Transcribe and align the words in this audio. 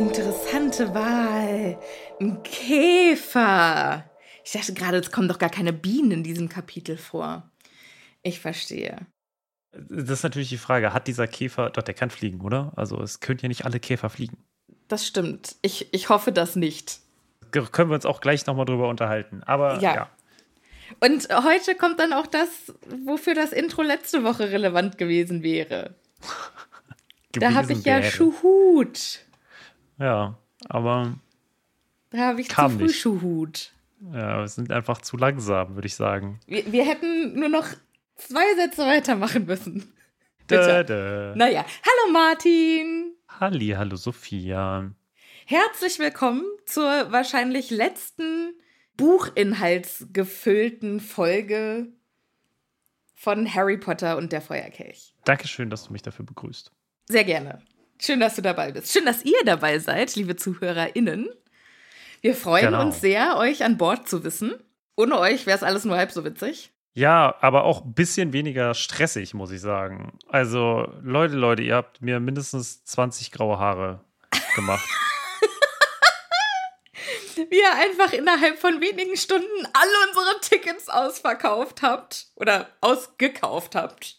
Interessante 0.00 0.94
Wahl. 0.94 1.78
Ein 2.18 2.42
Käfer. 2.42 4.10
Ich 4.42 4.52
dachte 4.52 4.72
gerade, 4.72 4.96
es 4.96 5.12
kommen 5.12 5.28
doch 5.28 5.38
gar 5.38 5.50
keine 5.50 5.74
Bienen 5.74 6.10
in 6.10 6.22
diesem 6.22 6.48
Kapitel 6.48 6.96
vor. 6.96 7.50
Ich 8.22 8.40
verstehe. 8.40 8.96
Das 9.72 10.08
ist 10.08 10.22
natürlich 10.22 10.48
die 10.48 10.56
Frage, 10.56 10.94
hat 10.94 11.06
dieser 11.06 11.26
Käfer, 11.26 11.68
doch 11.68 11.82
der 11.82 11.92
kann 11.92 12.08
fliegen, 12.08 12.40
oder? 12.40 12.72
Also 12.76 12.98
es 13.02 13.20
können 13.20 13.40
ja 13.42 13.48
nicht 13.48 13.66
alle 13.66 13.78
Käfer 13.78 14.08
fliegen. 14.08 14.38
Das 14.88 15.06
stimmt. 15.06 15.56
Ich, 15.60 15.92
ich 15.92 16.08
hoffe 16.08 16.32
das 16.32 16.56
nicht. 16.56 17.00
Können 17.50 17.90
wir 17.90 17.94
uns 17.94 18.06
auch 18.06 18.22
gleich 18.22 18.46
nochmal 18.46 18.64
drüber 18.64 18.88
unterhalten. 18.88 19.42
Aber 19.44 19.80
Ja. 19.80 19.94
ja. 19.94 20.10
Und 21.00 21.28
heute 21.44 21.74
kommt 21.74 22.00
dann 22.00 22.14
auch 22.14 22.26
das, 22.26 22.48
wofür 23.04 23.34
das 23.34 23.52
Intro 23.52 23.82
letzte 23.82 24.24
Woche 24.24 24.50
relevant 24.50 24.96
gewesen 24.96 25.42
wäre. 25.42 25.94
Da 27.32 27.54
habe 27.54 27.74
ich 27.74 27.84
ja 27.84 28.00
wäre. 28.00 28.10
Schuhut. 28.10 29.20
Ja, 30.00 30.36
aber 30.68 31.14
Da 32.10 32.18
habe 32.28 32.40
ich 32.40 32.48
Kam 32.48 32.72
zu 32.72 32.78
früh 32.78 32.86
nicht. 32.86 33.06
Ja, 34.12 34.40
wir 34.40 34.48
sind 34.48 34.72
einfach 34.72 35.02
zu 35.02 35.18
langsam, 35.18 35.74
würde 35.74 35.86
ich 35.86 35.94
sagen. 35.94 36.40
Wir, 36.46 36.72
wir 36.72 36.86
hätten 36.86 37.38
nur 37.38 37.50
noch 37.50 37.66
zwei 38.16 38.54
Sätze 38.56 38.86
weitermachen 38.86 39.44
müssen. 39.46 39.92
Da, 40.46 40.82
da. 40.82 41.32
Naja, 41.36 41.64
hallo 41.64 42.12
Martin. 42.12 43.12
Halli, 43.28 43.68
hallo 43.68 43.94
Sophia. 43.94 44.90
Herzlich 45.46 46.00
willkommen 46.00 46.42
zur 46.66 47.12
wahrscheinlich 47.12 47.70
letzten 47.70 48.54
buchinhaltsgefüllten 48.96 50.98
Folge 50.98 51.92
von 53.14 53.54
Harry 53.54 53.76
Potter 53.76 54.16
und 54.16 54.32
der 54.32 54.40
Feuerkelch. 54.40 55.14
Dankeschön, 55.24 55.70
dass 55.70 55.84
du 55.84 55.92
mich 55.92 56.02
dafür 56.02 56.24
begrüßt. 56.24 56.72
Sehr 57.06 57.22
gerne. 57.22 57.62
Schön, 58.00 58.20
dass 58.20 58.36
du 58.36 58.42
dabei 58.42 58.72
bist. 58.72 58.92
Schön, 58.92 59.04
dass 59.04 59.24
ihr 59.24 59.42
dabei 59.44 59.78
seid, 59.78 60.14
liebe 60.16 60.36
ZuhörerInnen. 60.36 61.28
Wir 62.22 62.34
freuen 62.34 62.66
Genau. 62.66 62.82
uns 62.86 63.00
sehr, 63.00 63.36
euch 63.36 63.62
an 63.64 63.76
Bord 63.78 64.08
zu 64.08 64.24
wissen. 64.24 64.54
Ohne 64.96 65.18
euch 65.18 65.46
wäre 65.46 65.56
es 65.56 65.62
alles 65.62 65.84
nur 65.84 65.96
halb 65.96 66.10
so 66.12 66.24
witzig. 66.24 66.70
Ja, 66.92 67.36
aber 67.40 67.64
auch 67.64 67.84
ein 67.84 67.94
bisschen 67.94 68.32
weniger 68.32 68.74
stressig, 68.74 69.32
muss 69.34 69.50
ich 69.52 69.60
sagen. 69.60 70.18
Also, 70.28 70.92
Leute, 71.02 71.34
Leute, 71.36 71.62
ihr 71.62 71.76
habt 71.76 72.02
mir 72.02 72.20
mindestens 72.20 72.84
20 72.84 73.30
graue 73.30 73.58
Haare 73.58 74.04
gemacht. 74.56 74.84
Wie 77.36 77.58
ihr 77.58 77.74
einfach 77.74 78.12
innerhalb 78.12 78.58
von 78.58 78.80
wenigen 78.80 79.16
Stunden 79.16 79.46
alle 79.72 80.08
unsere 80.08 80.40
Tickets 80.42 80.88
ausverkauft 80.88 81.82
habt. 81.82 82.26
Oder 82.34 82.68
ausgekauft 82.80 83.74
habt. 83.74 84.16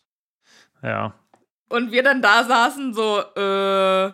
Ja. 0.81 1.13
Und 1.71 1.91
wir 1.91 2.03
dann 2.03 2.21
da 2.21 2.43
saßen, 2.43 2.93
so, 2.93 3.19
äh, 3.19 4.11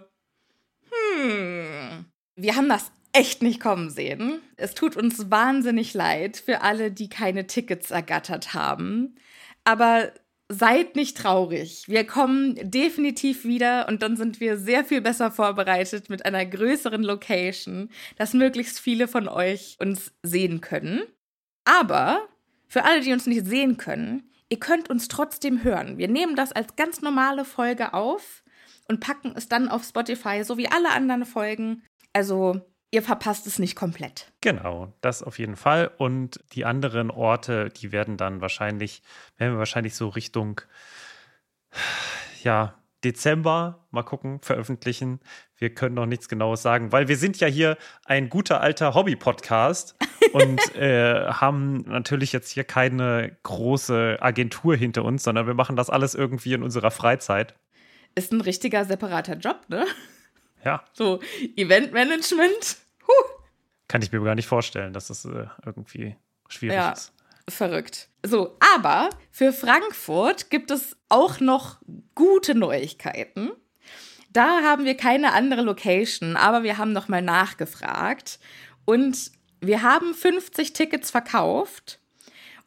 hm. 0.91 2.05
Wir 2.35 2.55
haben 2.55 2.69
das 2.69 2.91
echt 3.13 3.41
nicht 3.41 3.59
kommen 3.59 3.89
sehen. 3.89 4.41
Es 4.57 4.75
tut 4.75 4.95
uns 4.95 5.31
wahnsinnig 5.31 5.93
leid 5.93 6.37
für 6.37 6.61
alle, 6.61 6.91
die 6.91 7.09
keine 7.09 7.47
Tickets 7.47 7.89
ergattert 7.89 8.53
haben. 8.53 9.15
Aber 9.63 10.11
seid 10.49 10.95
nicht 10.95 11.17
traurig. 11.17 11.85
Wir 11.87 12.05
kommen 12.05 12.55
definitiv 12.61 13.43
wieder 13.43 13.87
und 13.87 14.01
dann 14.01 14.15
sind 14.15 14.39
wir 14.39 14.57
sehr 14.57 14.85
viel 14.85 15.01
besser 15.01 15.31
vorbereitet 15.31 16.09
mit 16.09 16.25
einer 16.25 16.45
größeren 16.45 17.03
Location, 17.03 17.89
dass 18.17 18.33
möglichst 18.33 18.79
viele 18.79 19.07
von 19.07 19.27
euch 19.27 19.77
uns 19.79 20.13
sehen 20.23 20.61
können. 20.61 21.01
Aber 21.65 22.21
für 22.67 22.85
alle, 22.85 23.01
die 23.01 23.11
uns 23.11 23.25
nicht 23.25 23.45
sehen 23.45 23.77
können, 23.77 24.29
ihr 24.49 24.59
könnt 24.59 24.89
uns 24.89 25.07
trotzdem 25.07 25.63
hören. 25.63 25.97
Wir 25.97 26.07
nehmen 26.07 26.35
das 26.35 26.51
als 26.51 26.75
ganz 26.75 27.01
normale 27.01 27.45
Folge 27.45 27.93
auf 27.93 28.43
und 28.87 28.99
packen 28.99 29.33
es 29.35 29.47
dann 29.47 29.69
auf 29.69 29.83
Spotify, 29.83 30.43
so 30.43 30.57
wie 30.57 30.69
alle 30.69 30.91
anderen 30.91 31.25
Folgen. 31.25 31.83
Also 32.13 32.61
ihr 32.91 33.03
verpasst 33.03 33.47
es 33.47 33.59
nicht 33.59 33.75
komplett. 33.75 34.31
Genau, 34.41 34.93
das 35.01 35.23
auf 35.23 35.39
jeden 35.39 35.55
Fall. 35.55 35.91
Und 35.97 36.39
die 36.53 36.65
anderen 36.65 37.11
Orte, 37.11 37.69
die 37.69 37.91
werden 37.91 38.17
dann 38.17 38.41
wahrscheinlich, 38.41 39.01
werden 39.37 39.53
wir 39.53 39.59
wahrscheinlich 39.59 39.95
so 39.95 40.07
Richtung, 40.07 40.61
ja, 42.43 42.75
Dezember, 43.03 43.85
mal 43.91 44.03
gucken, 44.03 44.39
veröffentlichen. 44.41 45.19
Wir 45.55 45.73
können 45.73 45.95
noch 45.95 46.05
nichts 46.05 46.27
Genaues 46.29 46.61
sagen, 46.61 46.91
weil 46.91 47.07
wir 47.07 47.17
sind 47.17 47.39
ja 47.39 47.47
hier 47.47 47.77
ein 48.05 48.29
guter 48.29 48.61
alter 48.61 48.93
Hobby-Podcast 48.95 49.95
und 50.33 50.75
äh, 50.75 51.27
haben 51.27 51.81
natürlich 51.87 52.33
jetzt 52.33 52.51
hier 52.51 52.63
keine 52.63 53.37
große 53.43 54.17
Agentur 54.19 54.75
hinter 54.75 55.03
uns, 55.05 55.23
sondern 55.23 55.47
wir 55.47 55.53
machen 55.53 55.75
das 55.75 55.89
alles 55.89 56.15
irgendwie 56.15 56.53
in 56.53 56.63
unserer 56.63 56.91
Freizeit. 56.91 57.53
Ist 58.15 58.31
ein 58.31 58.41
richtiger 58.41 58.83
separater 58.85 59.35
Job, 59.37 59.61
ne? 59.67 59.85
Ja. 60.65 60.83
So, 60.93 61.19
Eventmanagement. 61.55 62.77
Huh. 63.07 63.13
Kann 63.87 64.01
ich 64.01 64.11
mir 64.11 64.21
gar 64.23 64.35
nicht 64.35 64.47
vorstellen, 64.47 64.91
dass 64.91 65.07
das 65.07 65.23
äh, 65.25 65.45
irgendwie 65.65 66.15
schwierig 66.49 66.75
Ja. 66.75 66.91
ist. 66.91 67.13
Verrückt. 67.49 68.09
So, 68.23 68.57
aber 68.75 69.09
für 69.31 69.53
Frankfurt 69.53 70.49
gibt 70.49 70.69
es 70.69 70.97
auch 71.09 71.39
noch 71.39 71.79
gute 72.13 72.55
Neuigkeiten. 72.55 73.51
Da 74.31 74.61
haben 74.63 74.85
wir 74.85 74.95
keine 74.95 75.33
andere 75.33 75.61
Location, 75.61 76.35
aber 76.35 76.63
wir 76.63 76.77
haben 76.77 76.91
nochmal 76.91 77.21
nachgefragt 77.21 78.39
und 78.85 79.31
wir 79.61 79.81
haben 79.81 80.13
50 80.13 80.73
Tickets 80.73 81.09
verkauft 81.09 81.99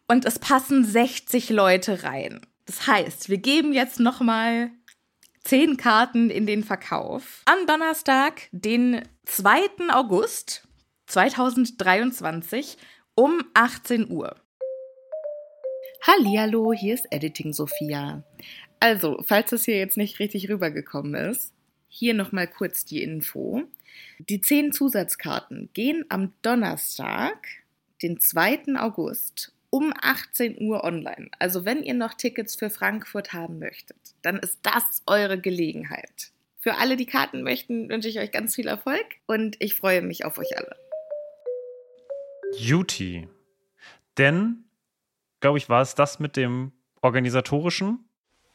und 0.08 0.24
es 0.24 0.38
passen 0.38 0.84
60 0.84 1.50
Leute 1.50 2.02
rein. 2.02 2.40
Das 2.66 2.86
heißt, 2.86 3.28
wir 3.28 3.38
geben 3.38 3.72
jetzt 3.72 4.00
nochmal 4.00 4.70
10 5.44 5.76
Karten 5.76 6.30
in 6.30 6.46
den 6.46 6.64
Verkauf. 6.64 7.42
Am 7.44 7.66
Donnerstag, 7.66 8.48
den 8.52 9.02
2. 9.26 9.90
August 9.92 10.66
2023 11.06 12.78
um 13.14 13.42
18 13.54 14.10
Uhr. 14.10 14.36
Hallihallo, 16.02 16.72
hier 16.72 16.94
ist 16.94 17.06
Editing 17.10 17.52
Sophia. 17.52 18.22
Also, 18.80 19.22
falls 19.26 19.52
es 19.52 19.66
hier 19.66 19.76
jetzt 19.76 19.98
nicht 19.98 20.18
richtig 20.18 20.48
rübergekommen 20.48 21.14
ist, 21.14 21.52
hier 21.88 22.14
nochmal 22.14 22.46
kurz 22.46 22.86
die 22.86 23.02
Info. 23.02 23.64
Die 24.18 24.40
10 24.40 24.72
Zusatzkarten 24.72 25.68
gehen 25.74 26.06
am 26.08 26.32
Donnerstag, 26.40 27.46
den 28.02 28.18
2. 28.18 28.76
August, 28.78 29.52
um 29.68 29.92
18 30.00 30.62
Uhr 30.62 30.84
online. 30.84 31.30
Also, 31.38 31.66
wenn 31.66 31.82
ihr 31.82 31.94
noch 31.94 32.14
Tickets 32.14 32.56
für 32.56 32.70
Frankfurt 32.70 33.34
haben 33.34 33.58
möchtet, 33.58 33.98
dann 34.22 34.38
ist 34.38 34.58
das 34.62 35.02
eure 35.06 35.38
Gelegenheit. 35.38 36.32
Für 36.60 36.76
alle, 36.78 36.96
die 36.96 37.06
Karten 37.06 37.42
möchten, 37.42 37.90
wünsche 37.90 38.08
ich 38.08 38.20
euch 38.20 38.32
ganz 38.32 38.54
viel 38.54 38.68
Erfolg 38.68 39.04
und 39.26 39.56
ich 39.58 39.74
freue 39.74 40.00
mich 40.00 40.24
auf 40.24 40.38
euch 40.38 40.56
alle. 40.56 40.76
Duty. 42.58 43.28
Denn, 44.16 44.64
glaube 45.40 45.58
ich, 45.58 45.68
war 45.68 45.82
es 45.82 45.94
das 45.94 46.20
mit 46.20 46.36
dem 46.36 46.72
organisatorischen. 47.02 48.08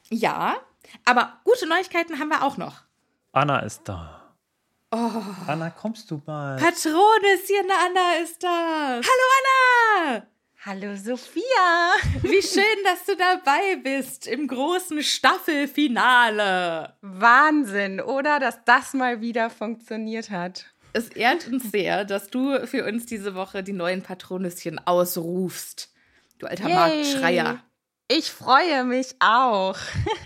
Ja, 0.09 0.55
aber 1.03 1.39
gute 1.43 1.67
Neuigkeiten 1.67 2.19
haben 2.19 2.29
wir 2.29 2.43
auch 2.43 2.57
noch. 2.57 2.81
Anna 3.31 3.59
ist 3.59 3.81
da. 3.85 4.33
Oh. 4.91 5.11
Anna, 5.47 5.71
kommst 5.71 6.09
du 6.09 6.21
mal? 6.25 6.57
Patronesschen 6.57 7.69
Anna 7.85 8.23
ist 8.23 8.41
das. 8.43 9.05
Hallo 9.05 9.25
Anna! 9.41 10.27
Hallo 10.63 10.95
Sophia. 10.95 11.43
Wie 12.21 12.41
schön, 12.41 12.63
dass 12.83 13.05
du 13.05 13.15
dabei 13.15 13.75
bist 13.83 14.25
im 14.25 14.47
großen 14.47 15.03
Staffelfinale. 15.03 16.95
Wahnsinn, 17.01 17.99
oder? 17.99 18.39
Dass 18.39 18.63
das 18.63 18.93
mal 18.93 19.21
wieder 19.21 19.49
funktioniert 19.49 20.29
hat. 20.29 20.65
Es 20.93 21.09
ehrt 21.09 21.47
uns 21.47 21.71
sehr, 21.71 22.05
dass 22.05 22.29
du 22.29 22.65
für 22.65 22.85
uns 22.85 23.05
diese 23.05 23.35
Woche 23.35 23.63
die 23.63 23.73
neuen 23.73 24.01
Patronesschen 24.01 24.79
ausrufst. 24.79 25.93
Du 26.45 26.51
alter 26.51 26.69
Yay. 26.69 26.75
Marktschreier. 26.75 27.59
Ich 28.07 28.31
freue 28.31 28.83
mich 28.83 29.15
auch. 29.19 29.75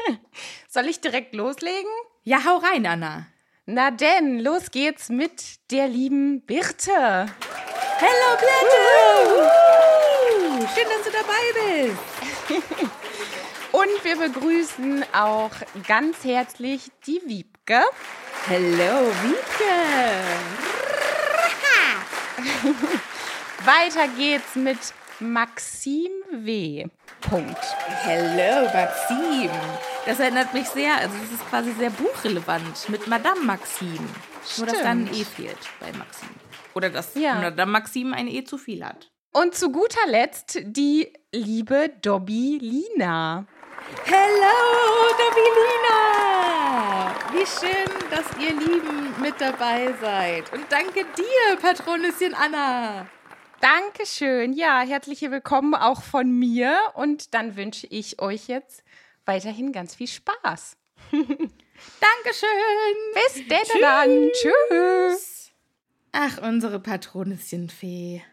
Soll 0.68 0.88
ich 0.88 1.00
direkt 1.00 1.33
loslegen? 1.33 1.89
Ja, 2.24 2.44
hau 2.45 2.57
rein, 2.57 2.86
Anna. 2.86 3.27
Na 3.66 3.89
denn, 3.92 4.39
los 4.39 4.69
geht's 4.71 5.07
mit 5.07 5.71
der 5.71 5.88
lieben 5.88 6.45
Birte. 6.45 6.92
Hello, 6.92 8.38
Birte! 8.38 9.50
Schön, 10.75 10.88
dass 10.89 11.06
du 11.06 11.12
dabei 11.12 11.88
bist. 11.88 12.92
Und 13.72 14.04
wir 14.04 14.18
begrüßen 14.18 15.06
auch 15.13 15.51
ganz 15.88 16.25
herzlich 16.25 16.92
die 17.07 17.22
Wiebke. 17.25 17.81
Hello, 18.48 19.10
Wiebke. 19.24 19.74
Weiter 23.65 24.07
geht's 24.18 24.56
mit 24.56 24.80
Maxim 25.19 26.12
W. 26.31 26.86
Punkt. 27.20 27.58
Hello, 28.03 28.63
Maxim. 28.74 29.50
Das 30.05 30.17
erinnert 30.20 30.53
mich 30.53 30.67
sehr, 30.70 30.96
also 30.96 31.13
es 31.25 31.34
ist 31.34 31.50
quasi 31.50 31.74
sehr 31.74 31.89
buchrelevant 31.89 32.88
mit 32.88 33.05
Madame 33.08 33.41
Maxim. 33.41 34.00
Nur, 34.58 34.67
dass 34.67 34.82
da 34.82 34.89
ein. 34.91 35.08
E 35.13 35.25
fehlt 35.25 35.58
bei 35.82 35.91
Maxim. 35.98 36.29
Oder 36.74 36.89
dass 36.89 37.15
Ja. 37.15 37.36
Madame 37.36 37.70
Maxim 37.72 38.13
ein 38.13 38.27
E 38.29 38.46
zu 38.46 38.58
viel 38.58 38.86
hat. 38.86 39.12
Und 39.34 39.55
zu 39.55 39.72
guter 39.74 40.08
Letzt 40.08 40.60
die 40.63 41.12
liebe 41.34 41.89
Dobby 42.01 42.58
Lina. 42.62 43.46
Hello, 44.05 45.10
Dobilina! 45.17 47.13
Wie 47.34 47.46
schön, 47.46 47.89
dass 48.10 48.25
ihr 48.39 48.53
Lieben 48.53 49.13
mit 49.22 49.36
dabei 49.39 49.94
seid. 50.01 50.51
Und 50.53 50.65
danke 50.70 51.05
dir, 51.17 51.58
Patronesschen 51.62 52.34
Anna. 52.34 53.05
Dankeschön. 53.62 54.54
Ja, 54.54 54.82
herzlich 54.82 55.22
willkommen 55.22 55.75
auch 55.75 56.01
von 56.01 56.32
mir. 56.32 56.78
Und 56.94 57.34
dann 57.34 57.58
wünsche 57.58 57.88
ich 57.88 58.22
euch 58.22 58.48
jetzt 58.48 58.84
weiterhin 59.25 59.74
ganz 59.74 59.96
viel 59.96 60.08
Spaß. 60.08 60.78
Dankeschön. 61.12 62.50
Bis 63.13 63.48
denn 63.48 63.82
dann. 63.82 64.30
Tschüss. 64.32 65.51
Ach, 66.13 66.42
unsere 66.42 66.80
Patronesschenfee. 66.80 68.24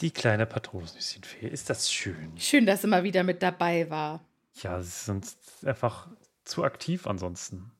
Die 0.00 0.10
kleine 0.10 0.46
Patronesnüsschenfee. 0.46 1.48
Ist 1.48 1.68
das 1.68 1.92
schön? 1.92 2.32
Schön, 2.38 2.64
dass 2.64 2.80
sie 2.82 2.88
mal 2.88 3.04
wieder 3.04 3.22
mit 3.22 3.42
dabei 3.42 3.90
war. 3.90 4.24
Ja, 4.62 4.80
sie 4.80 4.90
sind 4.90 5.26
einfach 5.64 6.08
zu 6.44 6.64
aktiv 6.64 7.06
ansonsten. 7.06 7.70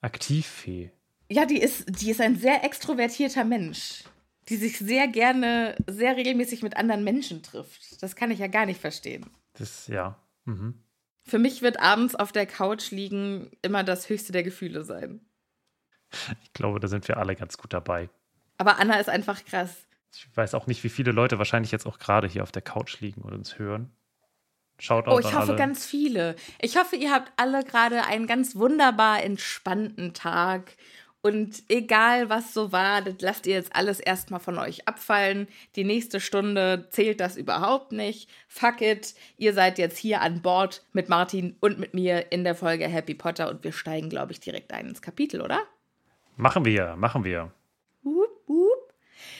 Aktivfee. 0.00 0.90
Ja, 1.28 1.46
die 1.46 1.60
ist, 1.60 1.84
die 2.00 2.10
ist 2.10 2.20
ein 2.20 2.36
sehr 2.36 2.64
extrovertierter 2.64 3.44
Mensch, 3.44 4.04
die 4.48 4.56
sich 4.56 4.78
sehr 4.78 5.08
gerne, 5.08 5.76
sehr 5.86 6.16
regelmäßig 6.16 6.62
mit 6.62 6.76
anderen 6.76 7.04
Menschen 7.04 7.42
trifft. 7.42 8.02
Das 8.02 8.14
kann 8.16 8.30
ich 8.30 8.38
ja 8.38 8.46
gar 8.46 8.66
nicht 8.66 8.80
verstehen. 8.80 9.26
Das, 9.54 9.86
ja. 9.88 10.18
Mhm. 10.44 10.82
Für 11.24 11.38
mich 11.38 11.62
wird 11.62 11.80
abends 11.80 12.14
auf 12.14 12.30
der 12.30 12.46
Couch 12.46 12.90
liegen 12.92 13.50
immer 13.62 13.82
das 13.82 14.08
höchste 14.08 14.32
der 14.32 14.44
Gefühle 14.44 14.84
sein. 14.84 15.20
Ich 16.44 16.52
glaube, 16.52 16.78
da 16.78 16.86
sind 16.86 17.08
wir 17.08 17.16
alle 17.16 17.34
ganz 17.34 17.58
gut 17.58 17.72
dabei. 17.72 18.08
Aber 18.58 18.78
Anna 18.78 18.98
ist 19.00 19.08
einfach 19.08 19.44
krass. 19.44 19.86
Ich 20.14 20.34
weiß 20.36 20.54
auch 20.54 20.66
nicht, 20.66 20.84
wie 20.84 20.88
viele 20.88 21.10
Leute 21.10 21.38
wahrscheinlich 21.38 21.72
jetzt 21.72 21.84
auch 21.86 21.98
gerade 21.98 22.28
hier 22.28 22.42
auf 22.44 22.52
der 22.52 22.62
Couch 22.62 23.00
liegen 23.00 23.22
und 23.22 23.34
uns 23.34 23.58
hören. 23.58 23.90
Schaut 24.78 25.08
Oh, 25.08 25.18
ich 25.18 25.26
hoffe 25.26 25.48
alle. 25.48 25.56
ganz 25.56 25.84
viele. 25.86 26.36
Ich 26.60 26.76
hoffe, 26.76 26.96
ihr 26.96 27.10
habt 27.10 27.32
alle 27.36 27.64
gerade 27.64 28.04
einen 28.04 28.26
ganz 28.26 28.56
wunderbar 28.56 29.22
entspannten 29.22 30.14
Tag 30.14 30.76
Und 31.26 31.64
egal 31.68 32.30
was 32.30 32.54
so 32.54 32.70
war, 32.70 33.02
das 33.02 33.16
lasst 33.18 33.48
ihr 33.48 33.54
jetzt 33.54 33.74
alles 33.74 33.98
erstmal 33.98 34.38
von 34.38 34.60
euch 34.60 34.86
abfallen. 34.86 35.48
Die 35.74 35.82
nächste 35.82 36.20
Stunde 36.20 36.86
zählt 36.90 37.18
das 37.18 37.36
überhaupt 37.36 37.90
nicht. 37.90 38.30
Fuck 38.46 38.80
it. 38.80 39.12
Ihr 39.36 39.52
seid 39.52 39.78
jetzt 39.78 39.98
hier 39.98 40.20
an 40.20 40.40
Bord 40.40 40.84
mit 40.92 41.08
Martin 41.08 41.56
und 41.58 41.80
mit 41.80 41.94
mir 41.94 42.30
in 42.30 42.44
der 42.44 42.54
Folge 42.54 42.86
Happy 42.86 43.14
Potter 43.14 43.50
und 43.50 43.64
wir 43.64 43.72
steigen, 43.72 44.08
glaube 44.08 44.30
ich, 44.30 44.38
direkt 44.38 44.72
ein 44.72 44.86
ins 44.86 45.02
Kapitel, 45.02 45.40
oder? 45.40 45.58
Machen 46.36 46.64
wir, 46.64 46.94
machen 46.94 47.24
wir. 47.24 47.50
Wup, 48.04 48.30
wup. 48.46 48.94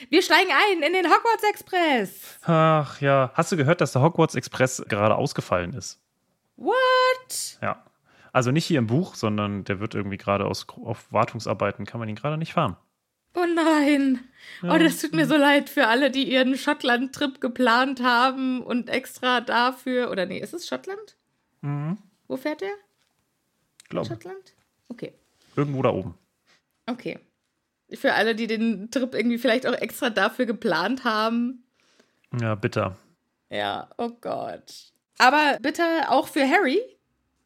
Wir 0.09 0.21
steigen 0.21 0.51
ein 0.51 0.83
in 0.83 0.91
den 0.91 1.05
Hogwarts 1.05 1.43
Express. 1.49 2.37
Ach 2.41 2.99
ja, 2.99 3.31
hast 3.33 3.53
du 3.53 3.55
gehört, 3.55 3.79
dass 3.79 3.93
der 3.93 4.01
Hogwarts 4.01 4.35
Express 4.35 4.83
gerade 4.89 5.15
ausgefallen 5.15 5.73
ist? 5.73 6.01
What? 6.57 7.59
Ja. 7.61 7.81
Also 8.37 8.51
nicht 8.51 8.67
hier 8.67 8.77
im 8.77 8.85
Buch, 8.85 9.15
sondern 9.15 9.63
der 9.63 9.79
wird 9.79 9.95
irgendwie 9.95 10.17
gerade 10.17 10.45
aus 10.45 10.67
auf 10.69 11.11
Wartungsarbeiten 11.11 11.87
kann 11.87 11.99
man 11.99 12.07
ihn 12.07 12.13
gerade 12.13 12.37
nicht 12.37 12.53
fahren. 12.53 12.77
Oh 13.33 13.47
nein. 13.55 14.19
Oh, 14.61 14.77
das 14.77 15.01
tut 15.01 15.13
mir 15.13 15.25
so 15.25 15.35
leid 15.35 15.71
für 15.71 15.87
alle, 15.87 16.11
die 16.11 16.31
ihren 16.31 16.55
Schottland-Trip 16.55 17.41
geplant 17.41 17.99
haben 18.03 18.61
und 18.61 18.89
extra 18.89 19.41
dafür. 19.41 20.11
Oder 20.11 20.27
nee, 20.27 20.37
ist 20.37 20.53
es 20.53 20.67
Schottland? 20.67 21.17
Mhm. 21.61 21.97
Wo 22.27 22.37
fährt 22.37 22.61
der? 22.61 22.75
Glaube. 23.89 24.07
Schottland? 24.07 24.53
Okay. 24.89 25.13
Irgendwo 25.55 25.81
da 25.81 25.89
oben. 25.89 26.13
Okay. 26.85 27.17
Für 27.91 28.13
alle, 28.13 28.35
die 28.35 28.45
den 28.45 28.91
Trip 28.91 29.15
irgendwie 29.15 29.39
vielleicht 29.39 29.65
auch 29.65 29.73
extra 29.73 30.11
dafür 30.11 30.45
geplant 30.45 31.03
haben. 31.03 31.63
Ja, 32.39 32.53
bitter. 32.53 32.97
Ja, 33.49 33.89
oh 33.97 34.11
Gott. 34.21 34.91
Aber 35.17 35.57
bitte 35.59 35.83
auch 36.09 36.27
für 36.27 36.47
Harry, 36.47 36.79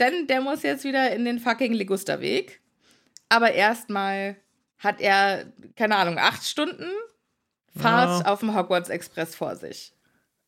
denn 0.01 0.27
der 0.27 0.41
muss 0.41 0.63
jetzt 0.63 0.83
wieder 0.83 1.11
in 1.15 1.23
den 1.23 1.39
fucking 1.39 1.71
Ligusterweg. 1.73 2.61
Aber 3.29 3.53
erstmal 3.53 4.35
hat 4.77 4.99
er, 4.99 5.45
keine 5.77 5.95
Ahnung, 5.95 6.17
acht 6.17 6.43
Stunden 6.45 6.89
Fahrt 7.73 8.25
Ja. 8.25 8.33
auf 8.33 8.41
dem 8.41 8.53
Hogwarts 8.53 8.89
Express 8.89 9.33
vor 9.35 9.55
sich. 9.55 9.93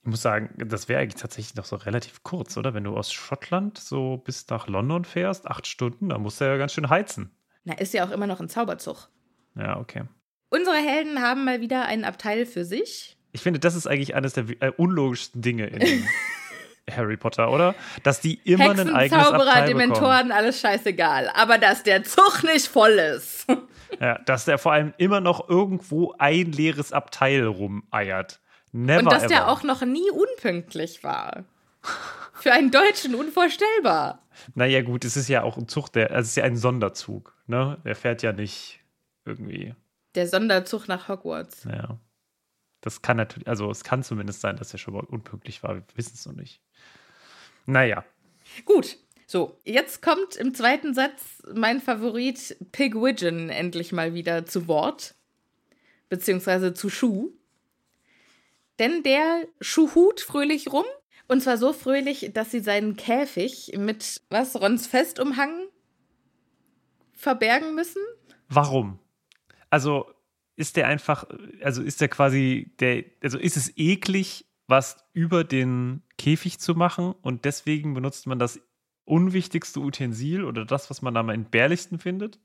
Ich 0.01 0.09
muss 0.09 0.21
sagen, 0.21 0.49
das 0.57 0.89
wäre 0.89 0.99
eigentlich 1.01 1.21
tatsächlich 1.21 1.55
noch 1.55 1.63
so 1.63 1.77
relativ 1.77 2.21
kurz, 2.23 2.57
oder? 2.57 2.73
Wenn 2.73 2.83
du 2.83 2.97
aus 2.97 3.13
Schottland 3.13 3.77
so 3.77 4.17
bis 4.17 4.45
nach 4.49 4.67
London 4.67 5.05
fährst, 5.05 5.47
acht 5.47 5.65
Stunden, 5.65 6.09
dann 6.09 6.21
musst 6.21 6.41
du 6.41 6.45
ja 6.45 6.57
ganz 6.57 6.73
schön 6.73 6.89
heizen. 6.89 7.31
Na, 7.63 7.75
ist 7.75 7.93
ja 7.93 8.05
auch 8.05 8.11
immer 8.11 8.27
noch 8.27 8.41
ein 8.41 8.49
Zauberzug. 8.49 9.07
Ja, 9.55 9.79
okay. 9.79 10.03
Unsere 10.49 10.75
Helden 10.75 11.21
haben 11.21 11.45
mal 11.45 11.61
wieder 11.61 11.85
einen 11.85 12.03
Abteil 12.03 12.45
für 12.45 12.65
sich. 12.65 13.17
Ich 13.31 13.41
finde, 13.41 13.61
das 13.61 13.73
ist 13.75 13.87
eigentlich 13.87 14.13
eines 14.15 14.33
der 14.33 14.45
äh, 14.59 14.71
unlogischsten 14.75 15.41
Dinge 15.41 15.67
in 15.67 16.05
Harry 16.91 17.17
Potter, 17.17 17.49
oder? 17.51 17.75
Dass 18.03 18.19
die 18.19 18.35
immer 18.43 18.65
Hexen, 18.71 18.93
eigenes 18.93 19.23
Zauberer, 19.23 19.47
Abteil 19.47 19.63
bekommen. 19.73 19.79
Dementoren, 19.93 20.31
alles 20.31 20.59
scheißegal. 20.59 21.29
Aber 21.35 21.57
dass 21.57 21.83
der 21.83 22.03
Zug 22.03 22.43
nicht 22.43 22.67
voll 22.67 22.91
ist. 22.91 23.45
Ja, 23.99 24.17
dass 24.25 24.45
der 24.45 24.57
vor 24.57 24.73
allem 24.73 24.93
immer 24.97 25.21
noch 25.21 25.47
irgendwo 25.49 26.13
ein 26.17 26.51
leeres 26.51 26.91
Abteil 26.91 27.45
rumeiert. 27.45 28.41
Never 28.71 28.99
Und 28.99 29.05
dass 29.11 29.23
ever. 29.23 29.27
der 29.29 29.49
auch 29.49 29.63
noch 29.63 29.81
nie 29.83 30.09
unpünktlich 30.11 31.03
war. 31.03 31.43
Für 32.33 32.51
einen 32.53 32.71
Deutschen 32.71 33.13
unvorstellbar. 33.15 34.19
Naja, 34.55 34.81
gut, 34.81 35.05
es 35.05 35.15
ist 35.15 35.29
ja 35.29 35.43
auch 35.43 35.57
ein 35.57 35.67
Zug, 35.67 35.89
der, 35.89 36.09
also 36.11 36.21
es 36.21 36.29
ist 36.29 36.35
ja 36.37 36.43
ein 36.43 36.57
Sonderzug, 36.57 37.35
ne? 37.45 37.77
Der 37.85 37.95
fährt 37.95 38.23
ja 38.23 38.33
nicht 38.33 38.79
irgendwie, 39.25 39.75
Der 40.15 40.27
Sonderzug 40.27 40.87
nach 40.87 41.07
Hogwarts. 41.07 41.65
naja. 41.65 41.97
Das 42.83 43.01
kann 43.01 43.15
natürlich, 43.15 43.47
also 43.47 43.71
es 43.71 43.85
kann 43.85 44.03
zumindest 44.03 44.41
sein, 44.41 44.57
dass 44.57 44.73
er 44.73 44.77
schon 44.77 44.93
mal 44.93 45.05
unpünktlich 45.05 45.63
war. 45.63 45.75
Wir 45.75 45.83
wissen 45.95 46.15
es 46.15 46.25
noch 46.25 46.33
nicht. 46.33 46.59
Naja. 47.65 48.03
Gut. 48.65 48.97
So, 49.25 49.57
jetzt 49.63 50.01
kommt 50.01 50.35
im 50.35 50.53
zweiten 50.53 50.93
Satz 50.93 51.41
mein 51.55 51.79
Favorit 51.79 52.57
Pigwidgeon 52.73 53.47
endlich 53.49 53.93
mal 53.93 54.13
wieder 54.13 54.45
zu 54.45 54.67
Wort. 54.67 55.15
Beziehungsweise 56.09 56.73
zu 56.73 56.89
Schuh. 56.89 57.31
Denn 58.79 59.01
der 59.01 59.47
schuhut 59.61 60.19
fröhlich 60.19 60.73
rum. 60.73 60.85
Und 61.29 61.39
zwar 61.39 61.57
so 61.57 61.71
fröhlich, 61.71 62.31
dass 62.33 62.51
sie 62.51 62.59
seinen 62.59 62.97
Käfig 62.97 63.75
mit, 63.77 64.21
was, 64.29 64.59
Rons 64.59 64.87
Festumhang 64.87 65.67
verbergen 67.13 67.75
müssen? 67.75 68.01
Warum? 68.49 68.99
Also 69.69 70.05
ist 70.55 70.77
der 70.77 70.87
einfach, 70.87 71.25
also 71.61 71.81
ist 71.81 72.01
der 72.01 72.09
quasi, 72.09 72.75
der, 72.79 73.03
also 73.21 73.37
ist 73.37 73.57
es 73.57 73.75
eklig, 73.77 74.45
was 74.67 75.03
über 75.13 75.43
den 75.43 76.03
Käfig 76.17 76.59
zu 76.59 76.75
machen 76.75 77.13
und 77.21 77.45
deswegen 77.45 77.93
benutzt 77.93 78.27
man 78.27 78.39
das 78.39 78.59
unwichtigste 79.05 79.79
Utensil 79.79 80.45
oder 80.45 80.65
das, 80.65 80.89
was 80.89 81.01
man 81.01 81.17
am 81.17 81.29
entbehrlichsten 81.29 81.99
findet? 81.99 82.39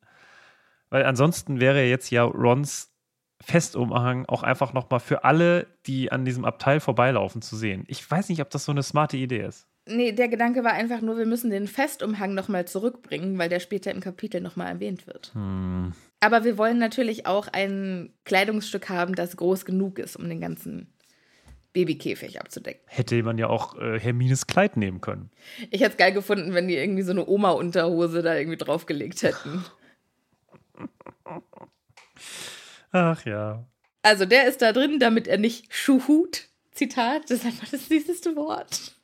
Weil 0.90 1.04
ansonsten 1.04 1.60
wäre 1.60 1.84
jetzt 1.84 2.10
ja 2.10 2.24
Rons 2.24 2.92
Festumhang 3.40 4.26
auch 4.26 4.42
einfach 4.42 4.72
nochmal 4.72 5.00
für 5.00 5.22
alle, 5.24 5.68
die 5.86 6.10
an 6.10 6.24
diesem 6.24 6.44
Abteil 6.44 6.80
vorbeilaufen, 6.80 7.40
zu 7.40 7.56
sehen. 7.56 7.84
Ich 7.86 8.08
weiß 8.10 8.28
nicht, 8.30 8.40
ob 8.40 8.50
das 8.50 8.64
so 8.64 8.72
eine 8.72 8.82
smarte 8.82 9.16
Idee 9.16 9.44
ist. 9.44 9.68
Nee, 9.88 10.12
der 10.12 10.28
Gedanke 10.28 10.64
war 10.64 10.72
einfach 10.72 11.00
nur, 11.00 11.18
wir 11.18 11.26
müssen 11.26 11.50
den 11.50 11.66
Festumhang 11.66 12.34
nochmal 12.34 12.66
zurückbringen, 12.66 13.38
weil 13.38 13.48
der 13.48 13.60
später 13.60 13.90
im 13.90 14.00
Kapitel 14.00 14.40
nochmal 14.40 14.68
erwähnt 14.68 15.06
wird. 15.06 15.32
Hm. 15.34 15.92
Aber 16.20 16.44
wir 16.44 16.58
wollen 16.58 16.78
natürlich 16.78 17.26
auch 17.26 17.48
ein 17.48 18.12
Kleidungsstück 18.24 18.88
haben, 18.88 19.14
das 19.14 19.36
groß 19.36 19.64
genug 19.64 19.98
ist, 19.98 20.16
um 20.16 20.28
den 20.28 20.40
ganzen 20.40 20.92
Babykäfig 21.72 22.40
abzudecken. 22.40 22.82
Hätte 22.86 23.22
man 23.22 23.38
ja 23.38 23.48
auch 23.48 23.78
äh, 23.78 23.98
Hermines 24.00 24.46
Kleid 24.46 24.76
nehmen 24.76 25.00
können. 25.00 25.30
Ich 25.70 25.80
hätte 25.80 25.92
es 25.92 25.96
geil 25.96 26.12
gefunden, 26.12 26.54
wenn 26.54 26.68
die 26.68 26.76
irgendwie 26.76 27.02
so 27.02 27.12
eine 27.12 27.26
Oma-Unterhose 27.26 28.22
da 28.22 28.36
irgendwie 28.36 28.58
draufgelegt 28.58 29.22
hätten. 29.22 29.64
Ach 32.90 33.24
ja. 33.24 33.64
Also 34.02 34.24
der 34.24 34.48
ist 34.48 34.62
da 34.62 34.72
drin, 34.72 34.98
damit 34.98 35.28
er 35.28 35.38
nicht 35.38 35.72
schuhut. 35.74 36.48
Zitat, 36.72 37.24
das 37.24 37.40
ist 37.40 37.46
einfach 37.46 37.68
das 37.68 37.88
süßeste 37.88 38.36
Wort. 38.36 38.97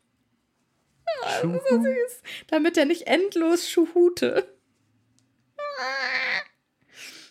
Schuhu. 1.40 1.58
Süß. 1.82 2.22
Damit 2.48 2.76
er 2.76 2.84
nicht 2.84 3.06
endlos 3.06 3.68
schuhute. 3.68 4.46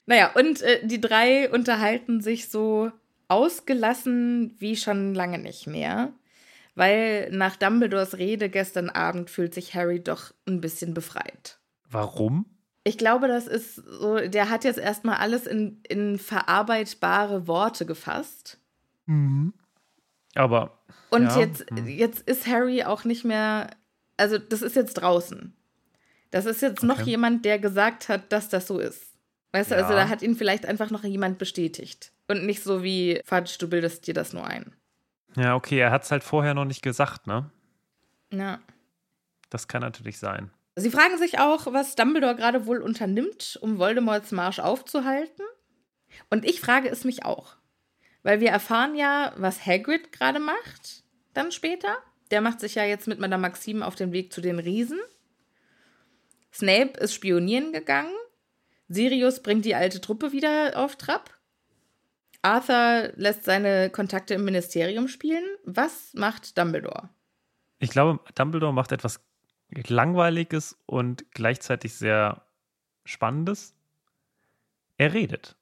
Naja, 0.05 0.31
und 0.35 0.61
äh, 0.61 0.85
die 0.85 0.99
drei 0.99 1.49
unterhalten 1.49 2.21
sich 2.21 2.49
so 2.49 2.91
ausgelassen 3.27 4.55
wie 4.59 4.75
schon 4.75 5.15
lange 5.15 5.39
nicht 5.39 5.67
mehr. 5.67 6.13
Weil 6.75 7.29
nach 7.31 7.55
Dumbledores 7.55 8.17
Rede 8.17 8.49
gestern 8.49 8.89
Abend 8.89 9.29
fühlt 9.29 9.53
sich 9.53 9.75
Harry 9.75 10.03
doch 10.03 10.33
ein 10.47 10.59
bisschen 10.59 10.93
befreit. 10.93 11.59
Warum? 11.89 12.45
Ich 12.83 12.97
glaube, 12.97 13.27
das 13.27 13.47
ist 13.47 13.75
so, 13.75 14.17
der 14.17 14.49
hat 14.49 14.63
jetzt 14.63 14.79
erstmal 14.79 15.17
alles 15.17 15.45
in, 15.47 15.81
in 15.87 16.17
verarbeitbare 16.19 17.47
Worte 17.47 17.85
gefasst. 17.85 18.59
Aber 20.35 20.79
Und 21.09 21.23
Ja, 21.25 21.39
jetzt, 21.39 21.65
hm. 21.69 21.87
jetzt 21.87 22.21
ist 22.27 22.47
Harry 22.47 22.83
auch 22.83 23.03
nicht 23.03 23.23
mehr, 23.23 23.69
also 24.17 24.37
das 24.37 24.61
ist 24.61 24.75
jetzt 24.75 24.95
draußen. 24.95 25.55
Das 26.31 26.45
ist 26.45 26.61
jetzt 26.61 26.81
noch 26.83 26.99
Okay. 27.01 27.11
jemand, 27.11 27.45
der 27.45 27.59
gesagt 27.59 28.09
hat, 28.09 28.31
dass 28.31 28.49
das 28.49 28.65
so 28.67 28.79
ist. 28.79 29.13
Weißt 29.51 29.69
du, 29.69 29.75
also 29.75 29.93
da 29.93 30.09
hat 30.09 30.23
ihn 30.23 30.35
vielleicht 30.35 30.65
einfach 30.65 30.89
noch 30.89 31.03
jemand 31.03 31.37
bestätigt. 31.37 32.11
Und 32.27 32.45
nicht 32.45 32.63
so 32.63 32.81
wie, 32.81 33.21
Fatsch, 33.23 33.57
du 33.61 33.67
bildest 33.69 34.07
dir 34.07 34.15
das 34.15 34.33
nur 34.33 34.47
ein. 34.47 34.75
Ja, 35.35 35.53
okay, 35.55 35.77
er 35.77 35.91
hat 35.91 36.03
es 36.03 36.11
halt 36.11 36.23
vorher 36.23 36.55
noch 36.55 36.65
nicht 36.65 36.81
gesagt, 36.81 37.27
ne? 37.27 37.51
Ja. 38.31 38.59
Das 39.51 39.67
kann 39.67 39.81
natürlich 39.81 40.17
sein. 40.17 40.49
Sie 40.75 40.89
fragen 40.89 41.19
sich 41.19 41.37
auch, 41.37 41.71
was 41.71 41.93
Dumbledore 41.93 42.35
gerade 42.35 42.65
wohl 42.65 42.81
unternimmt, 42.81 43.59
um 43.61 43.77
Voldemorts 43.77 44.31
Marsch 44.31 44.57
aufzuhalten. 44.57 45.45
Und 46.31 46.45
ich 46.45 46.61
frage 46.61 46.89
es 46.89 47.03
mich 47.03 47.23
auch. 47.25 47.57
Weil 48.24 48.39
wir 48.39 48.50
erfahren 48.50 48.96
ja, 48.96 49.34
was 49.38 49.65
Hagrid 49.65 50.12
gerade 50.12 50.39
macht, 50.39 51.03
dann 51.34 51.51
später. 51.51 51.98
Der 52.32 52.42
macht 52.42 52.60
sich 52.62 52.75
ja 52.75 52.86
jetzt 52.86 53.08
mit 53.08 53.20
Madame 53.20 53.42
Maxime 53.42 53.86
auf 53.86 53.96
den 53.96 54.12
Weg 54.12 54.34
zu 54.34 54.42
den 54.42 54.60
Riesen. 54.60 55.00
Snape 56.53 57.00
ist 57.00 57.13
spionieren 57.13 57.74
gegangen. 57.74 58.13
Sirius 58.88 59.42
bringt 59.42 59.65
die 59.65 59.75
alte 59.75 60.01
Truppe 60.01 60.32
wieder 60.32 60.74
auf 60.75 60.96
Trab. 60.96 61.30
Arthur 62.42 63.12
lässt 63.15 63.46
seine 63.46 63.89
Kontakte 63.89 64.34
im 64.34 64.46
Ministerium 64.46 65.08
spielen. 65.08 65.44
Was 65.63 66.13
macht 66.13 66.58
Dumbledore? 66.58 67.10
Ich 67.80 67.89
glaube, 67.89 68.20
Dumbledore 68.36 68.74
macht 68.74 68.92
etwas 68.92 69.22
Langweiliges 69.70 70.77
und 70.86 71.25
gleichzeitig 71.32 71.96
sehr 71.96 72.46
Spannendes. 73.06 73.74
Er 74.98 75.13
redet. 75.13 75.56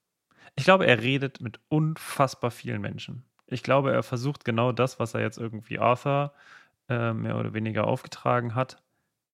Ich 0.55 0.65
glaube, 0.65 0.86
er 0.86 1.01
redet 1.01 1.41
mit 1.41 1.60
unfassbar 1.70 2.51
vielen 2.51 2.81
Menschen. 2.81 3.24
Ich 3.48 3.63
glaube, 3.63 3.91
er 3.91 4.03
versucht 4.03 4.46
genau 4.46 4.72
das, 4.72 5.00
was 5.00 5.13
er 5.13 5.22
jetzt 5.22 5.38
irgendwie 5.38 5.79
Arthur 5.79 6.34
äh, 6.89 7.13
mehr 7.13 7.38
oder 7.38 7.53
weniger 7.53 7.88
aufgetragen 7.88 8.55
hat. 8.55 8.81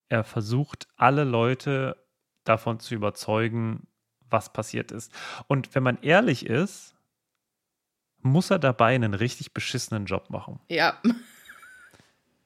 Er 0.09 0.23
versucht, 0.23 0.87
alle 0.95 1.23
Leute 1.23 1.97
davon 2.43 2.79
zu 2.79 2.95
überzeugen, 2.95 3.87
was 4.29 4.51
passiert 4.51 4.91
ist. 4.91 5.11
Und 5.47 5.73
wenn 5.75 5.83
man 5.83 5.97
ehrlich 6.01 6.45
ist, 6.45 6.95
muss 8.21 8.49
er 8.49 8.59
dabei 8.59 8.95
einen 8.95 9.13
richtig 9.13 9.53
beschissenen 9.53 10.05
Job 10.05 10.29
machen. 10.29 10.59
Ja. 10.69 10.99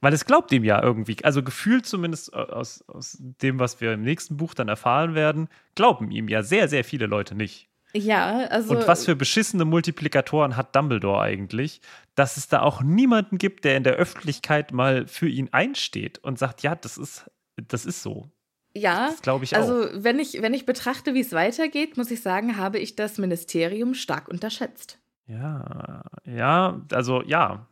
Weil 0.02 0.14
es 0.14 0.26
glaubt 0.26 0.52
ihm 0.52 0.64
ja 0.64 0.82
irgendwie, 0.82 1.24
also 1.24 1.44
gefühlt 1.44 1.86
zumindest 1.86 2.34
aus, 2.34 2.84
aus 2.88 3.18
dem, 3.20 3.60
was 3.60 3.82
wir 3.82 3.94
im 3.94 4.02
nächsten 4.02 4.38
Buch 4.38 4.54
dann 4.54 4.68
erfahren 4.68 5.14
werden, 5.14 5.48
glauben 5.76 6.10
ihm 6.12 6.28
ja 6.28 6.42
sehr, 6.42 6.68
sehr 6.68 6.84
viele 6.84 7.06
Leute 7.06 7.36
nicht. 7.36 7.70
Ja, 7.94 8.48
also. 8.48 8.76
Und 8.76 8.88
was 8.88 9.06
für 9.06 9.16
beschissene 9.16 9.66
Multiplikatoren 9.66 10.56
hat 10.56 10.76
Dumbledore 10.76 11.22
eigentlich, 11.22 11.82
dass 12.16 12.38
es 12.38 12.48
da 12.48 12.62
auch 12.62 12.82
niemanden 12.82 13.38
gibt, 13.38 13.66
der 13.66 13.78
in 13.78 13.84
der 13.84 13.94
Öffentlichkeit 13.94 14.72
mal 14.72 15.08
für 15.08 15.28
ihn 15.28 15.50
einsteht 15.52 16.20
und 16.20 16.40
sagt, 16.40 16.64
ja, 16.64 16.76
das 16.76 16.98
ist, 16.98 17.30
das 17.68 17.86
ist 17.86 18.02
so. 18.02 18.30
Ja, 18.74 19.08
das 19.08 19.22
glaube 19.22 19.44
ich 19.44 19.56
also 19.56 19.86
auch. 19.86 19.90
wenn 19.96 20.20
ich, 20.20 20.42
wenn 20.42 20.54
ich 20.54 20.66
betrachte, 20.66 21.14
wie 21.14 21.20
es 21.20 21.34
weitergeht, 21.34 21.98
muss 21.98 22.10
ich 22.10 22.22
sagen, 22.22 22.58
habe 22.58 22.80
ich 22.80 22.96
das 22.96 23.18
Ministerium 23.18 23.94
stark 23.94 24.30
unterschätzt. 24.30 24.98
Ja, 25.28 26.04
ja, 26.26 26.82
also 26.92 27.22
ja. 27.24 27.68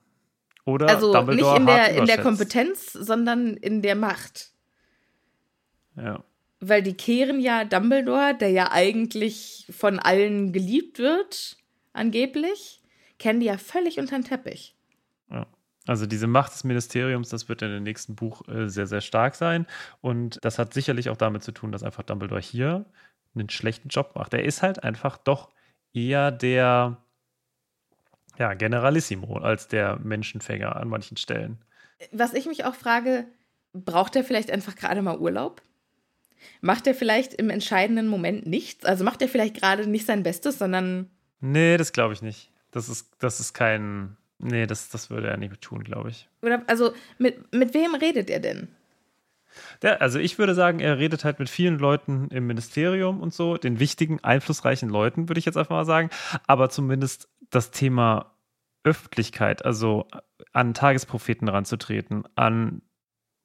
Oder 0.66 0.88
also 0.88 1.14
Dumbledore 1.14 1.54
nicht 1.54 1.60
in 1.62 1.66
der, 1.66 1.96
in 1.96 2.06
der. 2.06 2.22
Kompetenz, 2.22 2.92
sondern 2.94 3.56
in 3.56 3.82
der 3.82 3.96
Macht. 3.96 4.52
Ja. 5.96 6.24
Weil 6.60 6.84
die 6.84 6.94
kehren 6.94 7.40
ja 7.40 7.64
Dumbledore, 7.64 8.36
der 8.38 8.50
ja 8.50 8.72
eigentlich 8.72 9.66
von 9.70 10.00
allen 10.00 10.52
geliebt 10.52 11.00
wird, 11.00 11.58
angeblich, 11.94 12.82
kennen 13.18 13.40
die 13.40 13.46
ja 13.46 13.58
völlig 13.58 14.00
unter 14.00 14.18
den 14.18 14.26
Teppich. 14.26 14.76
Ja. 15.32 15.48
Also 15.88 16.06
diese 16.06 16.28
Macht 16.28 16.54
des 16.54 16.64
Ministeriums, 16.64 17.30
das 17.30 17.50
wird 17.50 17.62
in 17.62 17.72
dem 17.72 17.84
nächsten 17.84 18.16
Buch 18.16 18.48
äh, 18.48 18.70
sehr, 18.70 18.88
sehr 18.88 19.02
stark 19.02 19.36
sein. 19.36 19.66
Und 20.02 20.38
das 20.42 20.60
hat 20.60 20.74
sicherlich 20.74 21.10
auch 21.10 21.18
damit 21.18 21.44
zu 21.44 21.52
tun, 21.52 21.72
dass 21.72 21.84
einfach 21.84 22.04
Dumbledore 22.04 22.42
hier 22.42 22.86
einen 23.34 23.50
schlechten 23.50 23.90
Job 23.90 24.12
macht. 24.16 24.34
Er 24.34 24.44
ist 24.44 24.62
halt 24.62 24.84
einfach 24.84 25.18
doch 25.18 25.50
eher 25.94 26.32
der 26.32 26.98
ja, 28.38 28.54
Generalissimo 28.54 29.38
als 29.38 29.68
der 29.68 29.98
Menschenfänger 29.98 30.76
an 30.76 30.90
manchen 30.90 31.18
Stellen. 31.18 31.58
Was 32.12 32.34
ich 32.34 32.46
mich 32.46 32.66
auch 32.66 32.76
frage, 32.76 33.26
braucht 33.74 34.16
er 34.16 34.24
vielleicht 34.24 34.52
einfach 34.52 34.76
gerade 34.76 35.02
mal 35.02 35.18
Urlaub? 35.18 35.62
Macht 36.62 36.88
er 36.88 36.96
vielleicht 36.96 37.34
im 37.34 37.50
entscheidenden 37.50 38.08
Moment 38.08 38.46
nichts? 38.46 38.86
Also 38.86 39.04
macht 39.04 39.22
er 39.22 39.30
vielleicht 39.30 39.56
gerade 39.56 39.88
nicht 39.88 40.06
sein 40.06 40.24
Bestes, 40.24 40.60
sondern. 40.60 41.10
Nee, 41.42 41.78
das 41.78 41.94
glaube 41.94 42.14
ich 42.14 42.22
nicht. 42.22 42.52
Das 42.72 42.90
ist, 42.90 43.12
das 43.20 43.40
ist 43.40 43.54
kein. 43.54 44.18
Nee, 44.40 44.68
das, 44.68 44.90
das 44.90 45.10
würde 45.10 45.28
er 45.28 45.38
nicht 45.38 45.60
tun, 45.62 45.84
glaube 45.84 46.10
ich. 46.10 46.30
Oder, 46.42 46.64
also, 46.68 46.94
mit, 47.18 47.54
mit 47.54 47.74
wem 47.74 47.94
redet 47.96 48.30
er 48.30 48.40
denn? 48.40 48.70
Ja, 49.84 49.96
also 49.96 50.20
ich 50.20 50.38
würde 50.38 50.56
sagen, 50.56 50.80
er 50.80 50.98
redet 50.98 51.26
halt 51.26 51.40
mit 51.40 51.50
vielen 51.50 51.80
Leuten 51.80 52.30
im 52.30 52.48
Ministerium 52.48 53.22
und 53.22 53.34
so, 53.34 53.58
den 53.58 53.80
wichtigen, 53.80 54.24
einflussreichen 54.24 54.90
Leuten, 54.90 55.30
würde 55.30 55.40
ich 55.40 55.46
jetzt 55.46 55.58
einfach 55.58 55.76
mal 55.76 55.86
sagen. 55.86 56.10
Aber 56.48 56.70
zumindest 56.70 57.28
das 57.50 57.72
Thema 57.72 58.34
Öffentlichkeit, 58.84 59.66
also 59.66 60.08
an 60.54 60.74
Tagespropheten 60.74 61.48
ranzutreten, 61.48 62.24
an 62.36 62.82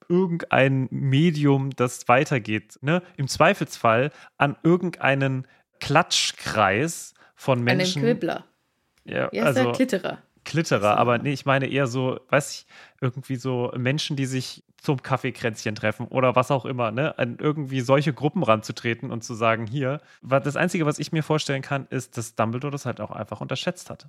irgendein 0.08 0.88
Medium, 0.90 1.70
das 1.70 2.08
weitergeht, 2.08 2.78
ne? 2.82 3.02
Im 3.16 3.28
Zweifelsfall 3.28 4.11
an 4.38 4.56
irgendeinen 4.62 5.46
Klatschkreis 5.80 7.14
von 7.34 7.62
Menschen. 7.62 8.02
An 8.02 8.06
den 8.06 8.18
Quibbler. 8.18 8.44
Ja, 9.04 9.28
Er 9.28 9.50
ist 9.50 9.58
also 9.58 9.73
Klitterer. 9.73 10.18
Klitterer, 10.44 10.99
aber 10.99 11.18
nee, 11.18 11.32
ich 11.32 11.46
meine 11.46 11.66
eher 11.66 11.87
so, 11.87 12.20
weiß 12.28 12.52
ich, 12.52 12.66
irgendwie 13.00 13.37
so 13.37 13.73
Menschen, 13.76 14.16
die 14.16 14.26
sich 14.26 14.62
zum 14.76 15.02
Kaffeekränzchen 15.02 15.75
treffen 15.75 16.06
oder 16.08 16.37
was 16.37 16.50
auch 16.50 16.66
immer, 16.66 16.90
ne, 16.90 17.18
an 17.18 17.38
irgendwie 17.40 17.80
solche 17.80 18.12
Gruppen 18.12 18.42
ranzutreten 18.42 19.11
und 19.11 19.25
zu 19.25 19.32
sagen, 19.32 19.66
hier, 19.66 20.02
das 20.23 20.56
Einzige, 20.56 20.84
was 20.84 20.99
ich 20.99 21.12
mir 21.12 21.23
vorstellen 21.23 21.62
kann, 21.62 21.87
ist, 21.88 22.18
dass 22.18 22.34
Dumbledore 22.34 22.70
das 22.70 22.84
halt 22.84 23.00
auch 23.00 23.11
einfach 23.11 23.40
unterschätzt 23.40 23.88
hat. 23.88 24.06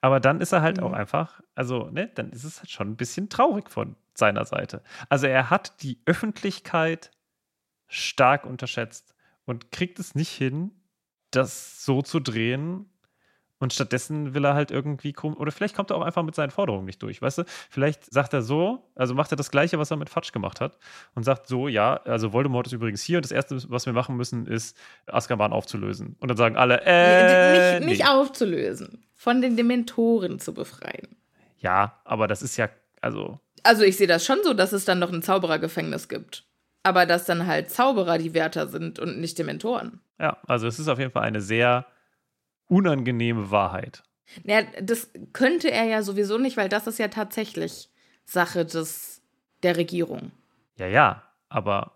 Aber 0.00 0.20
dann 0.20 0.40
ist 0.40 0.52
er 0.52 0.62
halt 0.62 0.80
auch 0.80 0.90
Mhm. 0.90 0.94
einfach, 0.94 1.40
also, 1.54 1.90
ne, 1.90 2.08
dann 2.14 2.30
ist 2.30 2.44
es 2.44 2.58
halt 2.60 2.70
schon 2.70 2.90
ein 2.90 2.96
bisschen 2.96 3.28
traurig 3.28 3.70
von 3.70 3.96
seiner 4.14 4.44
Seite. 4.44 4.82
Also 5.08 5.26
er 5.26 5.50
hat 5.50 5.82
die 5.82 6.00
Öffentlichkeit 6.06 7.10
stark 7.88 8.46
unterschätzt 8.46 9.14
und 9.46 9.70
kriegt 9.72 9.98
es 9.98 10.14
nicht 10.14 10.30
hin, 10.30 10.72
das 11.30 11.84
so 11.84 12.02
zu 12.02 12.20
drehen, 12.20 12.90
und 13.58 13.72
stattdessen 13.72 14.34
will 14.34 14.44
er 14.44 14.54
halt 14.54 14.70
irgendwie 14.70 15.12
krumm, 15.12 15.36
oder 15.36 15.52
vielleicht 15.52 15.76
kommt 15.76 15.90
er 15.90 15.96
auch 15.96 16.02
einfach 16.02 16.22
mit 16.22 16.34
seinen 16.34 16.50
Forderungen 16.50 16.84
nicht 16.84 17.02
durch, 17.02 17.22
weißt 17.22 17.38
du? 17.38 17.44
Vielleicht 17.70 18.12
sagt 18.12 18.32
er 18.32 18.42
so, 18.42 18.90
also 18.94 19.14
macht 19.14 19.32
er 19.32 19.36
das 19.36 19.50
Gleiche, 19.50 19.78
was 19.78 19.90
er 19.90 19.96
mit 19.96 20.10
Fatsch 20.10 20.32
gemacht 20.32 20.60
hat 20.60 20.78
und 21.14 21.22
sagt 21.22 21.46
so, 21.46 21.68
ja, 21.68 21.96
also 22.04 22.32
Voldemort 22.32 22.66
ist 22.66 22.72
übrigens 22.72 23.02
hier 23.02 23.18
und 23.18 23.24
das 23.24 23.32
Erste, 23.32 23.58
was 23.70 23.86
wir 23.86 23.92
machen 23.92 24.16
müssen, 24.16 24.46
ist 24.46 24.76
Azkaban 25.06 25.52
aufzulösen. 25.52 26.16
Und 26.20 26.28
dann 26.28 26.36
sagen 26.36 26.56
alle, 26.56 26.82
äh, 26.84 27.78
nicht, 27.78 27.88
nicht 27.88 28.02
nee. 28.02 28.08
aufzulösen, 28.08 29.04
von 29.14 29.40
den 29.40 29.56
Dementoren 29.56 30.38
zu 30.38 30.52
befreien. 30.52 31.16
Ja, 31.58 32.00
aber 32.04 32.26
das 32.28 32.42
ist 32.42 32.56
ja, 32.56 32.68
also, 33.00 33.38
Also 33.62 33.82
ich 33.84 33.96
sehe 33.96 34.06
das 34.06 34.24
schon 34.24 34.38
so, 34.42 34.52
dass 34.52 34.72
es 34.72 34.84
dann 34.84 34.98
noch 34.98 35.12
ein 35.12 35.22
Zauberergefängnis 35.22 36.08
gibt. 36.08 36.44
Aber 36.82 37.06
dass 37.06 37.24
dann 37.24 37.46
halt 37.46 37.70
Zauberer 37.70 38.18
die 38.18 38.34
Wärter 38.34 38.68
sind 38.68 38.98
und 38.98 39.18
nicht 39.18 39.38
Dementoren. 39.38 40.00
ja, 40.20 40.36
also 40.46 40.66
es 40.66 40.78
ist 40.78 40.88
auf 40.88 40.98
jeden 40.98 41.12
Fall 41.12 41.22
eine 41.22 41.40
sehr 41.40 41.86
unangenehme 42.68 43.50
Wahrheit. 43.50 44.02
Naja, 44.42 44.66
das 44.82 45.10
könnte 45.32 45.70
er 45.70 45.84
ja 45.84 46.02
sowieso 46.02 46.38
nicht, 46.38 46.56
weil 46.56 46.68
das 46.68 46.86
ist 46.86 46.98
ja 46.98 47.08
tatsächlich 47.08 47.90
Sache 48.24 48.64
des, 48.64 49.22
der 49.62 49.76
Regierung. 49.76 50.32
Ja, 50.78 50.86
ja, 50.86 51.22
aber 51.48 51.92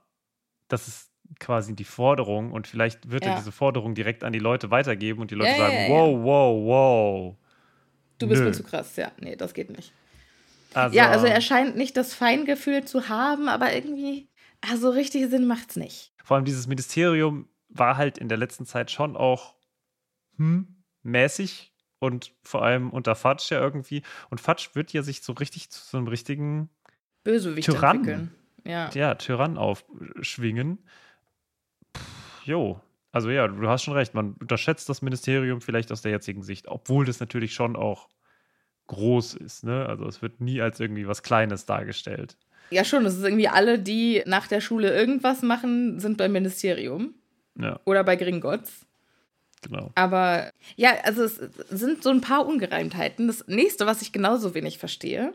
das 0.69 0.87
ist 0.89 1.11
quasi 1.41 1.75
die 1.75 1.85
Forderung 1.85 2.53
und 2.53 2.67
vielleicht 2.67 3.11
wird 3.11 3.25
er 3.25 3.33
Ja. 3.33 3.39
diese 3.39 3.53
Forderung 3.53 3.95
direkt 3.95 4.25
an 4.25 4.33
die 4.33 4.39
Leute 4.39 4.71
weitergeben 4.71 5.21
und 5.21 5.31
die 5.31 5.35
Leute 5.35 5.51
Ja, 5.53 5.57
ja, 5.57 5.65
sagen, 5.65 5.77
ja, 5.77 5.83
ja. 5.89 5.95
wow, 5.95 6.25
wow, 6.25 6.67
wow. 6.67 7.37
Du 8.19 8.29
bist 8.29 8.41
Nö. 8.41 8.47
mir 8.49 8.53
zu 8.53 8.63
krass, 8.63 8.97
ja. 8.97 9.11
Nee, 9.21 9.37
das 9.37 9.55
geht 9.55 9.71
nicht. 9.71 9.93
Also, 10.75 10.97
Ja, 10.97 11.09
also 11.11 11.27
er 11.27 11.41
scheint 11.41 11.77
nicht 11.77 11.97
das 11.97 12.13
Feingefühl 12.15 12.85
zu 12.85 13.09
haben, 13.09 13.49
aber 13.49 13.73
irgendwie, 13.75 14.29
also 14.61 14.91
richtig 14.91 15.29
Sinn 15.31 15.47
macht's 15.47 15.77
nicht. 15.77 16.13
vor 16.25 16.37
allem 16.37 16.45
dieses 16.45 16.67
Ministerium 16.67 17.49
war 17.71 17.97
halt 17.97 18.19
in 18.19 18.29
der 18.29 18.39
letzten 18.39 18.67
Zeit 18.67 18.91
schon 18.91 19.17
auch 19.17 19.55
hm, 20.39 20.83
mäßig 21.03 21.73
und 21.99 22.33
vor 22.43 22.63
allem 22.63 22.91
unter 22.91 23.15
Fatsch 23.15 23.51
ja 23.51 23.61
irgendwie. 23.61 24.03
Und 24.31 24.41
Fatsch 24.41 24.75
wird 24.75 24.93
ja 24.93 25.03
sich 25.03 25.23
so 25.23 25.33
richtig 25.33 25.71
zu 25.71 25.81
so 25.85 25.99
einem 25.99 26.09
richtigen 26.09 26.71
Bösewicht 27.25 27.67
Tyrann. 27.67 27.97
entwickeln. 27.99 28.35
Ja. 28.65 28.91
ja, 28.95 29.15
Tyrann 29.15 29.57
aufschwingen. 29.59 30.79
Pff, 31.97 32.47
jo. 32.47 32.81
Also 33.11 33.31
ja, 33.31 33.49
du 33.49 33.69
hast 33.69 33.85
schon 33.85 33.95
recht, 33.95 34.15
man 34.15 34.35
unterschätzt 34.35 34.89
das 34.89 35.01
Ministerium 35.03 35.61
vielleicht 35.61 35.91
aus 35.93 36.03
der 36.03 36.13
jetzigen 36.13 36.43
Sicht, 36.43 36.69
obwohl 36.69 37.07
das 37.07 37.21
natürlich 37.21 37.55
schon 37.55 37.75
auch 37.75 38.09
groß 38.87 39.35
ist, 39.35 39.65
ne? 39.65 39.87
Also 39.87 40.07
es 40.07 40.23
wird 40.23 40.41
nie 40.41 40.61
als 40.61 40.79
irgendwie 40.81 41.07
was 41.09 41.23
Kleines 41.23 41.67
dargestellt. 41.67 42.37
ja, 42.71 42.85
schon. 42.85 43.05
Es 43.07 43.17
ist 43.17 43.25
irgendwie 43.25 43.49
alle, 43.49 43.79
die 43.79 44.23
nach 44.27 44.47
der 44.47 44.61
Schule 44.61 44.95
irgendwas 44.95 45.43
machen, 45.43 46.01
sind 46.01 46.19
beim 46.19 46.33
Ministerium 46.33 47.15
Ja, 47.59 47.81
oder 47.85 48.05
bei 48.05 48.17
Gringotts. 48.17 48.87
Genau. 49.63 49.91
Aber 49.95 50.53
ja, 50.77 50.93
also 51.05 51.25
es 51.25 51.41
sind 51.71 52.03
so 52.03 52.11
ein 52.11 52.21
paar 52.21 52.47
Ungereimtheiten. 52.47 53.27
Das 53.27 53.47
nächste, 53.47 53.87
was 53.87 54.03
ich 54.03 54.13
genauso 54.13 54.55
wenig 54.55 54.79
verstehe, 54.79 55.33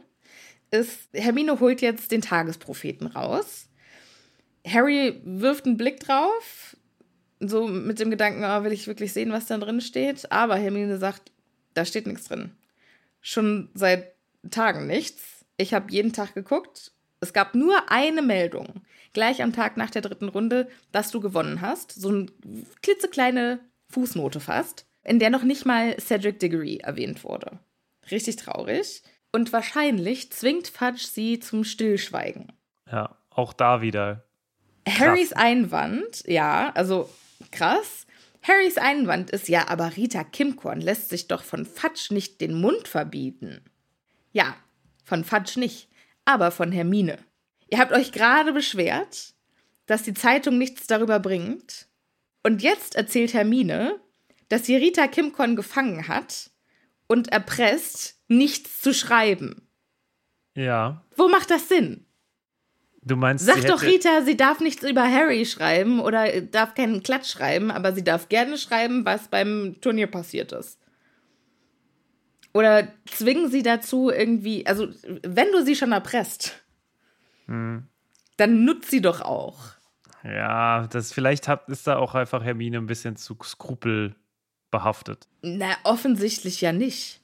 ist, 0.71 1.09
Hermine 1.13 1.59
holt 1.59 1.81
jetzt 1.81 2.11
den 2.11 2.21
Tagespropheten 2.21 3.07
raus. 3.07 3.69
Harry 4.65 5.21
wirft 5.23 5.65
einen 5.65 5.77
Blick 5.77 5.99
drauf, 5.99 6.75
so 7.39 7.67
mit 7.67 7.99
dem 7.99 8.09
Gedanken, 8.09 8.43
oh, 8.43 8.63
will 8.63 8.71
ich 8.71 8.87
wirklich 8.87 9.13
sehen, 9.13 9.31
was 9.31 9.47
da 9.47 9.57
drin 9.57 9.81
steht. 9.81 10.31
Aber 10.31 10.55
Hermine 10.55 10.97
sagt, 10.97 11.31
da 11.73 11.85
steht 11.85 12.07
nichts 12.07 12.27
drin. 12.27 12.51
Schon 13.21 13.69
seit 13.73 14.13
Tagen 14.49 14.87
nichts. 14.87 15.45
Ich 15.57 15.73
habe 15.73 15.91
jeden 15.91 16.13
Tag 16.13 16.33
geguckt. 16.33 16.91
Es 17.19 17.33
gab 17.33 17.55
nur 17.55 17.89
eine 17.89 18.21
Meldung, 18.21 18.81
gleich 19.13 19.41
am 19.41 19.53
Tag 19.53 19.77
nach 19.77 19.89
der 19.89 20.01
dritten 20.01 20.27
Runde, 20.27 20.67
dass 20.91 21.11
du 21.11 21.21
gewonnen 21.21 21.61
hast. 21.61 21.93
So 21.93 22.09
eine 22.09 22.25
klitzekleine 22.81 23.59
Fußnote 23.93 24.39
fast, 24.39 24.85
in 25.03 25.19
der 25.19 25.29
noch 25.29 25.43
nicht 25.43 25.65
mal 25.65 25.95
Cedric 25.99 26.39
Diggory 26.39 26.77
erwähnt 26.77 27.23
wurde. 27.23 27.59
Richtig 28.11 28.35
traurig. 28.37 29.03
Und 29.31 29.53
wahrscheinlich 29.53 30.31
zwingt 30.31 30.67
Fudge 30.67 31.05
sie 31.11 31.39
zum 31.39 31.63
Stillschweigen. 31.63 32.51
Ja, 32.91 33.17
auch 33.29 33.53
da 33.53 33.81
wieder. 33.81 34.25
Harrys 34.87 35.33
Einwand, 35.33 36.23
ja, 36.27 36.71
also 36.75 37.09
krass. 37.51 38.05
Harrys 38.41 38.77
Einwand 38.77 39.31
ist 39.31 39.47
ja, 39.47 39.69
aber 39.69 39.95
Rita 39.95 40.23
Kimkorn 40.23 40.81
lässt 40.81 41.09
sich 41.09 41.27
doch 41.27 41.43
von 41.43 41.65
Fudge 41.65 42.07
nicht 42.13 42.41
den 42.41 42.59
Mund 42.59 42.87
verbieten. 42.87 43.61
Ja, 44.33 44.55
von 45.05 45.23
Fudge 45.23 45.59
nicht, 45.59 45.89
aber 46.25 46.51
von 46.51 46.71
Hermine. 46.71 47.17
Ihr 47.69 47.79
habt 47.79 47.93
euch 47.93 48.11
gerade 48.11 48.53
beschwert, 48.53 49.33
dass 49.85 50.03
die 50.03 50.13
Zeitung 50.13 50.57
nichts 50.57 50.87
darüber 50.87 51.19
bringt. 51.19 51.87
Und 52.43 52.61
jetzt 52.61 52.95
erzählt 52.95 53.33
Hermine, 53.33 53.99
dass 54.49 54.65
sie 54.65 54.75
Rita 54.75 55.07
Kimkorn 55.07 55.55
gefangen 55.55 56.07
hat 56.07 56.51
und 57.07 57.29
erpresst, 57.29 58.19
nichts 58.27 58.81
zu 58.81 58.93
schreiben. 58.93 59.67
Ja, 60.55 61.03
Wo 61.15 61.27
macht 61.29 61.49
das 61.49 61.67
Sinn? 61.69 62.05
du 63.05 63.15
meinst. 63.17 63.45
Sag 63.45 63.65
doch 63.65 63.81
Rita, 63.81 64.21
sie 64.21 64.37
darf 64.37 64.59
nichts 64.61 64.83
über 64.83 65.03
Harry 65.03 65.45
schreiben 65.45 65.99
oder 65.99 66.39
darf 66.41 66.73
keinen 66.73 67.03
Klatsch 67.03 67.31
schreiben, 67.31 67.69
aber 67.71 67.93
sie 67.93 68.03
darf 68.03 68.29
gerne 68.29 68.57
schreiben, 68.57 69.03
was 69.03 69.27
beim 69.27 69.75
Turnier 69.81 70.07
passiert 70.07 70.51
ist. 70.53 70.79
Oder 72.53 72.87
zwingen 73.05 73.49
sie 73.49 73.63
dazu 73.63 74.09
irgendwie, 74.09 74.65
also 74.67 74.87
wenn 75.23 75.51
du 75.51 75.63
sie 75.65 75.75
schon 75.75 75.91
erpresst, 75.91 76.63
Hm. 77.47 77.87
dann 78.37 78.63
nutzt 78.63 78.89
sie 78.91 79.01
doch 79.01 79.19
auch. 79.21 79.71
Ja, 80.23 80.87
das 80.87 81.11
vielleicht 81.11 81.47
hat, 81.47 81.67
ist 81.69 81.85
da 81.87 81.97
auch 81.97 82.15
einfach 82.15 82.43
Hermine 82.43 82.77
ein 82.77 82.85
bisschen 82.85 83.15
zu 83.17 83.37
skrupelbehaftet. 83.43 85.27
Na, 85.41 85.75
offensichtlich 85.83 86.61
ja 86.61 86.71
nicht. 86.71 87.21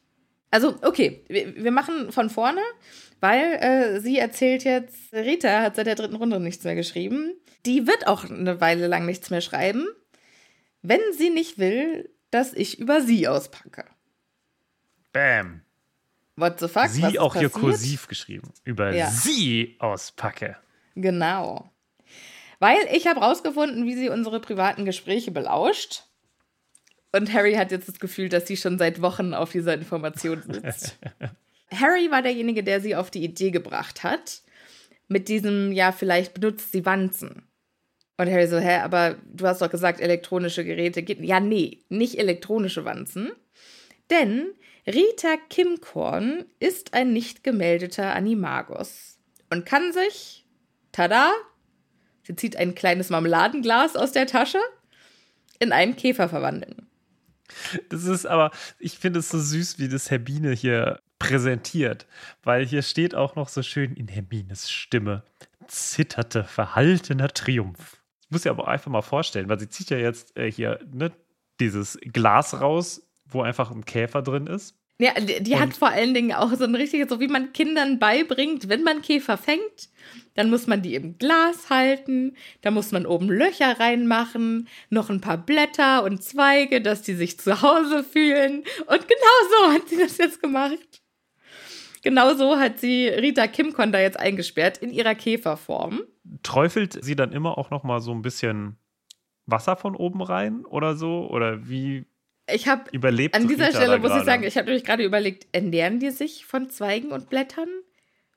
Also, 0.52 0.78
okay, 0.82 1.24
wir, 1.30 1.56
wir 1.56 1.72
machen 1.72 2.12
von 2.12 2.30
vorne, 2.30 2.62
weil 3.20 3.54
äh, 3.62 4.00
sie 4.02 4.18
erzählt 4.18 4.64
jetzt, 4.64 5.14
Rita 5.14 5.62
hat 5.62 5.76
seit 5.76 5.88
der 5.88 5.96
dritten 5.96 6.16
Runde 6.16 6.40
nichts 6.40 6.64
mehr 6.64 6.76
geschrieben. 6.76 7.34
Die 7.66 7.88
wird 7.88 8.08
auch 8.08 8.26
eine 8.30 8.60
Weile 8.60 8.88
lang 8.88 9.06
nichts 9.06 9.30
mehr 9.30 9.42
schreiben, 9.42 9.88
wenn 10.82 11.02
sie 11.18 11.30
nicht 11.30 11.58
will, 11.58 12.10
dass 12.32 12.54
ich 12.54 12.80
über 12.80 13.02
sie 13.02 13.28
auspacke. 13.28 13.86
Bam. 15.14 15.62
What 16.36 16.60
the 16.60 16.68
fuck? 16.68 16.88
Sie 16.88 17.20
auch 17.20 17.36
hier 17.36 17.50
kursiv 17.50 18.08
geschrieben. 18.08 18.54
Über 18.64 18.94
Ja. 18.94 19.10
sie 19.10 19.76
auspacke. 19.80 20.56
Genau. 20.96 21.70
Weil 22.60 22.80
ich 22.94 23.08
habe 23.08 23.22
rausgefunden, 23.22 23.86
wie 23.86 23.96
sie 23.96 24.10
unsere 24.10 24.40
privaten 24.40 24.86
Gespräche 24.86 25.32
belauscht. 25.32 26.04
Und 27.12 27.34
Harry 27.34 27.54
hat 27.54 27.72
jetzt 27.72 27.88
das 27.88 28.00
Gefühl, 28.00 28.30
dass 28.30 28.48
sie 28.48 28.58
schon 28.58 28.78
seit 28.78 29.02
Wochen 29.02 29.34
auf 29.34 29.52
dieser 29.52 29.74
Information 29.74 30.44
sitzt. 30.44 30.98
Harry 31.72 32.12
war 32.12 32.22
derjenige, 32.22 32.64
der 32.64 32.82
sie 32.82 32.96
auf 32.96 33.10
die 33.10 33.24
Idee 33.24 33.52
gebracht 33.52 34.04
hat. 34.04 34.42
Mit 35.08 35.28
diesem, 35.28 35.72
ja, 35.72 35.92
vielleicht 35.92 36.36
benutzt 36.36 36.72
sie 36.72 36.86
Wanzen. 36.86 37.44
Und 38.18 38.30
Harry 38.30 38.48
so, 38.48 38.60
hä, 38.60 38.80
aber 38.80 39.16
du 39.26 39.48
hast 39.48 39.62
doch 39.62 39.72
gesagt, 39.72 40.02
elektronische 40.02 40.66
Geräte 40.66 41.04
geht. 41.04 41.22
Ja, 41.22 41.40
nee, 41.40 41.86
nicht 41.88 42.20
elektronische 42.20 42.84
Wanzen. 42.84 43.32
Denn 44.10 44.48
Rita 44.86 45.38
Kimkorn 45.50 46.46
ist 46.60 46.94
ein 46.94 47.14
nicht 47.14 47.44
gemeldeter 47.44 48.14
Animagus 48.14 49.20
und 49.50 49.66
kann 49.66 49.94
sich, 49.94 50.46
tada, 50.92 51.32
sie 52.30 52.36
zieht 52.36 52.56
ein 52.58 52.76
kleines 52.76 53.10
Marmeladenglas 53.10 53.96
aus 53.96 54.12
der 54.12 54.28
Tasche, 54.28 54.60
in 55.58 55.72
einen 55.72 55.96
Käfer 55.96 56.30
verwandeln. 56.30 56.88
Das 57.90 58.06
ist 58.06 58.28
aber, 58.28 58.52
ich 58.78 59.00
finde 59.00 59.20
es 59.20 59.30
so 59.30 59.40
süß, 59.40 59.80
wie 59.80 59.90
das 59.90 60.12
Hermine 60.12 60.52
hier 60.52 61.00
präsentiert, 61.18 62.06
weil 62.44 62.66
hier 62.66 62.84
steht 62.84 63.16
auch 63.16 63.36
noch 63.36 63.50
so 63.50 63.64
schön 63.64 63.96
in 63.96 64.08
Hermines 64.08 64.70
Stimme 64.70 65.24
zitterte 65.68 66.44
verhaltener 66.44 67.30
Triumph. 67.30 68.02
Ich 68.22 68.32
muss 68.32 68.44
ja 68.44 68.52
aber 68.52 68.68
einfach 68.68 68.92
mal 68.92 69.02
vorstellen, 69.02 69.50
weil 69.50 69.60
sie 69.60 69.70
zieht 69.70 69.90
ja 69.90 69.98
jetzt 69.98 70.38
äh, 70.38 70.52
hier 70.52 70.80
ne, 70.92 71.12
dieses 71.60 71.98
Glas 72.02 72.62
raus, 72.62 73.02
wo 73.26 73.42
einfach 73.42 73.72
ein 73.72 73.86
Käfer 73.86 74.22
drin 74.22 74.46
ist. 74.46 74.79
Ja, 75.02 75.14
die, 75.14 75.42
die 75.42 75.58
hat 75.58 75.74
vor 75.74 75.88
allen 75.88 76.14
Dingen 76.14 76.34
auch 76.34 76.54
so 76.54 76.66
ein 76.66 76.76
richtiges, 76.76 77.08
so 77.08 77.22
wie 77.22 77.30
man 77.30 77.54
Kindern 77.54 78.00
beibringt, 78.00 78.68
wenn 78.68 78.84
man 78.84 79.02
Käfer 79.02 79.38
fängt, 79.38 79.90
dann 80.36 80.50
muss 80.50 80.68
man 80.68 80.82
die 80.82 80.96
im 80.96 81.18
Glas 81.18 81.70
halten, 81.70 82.36
da 82.62 82.70
muss 82.70 82.92
man 82.92 83.06
oben 83.06 83.30
Löcher 83.30 83.80
reinmachen, 83.80 84.68
noch 84.90 85.10
ein 85.10 85.22
paar 85.22 85.38
Blätter 85.38 86.04
und 86.04 86.22
Zweige, 86.22 86.82
dass 86.82 87.02
die 87.02 87.14
sich 87.14 87.40
zu 87.40 87.62
Hause 87.62 88.04
fühlen. 88.04 88.66
Und 88.88 89.08
genau 89.08 89.40
so 89.50 89.74
hat 89.74 89.88
sie 89.88 89.98
das 89.98 90.18
jetzt 90.18 90.42
gemacht. 90.42 91.02
Genau 92.02 92.34
so 92.36 92.58
hat 92.58 92.80
sie 92.80 93.08
Rita 93.08 93.48
Kimcon 93.48 93.94
da 93.94 94.02
jetzt 94.02 94.20
eingesperrt 94.20 94.80
in 94.80 94.92
ihrer 94.92 95.16
Käferform. 95.16 96.02
Träufelt 96.44 97.02
sie 97.04 97.16
dann 97.16 97.32
immer 97.32 97.58
auch 97.58 97.70
noch 97.70 97.84
mal 97.84 98.02
so 98.02 98.12
ein 98.12 98.22
bisschen 98.22 98.78
Wasser 99.46 99.78
von 99.78 99.96
oben 99.96 100.22
rein 100.22 100.66
oder 100.66 100.96
so? 100.96 101.30
Oder 101.30 101.70
wie 101.70 102.06
Ich 102.54 102.68
habe 102.68 102.90
überlebt 102.92 103.36
An 103.36 103.48
dieser 103.48 103.70
Stelle 103.70 104.00
muss 104.00 104.16
ich 104.16 104.24
sagen, 104.24 104.44
ich 104.44 104.58
habe 104.58 104.68
nämlich 104.68 104.84
gerade 104.84 105.04
überlegt, 105.04 105.48
ernähren 105.52 106.00
die 106.00 106.12
sich 106.12 106.46
von 106.46 106.70
Zweigen 106.70 107.12
und 107.12 107.30
Blättern? 107.30 107.70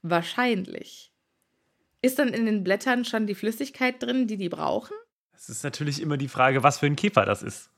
Wahrscheinlich. 0.03 1.12
Ist 2.03 2.18
dann 2.18 2.29
in 2.29 2.46
den 2.46 2.64
Blättern 2.64 3.05
schon 3.05 3.27
die 3.27 3.35
Flüssigkeit 3.35 4.03
drin, 4.03 4.27
die 4.27 4.37
die 4.37 4.48
brauchen? 4.48 4.94
Es 5.35 5.48
ist 5.48 5.62
natürlich 5.64 6.01
immer 6.01 6.16
die 6.16 6.29
Frage, 6.29 6.62
was 6.62 6.79
für 6.79 6.87
ein 6.87 6.96
Käfer 6.96 7.25
das 7.25 7.42
ist. 7.42 7.70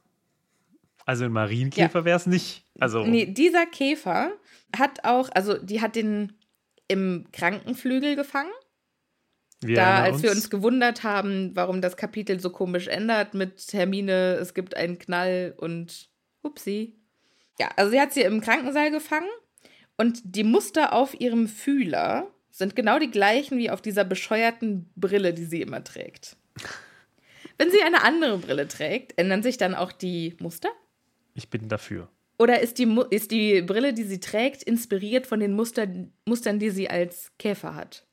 Also 1.07 1.25
ein 1.25 1.33
Marienkäfer 1.33 2.05
wäre 2.05 2.17
es 2.17 2.27
nicht. 2.27 2.65
Also 2.81 3.05
Nee, 3.05 3.27
dieser 3.27 3.67
Käfer 3.67 4.33
hat 4.77 5.05
auch, 5.05 5.29
also 5.35 5.59
die 5.59 5.81
hat 5.81 5.97
den 5.97 6.33
im 6.89 7.27
Krankenflügel 7.33 8.17
gefangen. 8.17 8.53
wir 9.63 9.77
da, 9.77 10.03
als 10.03 10.23
wir 10.23 10.31
uns 10.31 10.51
gewundert 10.51 11.03
haben, 11.03 11.53
warum 11.55 11.81
das 11.81 11.97
Kapitel 11.97 12.41
so 12.41 12.51
komisch 12.51 12.89
ändert 12.89 13.35
mit 13.35 13.73
Hermine, 13.73 14.35
es 14.41 14.55
gibt 14.55 14.77
einen 14.77 14.99
Knall 14.99 15.55
und 15.57 16.09
upsi. 16.45 16.95
Ja, 17.59 17.71
also 17.77 17.91
sie 17.91 18.01
hat 18.01 18.13
sie 18.13 18.23
im 18.23 18.41
Krankensaal 18.41 18.91
gefangen 18.91 19.29
und 19.97 20.21
die 20.25 20.45
Muster 20.45 20.93
auf 20.93 21.19
ihrem 21.21 21.49
Fühler 21.49 22.31
sind 22.51 22.77
genau 22.77 22.99
die 22.99 23.11
gleichen 23.11 23.59
wie 23.59 23.71
auf 23.71 23.83
dieser 23.83 24.05
bescheuerten 24.05 24.91
Brille, 24.97 25.35
die 25.35 25.45
sie 25.45 25.63
immer 25.63 25.83
trägt. 25.83 26.37
Wenn 27.59 27.71
sie 27.71 27.83
eine 27.83 28.03
andere 28.03 28.39
Brille 28.39 28.69
trägt, 28.69 29.19
ändern 29.19 29.43
sich 29.43 29.57
dann 29.57 29.75
auch 29.75 29.93
die 29.93 30.37
Muster? 30.41 30.71
ich 31.35 31.51
bin 31.51 31.69
dafür. 31.69 32.09
Oder 32.39 32.61
ist 32.61 32.79
die, 32.79 33.01
ist 33.11 33.31
die 33.31 33.63
Brille, 33.63 33.93
die 33.93 34.05
sie 34.05 34.19
trägt, 34.19 34.63
inspiriert 34.63 35.27
von 35.27 35.41
den 35.41 35.53
Muster, 35.55 35.87
Mustern, 36.25 36.59
die 36.59 36.71
sie 36.71 36.89
als 36.91 37.33
Käfer 37.39 37.75
hat? 37.75 38.07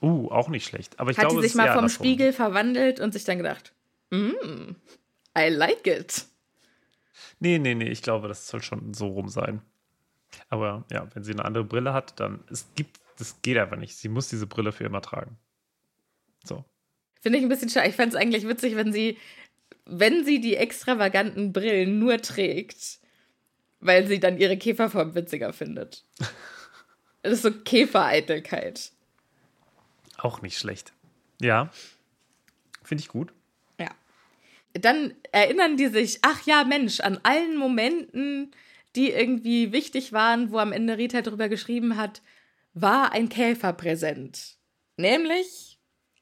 Uh, 0.00 0.28
auch 0.30 0.48
nicht 0.48 0.66
schlecht. 0.66 0.98
Aber 0.98 1.10
ich 1.10 1.18
hat 1.18 1.28
glaube, 1.28 1.42
sie 1.42 1.48
sich 1.48 1.54
mal 1.54 1.68
vom 1.68 1.84
davon. 1.84 1.90
Spiegel 1.90 2.32
verwandelt 2.32 3.00
und 3.00 3.12
sich 3.12 3.24
dann 3.24 3.38
gedacht, 3.38 3.74
mm, 4.10 4.72
I 5.38 5.48
like 5.48 5.86
it. 5.86 6.26
Nee, 7.40 7.58
nee, 7.58 7.74
nee, 7.74 7.88
ich 7.88 8.02
glaube, 8.02 8.28
das 8.28 8.48
soll 8.48 8.62
schon 8.62 8.94
so 8.94 9.08
rum 9.08 9.28
sein. 9.28 9.62
Aber 10.48 10.84
ja, 10.90 11.06
wenn 11.14 11.24
sie 11.24 11.32
eine 11.32 11.44
andere 11.44 11.64
Brille 11.64 11.92
hat, 11.92 12.18
dann 12.18 12.44
es 12.50 12.66
gibt, 12.74 13.00
das 13.18 13.42
geht 13.42 13.58
einfach 13.58 13.76
nicht. 13.76 13.96
Sie 13.96 14.08
muss 14.08 14.28
diese 14.28 14.46
Brille 14.46 14.72
für 14.72 14.84
immer 14.84 15.02
tragen. 15.02 15.36
So. 16.44 16.64
Finde 17.20 17.38
ich 17.38 17.44
ein 17.44 17.48
bisschen 17.48 17.68
schade. 17.68 17.88
Ich 17.88 17.94
fände 17.94 18.16
es 18.16 18.20
eigentlich 18.20 18.48
witzig, 18.48 18.76
wenn 18.76 18.92
sie, 18.92 19.18
wenn 19.84 20.24
sie 20.24 20.40
die 20.40 20.56
extravaganten 20.56 21.52
Brillen 21.52 21.98
nur 21.98 22.20
trägt, 22.20 22.98
weil 23.80 24.06
sie 24.06 24.20
dann 24.20 24.38
ihre 24.38 24.56
Käferform 24.56 25.14
witziger 25.14 25.52
findet. 25.52 26.04
Das 27.24 27.34
ist 27.34 27.42
so 27.42 27.52
Käfereitelkeit. 27.52 28.90
Auch 30.18 30.42
nicht 30.42 30.58
schlecht. 30.58 30.92
Ja. 31.40 31.70
Finde 32.82 33.02
ich 33.02 33.08
gut. 33.08 33.32
Dann 34.74 35.14
erinnern 35.32 35.76
die 35.76 35.88
sich, 35.88 36.18
ach 36.22 36.46
ja, 36.46 36.64
Mensch, 36.64 37.00
an 37.00 37.20
allen 37.22 37.56
Momenten, 37.56 38.52
die 38.96 39.10
irgendwie 39.10 39.72
wichtig 39.72 40.12
waren, 40.12 40.50
wo 40.50 40.58
am 40.58 40.72
Ende 40.72 40.98
Rita 40.98 41.22
drüber 41.22 41.48
geschrieben 41.48 41.96
hat, 41.96 42.22
war 42.74 43.12
ein 43.12 43.28
Käfer 43.28 43.72
präsent. 43.72 44.56
Nämlich, 44.96 45.78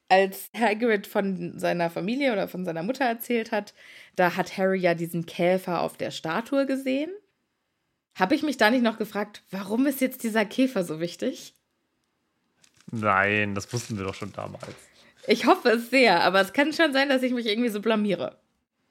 als 0.09 0.49
Hagrid 0.57 1.07
von 1.07 1.57
seiner 1.57 1.89
Familie 1.89 2.33
oder 2.33 2.47
von 2.47 2.65
seiner 2.65 2.83
Mutter 2.83 3.05
erzählt 3.05 3.51
hat, 3.51 3.73
da 4.15 4.35
hat 4.35 4.57
Harry 4.57 4.79
ja 4.79 4.93
diesen 4.93 5.25
Käfer 5.25 5.81
auf 5.81 5.97
der 5.97 6.11
Statue 6.11 6.65
gesehen. 6.65 7.11
Habe 8.15 8.35
ich 8.35 8.43
mich 8.43 8.57
da 8.57 8.69
nicht 8.69 8.83
noch 8.83 8.97
gefragt, 8.97 9.43
warum 9.51 9.85
ist 9.85 10.01
jetzt 10.01 10.23
dieser 10.23 10.45
Käfer 10.45 10.83
so 10.83 10.99
wichtig? 10.99 11.55
Nein, 12.91 13.55
das 13.55 13.71
wussten 13.71 13.97
wir 13.97 14.03
doch 14.03 14.15
schon 14.15 14.33
damals. 14.33 14.75
Ich 15.27 15.45
hoffe 15.45 15.69
es 15.69 15.89
sehr, 15.89 16.21
aber 16.23 16.41
es 16.41 16.53
kann 16.53 16.73
schon 16.73 16.93
sein, 16.93 17.09
dass 17.09 17.23
ich 17.23 17.33
mich 17.33 17.45
irgendwie 17.45 17.69
so 17.69 17.81
blamiere. 17.81 18.37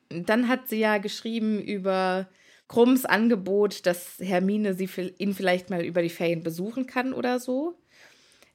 Dann 0.09 0.49
hat 0.49 0.69
sie 0.69 0.79
ja 0.79 0.99
geschrieben 0.99 1.61
über 1.61 2.29
Krumms 2.69 3.05
Angebot, 3.05 3.87
dass 3.87 4.19
Hermine 4.21 4.75
sie, 4.75 4.89
ihn 5.19 5.35
vielleicht 5.35 5.71
mal 5.71 5.85
über 5.85 6.03
die 6.03 6.09
Ferien 6.09 6.43
besuchen 6.43 6.87
kann 6.87 7.13
oder 7.13 7.41
so. 7.41 7.77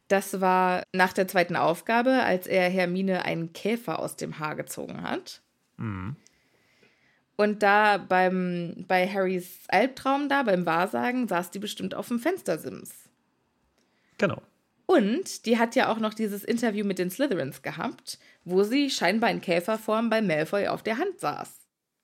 Das 0.07 0.39
war 0.39 0.83
nach 0.93 1.13
der 1.13 1.27
zweiten 1.27 1.55
Aufgabe, 1.55 2.23
als 2.23 2.47
er 2.47 2.69
Hermine 2.69 3.25
einen 3.25 3.53
Käfer 3.53 3.99
aus 3.99 4.15
dem 4.15 4.39
Haar 4.39 4.55
gezogen 4.55 5.01
hat. 5.01 5.41
Und 7.37 7.63
da 7.63 7.97
beim, 7.97 8.85
bei 8.87 9.07
Harrys 9.07 9.59
Albtraum 9.67 10.29
da, 10.29 10.43
beim 10.43 10.65
Wahrsagen, 10.65 11.27
saß 11.27 11.51
die 11.51 11.59
bestimmt 11.59 11.95
auf 11.95 12.07
dem 12.07 12.19
Fenstersims. 12.19 12.93
Genau. 14.17 14.41
Und 14.85 15.45
die 15.45 15.57
hat 15.57 15.75
ja 15.75 15.89
auch 15.89 15.99
noch 15.99 16.13
dieses 16.13 16.43
Interview 16.43 16.85
mit 16.85 16.99
den 16.99 17.09
Slytherins 17.09 17.61
gehabt, 17.61 18.19
wo 18.43 18.63
sie 18.63 18.89
scheinbar 18.89 19.31
in 19.31 19.41
Käferform 19.41 20.09
bei 20.09 20.21
Malfoy 20.21 20.67
auf 20.67 20.83
der 20.83 20.97
Hand 20.97 21.19
saß. 21.19 21.59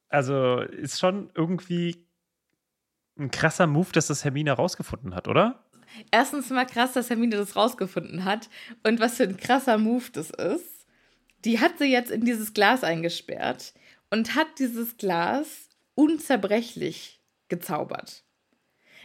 Also 0.09 0.59
ist 0.59 0.99
schon 0.99 1.29
irgendwie 1.35 2.05
ein 3.17 3.29
krasser 3.31 3.67
Move, 3.67 3.89
dass 3.93 4.07
das 4.07 4.23
Hermine 4.23 4.53
rausgefunden 4.53 5.15
hat, 5.15 5.27
oder? 5.27 5.63
Erstens 6.09 6.49
mal 6.49 6.65
krass, 6.65 6.93
dass 6.93 7.09
Hermine 7.09 7.37
das 7.37 7.55
rausgefunden 7.55 8.25
hat. 8.25 8.49
Und 8.83 8.99
was 8.99 9.17
für 9.17 9.23
ein 9.23 9.37
krasser 9.37 9.77
Move 9.77 10.05
das 10.11 10.31
ist. 10.31 10.87
Die 11.45 11.59
hat 11.59 11.79
sie 11.79 11.91
jetzt 11.91 12.11
in 12.11 12.23
dieses 12.23 12.53
Glas 12.53 12.83
eingesperrt 12.83 13.73
und 14.09 14.35
hat 14.35 14.59
dieses 14.59 14.97
Glas 14.97 15.69
unzerbrechlich 15.95 17.19
gezaubert. 17.47 18.23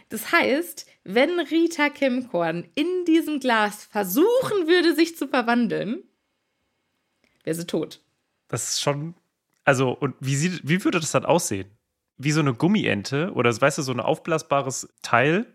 Das 0.09 0.31
heißt, 0.31 0.85
wenn 1.03 1.39
Rita 1.39 1.89
Kimkorn 1.89 2.67
in 2.75 3.05
diesem 3.05 3.39
Glas 3.39 3.85
versuchen 3.85 4.67
würde, 4.67 4.95
sich 4.95 5.17
zu 5.17 5.27
verwandeln, 5.27 6.03
wäre 7.43 7.55
sie 7.55 7.67
tot. 7.67 8.01
Das 8.47 8.69
ist 8.69 8.81
schon. 8.81 9.15
Also, 9.65 9.91
und 9.91 10.15
wie, 10.19 10.35
sieht, 10.35 10.61
wie 10.67 10.83
würde 10.83 10.99
das 10.99 11.11
dann 11.11 11.25
aussehen? 11.25 11.77
wie 12.17 12.31
so 12.31 12.39
eine 12.39 12.53
Gummiente 12.53 13.31
oder 13.33 13.49
weißt 13.49 13.77
du, 13.77 13.81
so 13.83 13.91
ein 13.91 13.99
aufblasbares 13.99 14.89
Teil, 15.01 15.45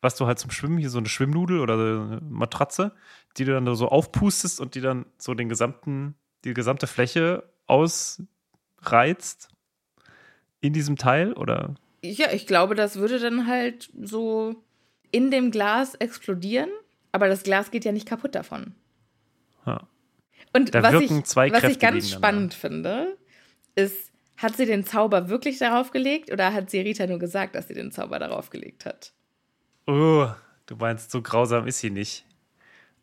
was 0.00 0.16
du 0.16 0.26
halt 0.26 0.38
zum 0.38 0.50
Schwimmen, 0.50 0.78
hier 0.78 0.90
so 0.90 0.98
eine 0.98 1.08
Schwimmnudel 1.08 1.60
oder 1.60 1.74
eine 1.74 2.20
Matratze, 2.28 2.92
die 3.36 3.44
du 3.44 3.52
dann 3.52 3.74
so 3.74 3.88
aufpustest 3.88 4.60
und 4.60 4.74
die 4.74 4.80
dann 4.80 5.06
so 5.18 5.34
den 5.34 5.48
gesamten, 5.48 6.14
die 6.44 6.54
gesamte 6.54 6.86
Fläche 6.86 7.50
ausreizt 7.66 9.48
in 10.60 10.72
diesem 10.72 10.96
Teil 10.96 11.32
oder? 11.32 11.74
Ja, 12.12 12.32
ich 12.32 12.46
glaube, 12.46 12.74
das 12.74 12.96
würde 12.96 13.18
dann 13.18 13.46
halt 13.46 13.88
so 13.98 14.56
in 15.10 15.30
dem 15.30 15.50
Glas 15.50 15.94
explodieren, 15.94 16.68
aber 17.12 17.28
das 17.28 17.44
Glas 17.44 17.70
geht 17.70 17.84
ja 17.84 17.92
nicht 17.92 18.06
kaputt 18.06 18.34
davon. 18.34 18.74
Ja. 19.66 19.88
Und 20.52 20.74
Da 20.74 20.82
was 20.82 21.00
ich, 21.00 21.10
was 21.10 21.64
ich 21.64 21.78
ganz 21.78 22.10
spannend 22.10 22.52
finde, 22.52 23.16
ist, 23.74 24.12
hat 24.36 24.56
sie 24.56 24.66
den 24.66 24.84
Zauber 24.84 25.28
wirklich 25.28 25.58
darauf 25.58 25.92
gelegt 25.92 26.30
oder 26.30 26.52
hat 26.52 26.70
sie 26.70 26.80
Rita 26.80 27.06
nur 27.06 27.18
gesagt, 27.18 27.54
dass 27.54 27.68
sie 27.68 27.74
den 27.74 27.90
Zauber 27.90 28.18
darauf 28.18 28.50
gelegt 28.50 28.84
hat? 28.84 29.12
Oh, 29.86 30.28
du 30.66 30.76
meinst, 30.76 31.10
so 31.10 31.22
grausam 31.22 31.66
ist 31.66 31.78
sie 31.78 31.90
nicht. 31.90 32.26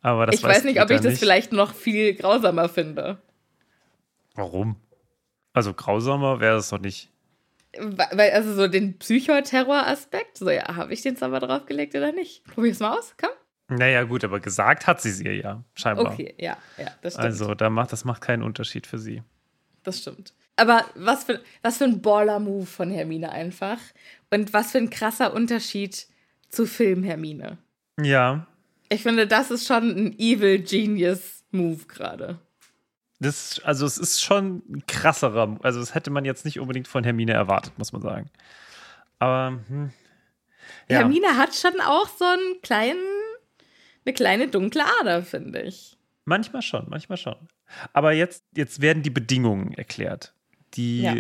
Aber 0.02 0.28
das 0.28 0.36
ich 0.36 0.44
weiß 0.44 0.64
nicht, 0.64 0.80
ob 0.80 0.90
Rita 0.90 0.96
ich 0.96 1.02
das 1.02 1.12
nicht. 1.14 1.20
vielleicht 1.20 1.52
noch 1.54 1.74
viel 1.74 2.14
grausamer 2.14 2.70
finde. 2.70 3.22
Warum? 4.36 4.76
Also 5.54 5.74
grausamer 5.74 6.40
wäre 6.40 6.58
es 6.58 6.70
doch 6.70 6.80
nicht. 6.80 7.10
Weil, 7.78 8.32
also 8.32 8.54
so 8.54 8.68
den 8.68 8.98
Psychoterror-Aspekt, 9.00 10.38
so 10.38 10.50
ja, 10.50 10.76
habe 10.76 10.94
ich 10.94 11.02
den 11.02 11.16
Zauber 11.16 11.40
draufgelegt 11.40 11.96
oder 11.96 12.12
nicht? 12.12 12.44
Probier's 12.46 12.80
mal 12.80 12.98
aus, 12.98 13.16
komm. 13.20 13.30
Naja, 13.78 14.04
gut, 14.04 14.26
aber 14.26 14.42
gesagt 14.42 14.88
hat 14.88 15.02
sie 15.02 15.10
es 15.10 15.22
ihr 15.22 15.36
ja, 15.36 15.64
scheinbar. 15.76 16.12
Okay, 16.12 16.36
ja, 16.38 16.58
ja, 16.78 16.88
das 17.02 17.14
stimmt. 17.14 17.26
Also, 17.26 17.56
da 17.56 17.70
macht, 17.70 17.94
das 17.94 18.04
macht 18.04 18.22
keinen 18.22 18.44
Unterschied 18.44 18.86
für 18.86 18.98
sie. 19.00 19.24
Das 19.84 20.00
stimmt. 20.00 20.34
Aber 20.58 20.86
was 20.96 21.24
für, 21.24 21.42
was 21.62 21.78
für 21.78 21.86
ein 21.86 22.02
Baller-Move 22.02 22.66
von 22.66 22.92
Hermine 22.92 23.32
einfach. 23.32 23.80
Und 24.30 24.54
was 24.54 24.72
für 24.74 24.78
ein 24.78 24.90
krasser 24.90 25.34
Unterschied 25.34 26.08
zu 26.50 26.66
Film 26.68 27.04
Hermine. 27.04 27.58
Ja, 28.02 28.46
Ich 28.90 29.04
finde, 29.04 29.26
das 29.26 29.52
ist 29.52 29.66
schon 29.66 29.90
ein 29.90 30.20
Evil 30.20 30.60
Genius 30.60 31.46
Move 31.52 31.86
gerade. 31.88 32.40
Das, 33.22 33.60
also 33.64 33.86
es 33.86 33.98
ist 33.98 34.22
schon 34.22 34.64
ein 34.70 34.84
krasserer, 34.88 35.58
also 35.62 35.80
das 35.80 35.94
hätte 35.94 36.10
man 36.10 36.26
jetzt 36.26 36.44
nicht 36.44 36.60
unbedingt 36.60 36.88
von 36.88 37.04
Hermine 37.04 37.34
erwartet, 37.34 37.78
muss 37.78 37.94
man 37.94 38.02
sagen. 38.02 38.30
Aber, 39.20 39.60
hm, 39.68 39.92
ja. 40.90 41.00
Hermine 41.00 41.38
hat 41.38 41.54
schon 41.56 41.80
auch 41.82 42.10
so 42.10 42.26
einen 42.26 42.62
kleinen, 42.64 43.00
eine 44.06 44.14
kleine 44.14 44.48
dunkle 44.48 44.84
Ader, 45.02 45.22
finde 45.24 45.62
ich. 45.62 45.98
Manchmal 46.26 46.64
schon, 46.64 46.88
manchmal 46.90 47.18
schon. 47.18 47.36
Aber 47.94 48.12
jetzt, 48.12 48.44
jetzt 48.56 48.82
werden 48.82 49.04
die 49.04 49.10
Bedingungen 49.12 49.74
erklärt, 49.74 50.34
die 50.74 51.02
Ja. 51.04 51.16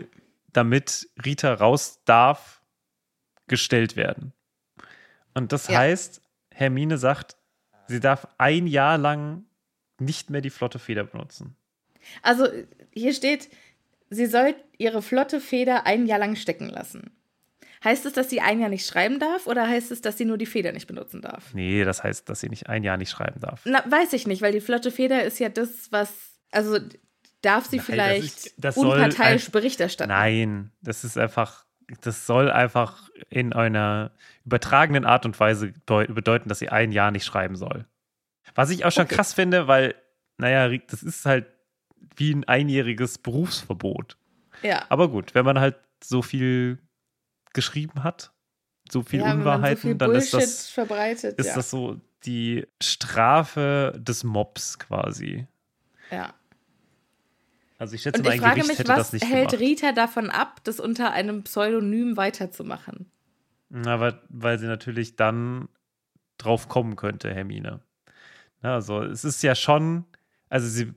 damit 0.53 1.07
Rita 1.23 1.53
raus 1.53 2.01
darf, 2.05 2.61
gestellt 3.47 3.95
werden. 3.95 4.33
Und 5.33 5.51
das 5.51 5.67
Ja. 5.67 5.77
heißt, 5.79 6.21
Hermine 6.51 6.97
sagt, 6.97 7.35
sie 7.87 7.99
darf 7.99 8.27
ein 8.37 8.65
Jahr 8.65 8.97
lang 8.97 9.45
nicht 9.99 10.29
mehr 10.31 10.41
die 10.41 10.49
flotte 10.49 10.79
Feder 10.79 11.03
benutzen. 11.03 11.55
Also 12.21 12.47
hier 12.91 13.13
steht, 13.13 13.49
sie 14.09 14.25
soll 14.25 14.55
ihre 14.77 15.01
flotte 15.01 15.39
Feder 15.39 15.85
ein 15.85 16.05
Jahr 16.05 16.19
lang 16.19 16.35
stecken 16.35 16.69
lassen. 16.69 17.11
Heißt 17.83 18.05
es, 18.05 18.13
dass 18.13 18.29
sie 18.29 18.41
ein 18.41 18.59
Jahr 18.59 18.69
nicht 18.69 18.85
schreiben 18.85 19.17
darf 19.19 19.47
oder 19.47 19.67
heißt 19.67 19.91
es, 19.91 20.01
dass 20.01 20.17
sie 20.17 20.25
nur 20.25 20.37
die 20.37 20.45
Feder 20.45 20.71
nicht 20.71 20.85
benutzen 20.87 21.21
darf? 21.21 21.53
Nee, 21.53 21.83
das 21.83 22.03
heißt, 22.03 22.29
dass 22.29 22.39
sie 22.41 22.49
nicht 22.49 22.67
ein 22.69 22.83
Jahr 22.83 22.97
nicht 22.97 23.09
schreiben 23.09 23.39
darf. 23.39 23.61
Na, 23.65 23.83
weiß 23.89 24.13
ich 24.13 24.27
nicht, 24.27 24.41
weil 24.43 24.51
die 24.51 24.61
flotte 24.61 24.91
Feder 24.91 25.23
ist 25.23 25.39
ja 25.39 25.49
das, 25.49 25.91
was. 25.91 26.13
Also 26.51 26.77
darf 27.41 27.65
sie 27.65 27.77
Nein, 27.77 27.85
das 27.85 27.85
vielleicht 27.87 28.23
ist- 28.45 28.53
das 28.57 28.77
unparteiisch 28.77 29.47
ein- 29.47 29.51
Bericht 29.51 29.79
erstatten? 29.79 30.09
Nein, 30.09 30.71
das 30.81 31.03
ist 31.03 31.17
einfach, 31.17 31.65
das 32.01 32.27
soll 32.27 32.51
einfach 32.51 33.09
in 33.29 33.51
einer 33.51 34.11
übertragenen 34.45 35.03
Art 35.05 35.25
und 35.25 35.39
Weise 35.39 35.73
bedeuten, 35.87 36.49
dass 36.49 36.59
sie 36.59 36.69
ein 36.69 36.91
Jahr 36.91 37.09
nicht 37.09 37.25
schreiben 37.25 37.55
soll. 37.55 37.87
Was 38.53 38.69
ich 38.69 38.85
auch 38.85 38.91
schon 38.91 39.05
Okay. 39.05 39.15
krass 39.15 39.33
finde, 39.33 39.67
weil, 39.67 39.95
naja, 40.37 40.69
das 40.87 41.01
ist 41.01 41.25
halt 41.25 41.47
wie 42.15 42.33
ein 42.33 42.43
einjähriges 42.43 43.17
Berufsverbot. 43.17 44.17
Ja. 44.61 44.85
Aber 44.89 45.09
gut, 45.09 45.33
wenn 45.35 45.45
man 45.45 45.59
halt 45.59 45.77
so 46.03 46.21
viel 46.21 46.79
geschrieben 47.53 48.03
hat, 48.03 48.31
so 48.89 49.03
viel 49.03 49.21
ja, 49.21 49.33
Unwahrheiten, 49.33 49.81
so 49.81 49.87
viel 49.87 49.95
dann 49.95 50.11
ist 50.15 50.33
das, 50.33 50.69
verbreitet. 50.69 51.37
ist 51.39 51.47
ja. 51.47 51.55
das 51.55 51.69
so 51.69 51.99
die 52.25 52.67
Strafe 52.81 53.93
des 53.97 54.23
Mobs 54.23 54.79
quasi. 54.79 55.47
ja. 56.11 56.33
Also 57.77 57.95
ich 57.95 58.03
schätze 58.03 58.19
Und 58.19 58.27
mal, 58.27 58.35
ich 58.35 58.41
frage 58.41 58.61
Gericht 58.61 58.67
mich, 58.67 58.77
hätte 58.77 58.89
was 58.89 58.97
das 58.97 59.13
nicht 59.13 59.25
hält 59.25 59.49
gemacht. 59.49 59.59
Rita 59.59 59.91
davon 59.91 60.29
ab, 60.29 60.63
das 60.65 60.79
unter 60.79 61.13
einem 61.13 61.41
Pseudonym 61.41 62.15
weiterzumachen? 62.15 63.09
Na, 63.69 63.99
weil, 63.99 64.21
weil 64.29 64.59
sie 64.59 64.67
natürlich 64.67 65.15
dann 65.15 65.67
drauf 66.37 66.67
kommen 66.67 66.95
könnte, 66.95 67.33
Hermine. 67.33 67.79
Also 68.61 69.01
es 69.01 69.23
ist 69.23 69.41
ja 69.41 69.55
schon, 69.55 70.05
also 70.47 70.67
sie 70.67 70.93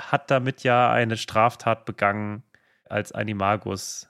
hat 0.00 0.30
damit 0.30 0.62
ja 0.64 0.90
eine 0.90 1.16
Straftat 1.16 1.84
begangen, 1.84 2.42
als 2.84 3.12
Animagus 3.12 4.08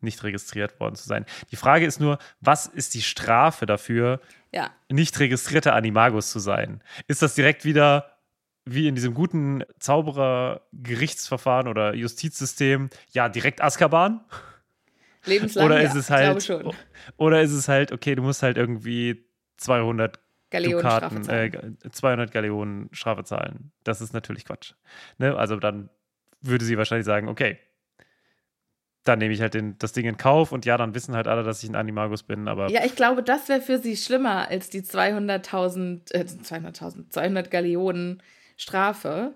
nicht 0.00 0.22
registriert 0.24 0.80
worden 0.80 0.94
zu 0.94 1.06
sein. 1.06 1.26
Die 1.50 1.56
Frage 1.56 1.84
ist 1.86 2.00
nur, 2.00 2.18
was 2.40 2.66
ist 2.66 2.94
die 2.94 3.02
Strafe 3.02 3.66
dafür, 3.66 4.20
Ja. 4.52 4.70
nicht 4.88 5.18
registrierter 5.18 5.74
Animagus 5.74 6.30
zu 6.30 6.38
sein? 6.38 6.82
Ist 7.06 7.22
das 7.22 7.34
direkt 7.34 7.64
wieder 7.64 8.16
wie 8.64 8.88
in 8.88 8.94
diesem 8.94 9.14
guten 9.14 9.62
Zauberer-Gerichtsverfahren 9.78 11.68
oder 11.68 11.94
Justizsystem, 11.94 12.90
ja, 13.12 13.28
direkt 13.28 13.62
Azkaban? 13.62 14.20
Lebenslang. 15.24 15.66
Oder 15.66 15.82
ja, 15.82 15.88
ist 15.88 15.94
es 15.94 16.08
ich 16.08 16.16
glaube 16.16 16.26
halt, 16.26 16.42
schon. 16.44 16.74
oder 17.16 17.42
ist 17.42 17.52
es 17.52 17.68
halt, 17.68 17.92
okay, 17.92 18.14
du 18.14 18.22
musst 18.22 18.42
halt 18.42 18.56
irgendwie 18.56 19.24
200 19.58 20.18
Galeonen 20.50 20.82
Dukaten, 20.82 21.24
Strafe 21.24 21.50
zahlen. 21.52 21.78
äh, 21.84 21.90
200 21.90 22.32
Galeonen 22.32 22.88
Strafe 22.92 23.24
zahlen. 23.24 23.72
Das 23.84 24.00
ist 24.00 24.12
natürlich 24.12 24.44
Quatsch. 24.44 24.74
Ne? 25.18 25.36
Also 25.36 25.56
dann 25.56 25.90
würde 26.40 26.64
sie 26.64 26.76
wahrscheinlich 26.76 27.06
sagen, 27.06 27.28
okay, 27.28 27.58
dann 29.04 29.18
nehme 29.18 29.32
ich 29.32 29.40
halt 29.40 29.54
den, 29.54 29.78
das 29.78 29.92
Ding 29.92 30.06
in 30.06 30.16
Kauf 30.16 30.52
und 30.52 30.66
ja, 30.66 30.76
dann 30.76 30.94
wissen 30.94 31.14
halt 31.16 31.26
alle, 31.26 31.42
dass 31.42 31.62
ich 31.62 31.70
ein 31.70 31.74
Animagus 31.74 32.22
bin, 32.22 32.48
aber 32.48 32.68
Ja, 32.70 32.84
ich 32.84 32.94
glaube, 32.96 33.22
das 33.22 33.48
wäre 33.48 33.62
für 33.62 33.78
sie 33.78 33.96
schlimmer 33.96 34.48
als 34.48 34.68
die 34.68 34.82
200.000, 34.82 36.12
äh, 36.12 36.24
200.000, 36.24 37.10
200 37.10 37.50
Galeonen 37.50 38.22
Strafe, 38.56 39.34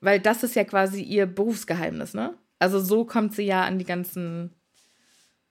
weil 0.00 0.20
das 0.20 0.42
ist 0.44 0.54
ja 0.54 0.64
quasi 0.64 1.02
ihr 1.02 1.26
Berufsgeheimnis, 1.26 2.14
ne? 2.14 2.34
Also 2.60 2.78
so 2.78 3.04
kommt 3.04 3.34
sie 3.34 3.42
ja 3.42 3.64
an 3.64 3.78
die 3.78 3.84
ganzen 3.84 4.54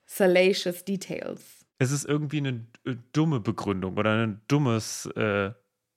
salacious 0.06 0.84
Details. 0.84 1.59
Es 1.80 1.90
ist 1.90 2.04
irgendwie 2.04 2.38
eine 2.38 2.66
äh, 2.84 2.94
dumme 3.12 3.40
Begründung 3.40 3.96
oder 3.96 4.12
ein 4.26 4.40
dummes 4.48 5.06
äh, 5.16 5.50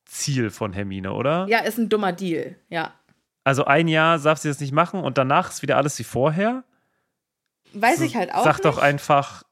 Ziel 0.06 0.50
von 0.50 0.74
Hermine, 0.74 1.14
oder? 1.14 1.46
Ja, 1.50 1.60
ist 1.60 1.78
ein 1.78 1.90
dummer 1.90 2.14
Deal, 2.14 2.56
ja. 2.70 2.94
Also 3.44 3.66
ein 3.66 3.90
Jahr 3.90 4.18
darf 4.18 4.40
sie 4.40 4.48
das 4.48 4.62
nicht 4.62 4.72
machen 4.72 5.02
und 5.02 5.18
danach 5.18 5.52
ist 5.52 5.62
wieder 5.62 5.76
alles 5.78 6.00
wie 6.00 6.04
vorher. 6.04 6.64
Weiß 7.74 8.00
ich 8.02 8.16
halt 8.16 8.34
auch 8.34 8.46
Sag 8.46 8.56
nicht. 8.56 8.66
doch 8.66 8.78
einfach, 8.78 9.44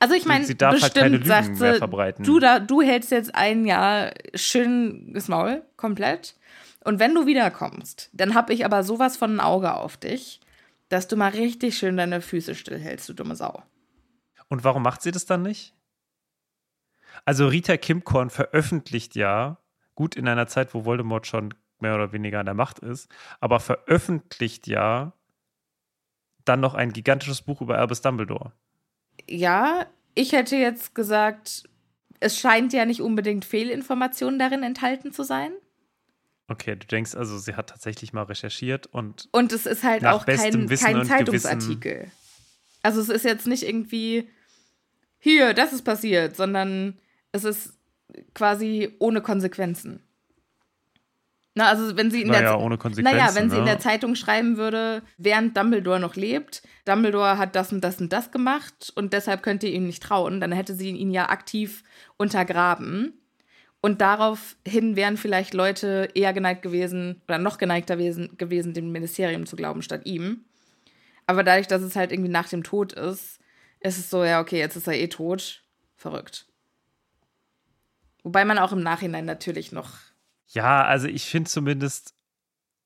Also 0.00 0.14
ich 0.14 0.26
meine, 0.26 0.44
sie 0.44 0.56
darf 0.58 0.72
halt 0.72 0.80
bestimmt 0.82 1.02
keine 1.04 1.16
Lügen 1.18 1.28
sagt 1.28 1.60
mehr 1.60 1.74
sie, 1.74 1.78
verbreiten. 1.78 2.24
du, 2.24 2.40
da, 2.40 2.58
du 2.58 2.82
hältst 2.82 3.12
jetzt 3.12 3.34
ein 3.36 3.64
Jahr 3.64 4.12
schön 4.34 5.12
das 5.14 5.28
Maul, 5.28 5.62
komplett. 5.76 6.34
Und 6.82 6.98
wenn 6.98 7.14
du 7.14 7.26
wiederkommst, 7.26 8.10
dann 8.12 8.34
hab 8.34 8.50
ich 8.50 8.64
aber 8.64 8.82
sowas 8.82 9.16
von 9.16 9.36
ein 9.36 9.40
Auge 9.40 9.74
auf 9.74 9.96
dich, 9.96 10.40
dass 10.88 11.06
du 11.06 11.16
mal 11.16 11.30
richtig 11.30 11.78
schön 11.78 11.96
deine 11.96 12.20
Füße 12.20 12.56
stillhältst, 12.56 13.08
du 13.08 13.12
dumme 13.12 13.36
Sau. 13.36 13.62
Und 14.48 14.64
warum 14.64 14.82
macht 14.82 15.02
sie 15.02 15.10
das 15.10 15.26
dann 15.26 15.42
nicht? 15.42 15.74
Also 17.24 17.48
Rita 17.48 17.76
Kimkorn 17.76 18.30
veröffentlicht 18.30 19.14
ja, 19.14 19.58
gut 19.94 20.16
in 20.16 20.28
einer 20.28 20.46
Zeit, 20.46 20.74
wo 20.74 20.84
Voldemort 20.84 21.26
schon 21.26 21.54
mehr 21.80 21.94
oder 21.94 22.12
weniger 22.12 22.40
an 22.40 22.46
der 22.46 22.54
Macht 22.54 22.78
ist, 22.78 23.08
aber 23.40 23.60
veröffentlicht 23.60 24.66
ja 24.66 25.12
dann 26.44 26.60
noch 26.60 26.74
ein 26.74 26.92
gigantisches 26.92 27.42
Buch 27.42 27.60
über 27.60 27.78
Albus 27.78 28.00
Dumbledore. 28.00 28.52
Ja, 29.28 29.86
ich 30.14 30.32
hätte 30.32 30.56
jetzt 30.56 30.94
gesagt, 30.94 31.68
es 32.20 32.38
scheint 32.38 32.72
ja 32.72 32.84
nicht 32.84 33.02
unbedingt 33.02 33.44
Fehlinformationen 33.44 34.38
darin 34.38 34.62
enthalten 34.62 35.12
zu 35.12 35.22
sein. 35.22 35.52
Okay, 36.48 36.76
du 36.76 36.86
denkst 36.86 37.14
also, 37.14 37.36
sie 37.38 37.54
hat 37.54 37.68
tatsächlich 37.68 38.14
mal 38.14 38.22
recherchiert 38.22 38.86
und 38.86 39.28
Und 39.32 39.52
es 39.52 39.66
ist 39.66 39.84
halt 39.84 40.04
auch 40.06 40.24
kein, 40.24 40.66
kein 40.68 41.04
Zeitungsartikel. 41.04 42.10
Also 42.82 43.02
es 43.02 43.10
ist 43.10 43.24
jetzt 43.24 43.46
nicht 43.46 43.64
irgendwie, 43.64 44.30
hier, 45.18 45.54
das 45.54 45.72
ist 45.72 45.82
passiert, 45.82 46.36
sondern 46.36 46.98
es 47.32 47.44
ist 47.44 47.78
quasi 48.34 48.94
ohne 48.98 49.20
Konsequenzen. 49.20 50.02
Na, 51.54 51.70
also 51.70 51.96
wenn 51.96 52.10
sie 52.10 52.22
in 52.22 52.28
naja, 52.28 52.52
der 52.52 52.60
ohne 52.60 52.78
Konsequenzen. 52.78 53.18
naja, 53.18 53.34
wenn 53.34 53.50
sie 53.50 53.56
ne? 53.56 53.62
in 53.62 53.66
der 53.66 53.80
Zeitung 53.80 54.14
schreiben 54.14 54.56
würde, 54.58 55.02
während 55.16 55.56
Dumbledore 55.56 55.98
noch 55.98 56.14
lebt, 56.14 56.62
Dumbledore 56.84 57.36
hat 57.36 57.56
das 57.56 57.72
und 57.72 57.82
das 57.82 58.00
und 58.00 58.12
das 58.12 58.30
gemacht 58.30 58.92
und 58.94 59.12
deshalb 59.12 59.42
könnt 59.42 59.64
ihr 59.64 59.72
ihm 59.72 59.86
nicht 59.86 60.02
trauen, 60.02 60.40
dann 60.40 60.52
hätte 60.52 60.74
sie 60.74 60.90
ihn 60.90 61.10
ja 61.10 61.28
aktiv 61.30 61.82
untergraben. 62.16 63.14
Und 63.80 64.00
daraufhin 64.00 64.94
wären 64.94 65.16
vielleicht 65.16 65.52
Leute 65.52 66.08
eher 66.14 66.32
geneigt 66.32 66.62
gewesen 66.62 67.22
oder 67.26 67.38
noch 67.38 67.58
geneigter 67.58 67.96
gewesen, 67.96 68.36
gewesen, 68.38 68.72
dem 68.72 68.92
Ministerium 68.92 69.46
zu 69.46 69.56
glauben, 69.56 69.82
statt 69.82 70.02
ihm. 70.04 70.44
Aber 71.26 71.42
dadurch, 71.42 71.66
dass 71.66 71.82
es 71.82 71.96
halt 71.96 72.12
irgendwie 72.12 72.30
nach 72.30 72.48
dem 72.48 72.62
Tod 72.62 72.92
ist 72.92 73.37
ist 73.80 73.98
es 73.98 74.10
so, 74.10 74.24
ja, 74.24 74.40
okay, 74.40 74.58
jetzt 74.58 74.76
ist 74.76 74.86
er 74.86 74.94
eh 74.94 75.08
tot. 75.08 75.62
Verrückt. 75.96 76.46
Wobei 78.22 78.44
man 78.44 78.58
auch 78.58 78.72
im 78.72 78.82
Nachhinein 78.82 79.24
natürlich 79.24 79.72
noch. 79.72 79.94
Ja, 80.48 80.84
also 80.84 81.08
ich 81.08 81.24
finde 81.28 81.50
zumindest, 81.50 82.14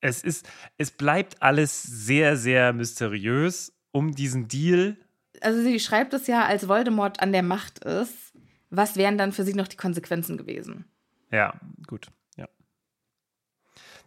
es 0.00 0.22
ist, 0.22 0.48
es 0.78 0.90
bleibt 0.90 1.42
alles 1.42 1.83
sehr, 1.83 2.37
sehr 2.37 2.72
mysteriös 2.72 3.72
um 3.92 4.12
diesen 4.12 4.48
Deal. 4.48 4.96
Also 5.40 5.62
sie 5.62 5.78
schreibt 5.78 6.14
es 6.14 6.26
ja, 6.26 6.44
als 6.44 6.68
Voldemort 6.68 7.20
an 7.20 7.33
der 7.33 7.42
Macht 7.42 7.81
ist. 7.85 8.33
Was 8.70 8.96
wären 8.96 9.18
dann 9.18 9.33
für 9.33 9.44
sie 9.44 9.55
noch 9.55 9.68
die 9.68 9.76
Konsequenzen 9.76 10.37
gewesen? 10.38 10.87
Ja, 11.31 11.55
gut, 11.87 12.09
ja. 12.37 12.48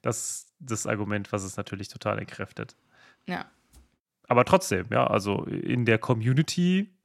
Das 0.01 0.29
ist 0.29 0.53
das 0.59 0.87
Argument, 0.87 1.31
was 1.31 1.43
es 1.43 1.57
natürlich 1.57 1.87
total 1.87 2.19
entkräftet. 2.19 2.75
Ja. 3.27 3.45
Aber 4.27 4.45
trotzdem, 4.45 4.87
ja, 4.91 5.05
also 5.07 5.43
in 5.45 5.85
der 5.85 5.97
Community 5.97 6.95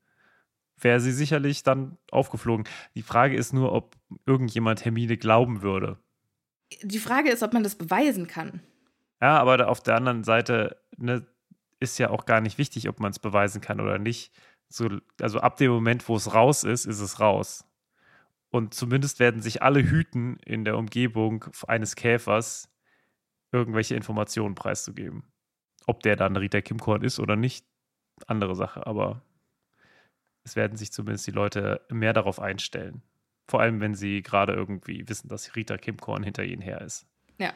wäre 0.78 1.00
sie 1.00 1.12
sicherlich 1.12 1.62
dann 1.62 1.98
aufgeflogen. 2.10 2.66
Die 2.94 3.02
Frage 3.02 3.36
ist 3.36 3.52
nur, 3.52 3.72
ob 3.72 3.96
irgendjemand 4.26 4.84
Hermine 4.84 5.16
glauben 5.16 5.62
würde. 5.62 5.98
Die 6.82 6.98
Frage 6.98 7.30
ist, 7.30 7.42
ob 7.42 7.52
man 7.52 7.62
das 7.62 7.76
beweisen 7.76 8.26
kann. 8.26 8.60
Ja, 9.20 9.38
aber 9.38 9.68
auf 9.68 9.82
der 9.82 9.96
anderen 9.96 10.24
Seite 10.24 10.80
ne, 10.96 11.26
ist 11.80 11.98
ja 11.98 12.10
auch 12.10 12.26
gar 12.26 12.40
nicht 12.40 12.58
wichtig, 12.58 12.88
ob 12.88 13.00
man 13.00 13.10
es 13.10 13.18
beweisen 13.18 13.60
kann 13.60 13.80
oder 13.80 13.98
nicht. 13.98 14.32
So, 14.68 14.88
also 15.20 15.40
ab 15.40 15.56
dem 15.56 15.72
Moment, 15.72 16.08
wo 16.08 16.16
es 16.16 16.32
raus 16.32 16.64
ist, 16.64 16.86
ist 16.86 17.00
es 17.00 17.20
raus. 17.20 17.64
Und 18.50 18.74
zumindest 18.74 19.20
werden 19.20 19.42
sich 19.42 19.62
alle 19.62 19.82
hüten, 19.82 20.38
in 20.44 20.64
der 20.64 20.76
Umgebung 20.76 21.44
eines 21.66 21.96
Käfers 21.96 22.68
irgendwelche 23.52 23.94
Informationen 23.94 24.54
preiszugeben. 24.54 25.24
Ob 25.90 26.04
der 26.04 26.14
dann 26.14 26.36
Rita 26.36 26.60
Kimkorn 26.60 27.02
ist 27.02 27.18
oder 27.18 27.34
nicht, 27.34 27.66
andere 28.28 28.54
Sache. 28.54 28.86
Aber 28.86 29.22
es 30.44 30.54
werden 30.54 30.76
sich 30.76 30.92
zumindest 30.92 31.26
die 31.26 31.32
Leute 31.32 31.80
mehr 31.90 32.12
darauf 32.12 32.38
einstellen. 32.38 33.02
Vor 33.48 33.60
allem, 33.60 33.80
wenn 33.80 33.96
sie 33.96 34.22
gerade 34.22 34.52
irgendwie 34.52 35.08
wissen, 35.08 35.26
dass 35.26 35.56
Rita 35.56 35.78
Kimkorn 35.78 36.22
hinter 36.22 36.44
ihnen 36.44 36.62
her 36.62 36.80
ist. 36.80 37.08
Ja. 37.38 37.52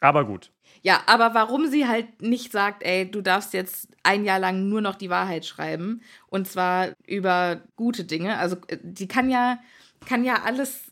Aber 0.00 0.24
gut. 0.24 0.50
Ja, 0.82 1.04
aber 1.06 1.32
warum 1.32 1.68
sie 1.68 1.86
halt 1.86 2.22
nicht 2.22 2.50
sagt, 2.50 2.82
ey, 2.82 3.08
du 3.08 3.22
darfst 3.22 3.52
jetzt 3.52 3.86
ein 4.02 4.24
Jahr 4.24 4.40
lang 4.40 4.68
nur 4.68 4.80
noch 4.80 4.96
die 4.96 5.08
Wahrheit 5.08 5.46
schreiben 5.46 6.02
und 6.26 6.48
zwar 6.48 6.88
über 7.06 7.62
gute 7.76 8.02
Dinge. 8.02 8.36
Also 8.38 8.56
äh, 8.66 8.78
die 8.82 9.06
kann 9.06 9.30
ja, 9.30 9.60
kann 10.06 10.24
ja 10.24 10.42
alles, 10.42 10.90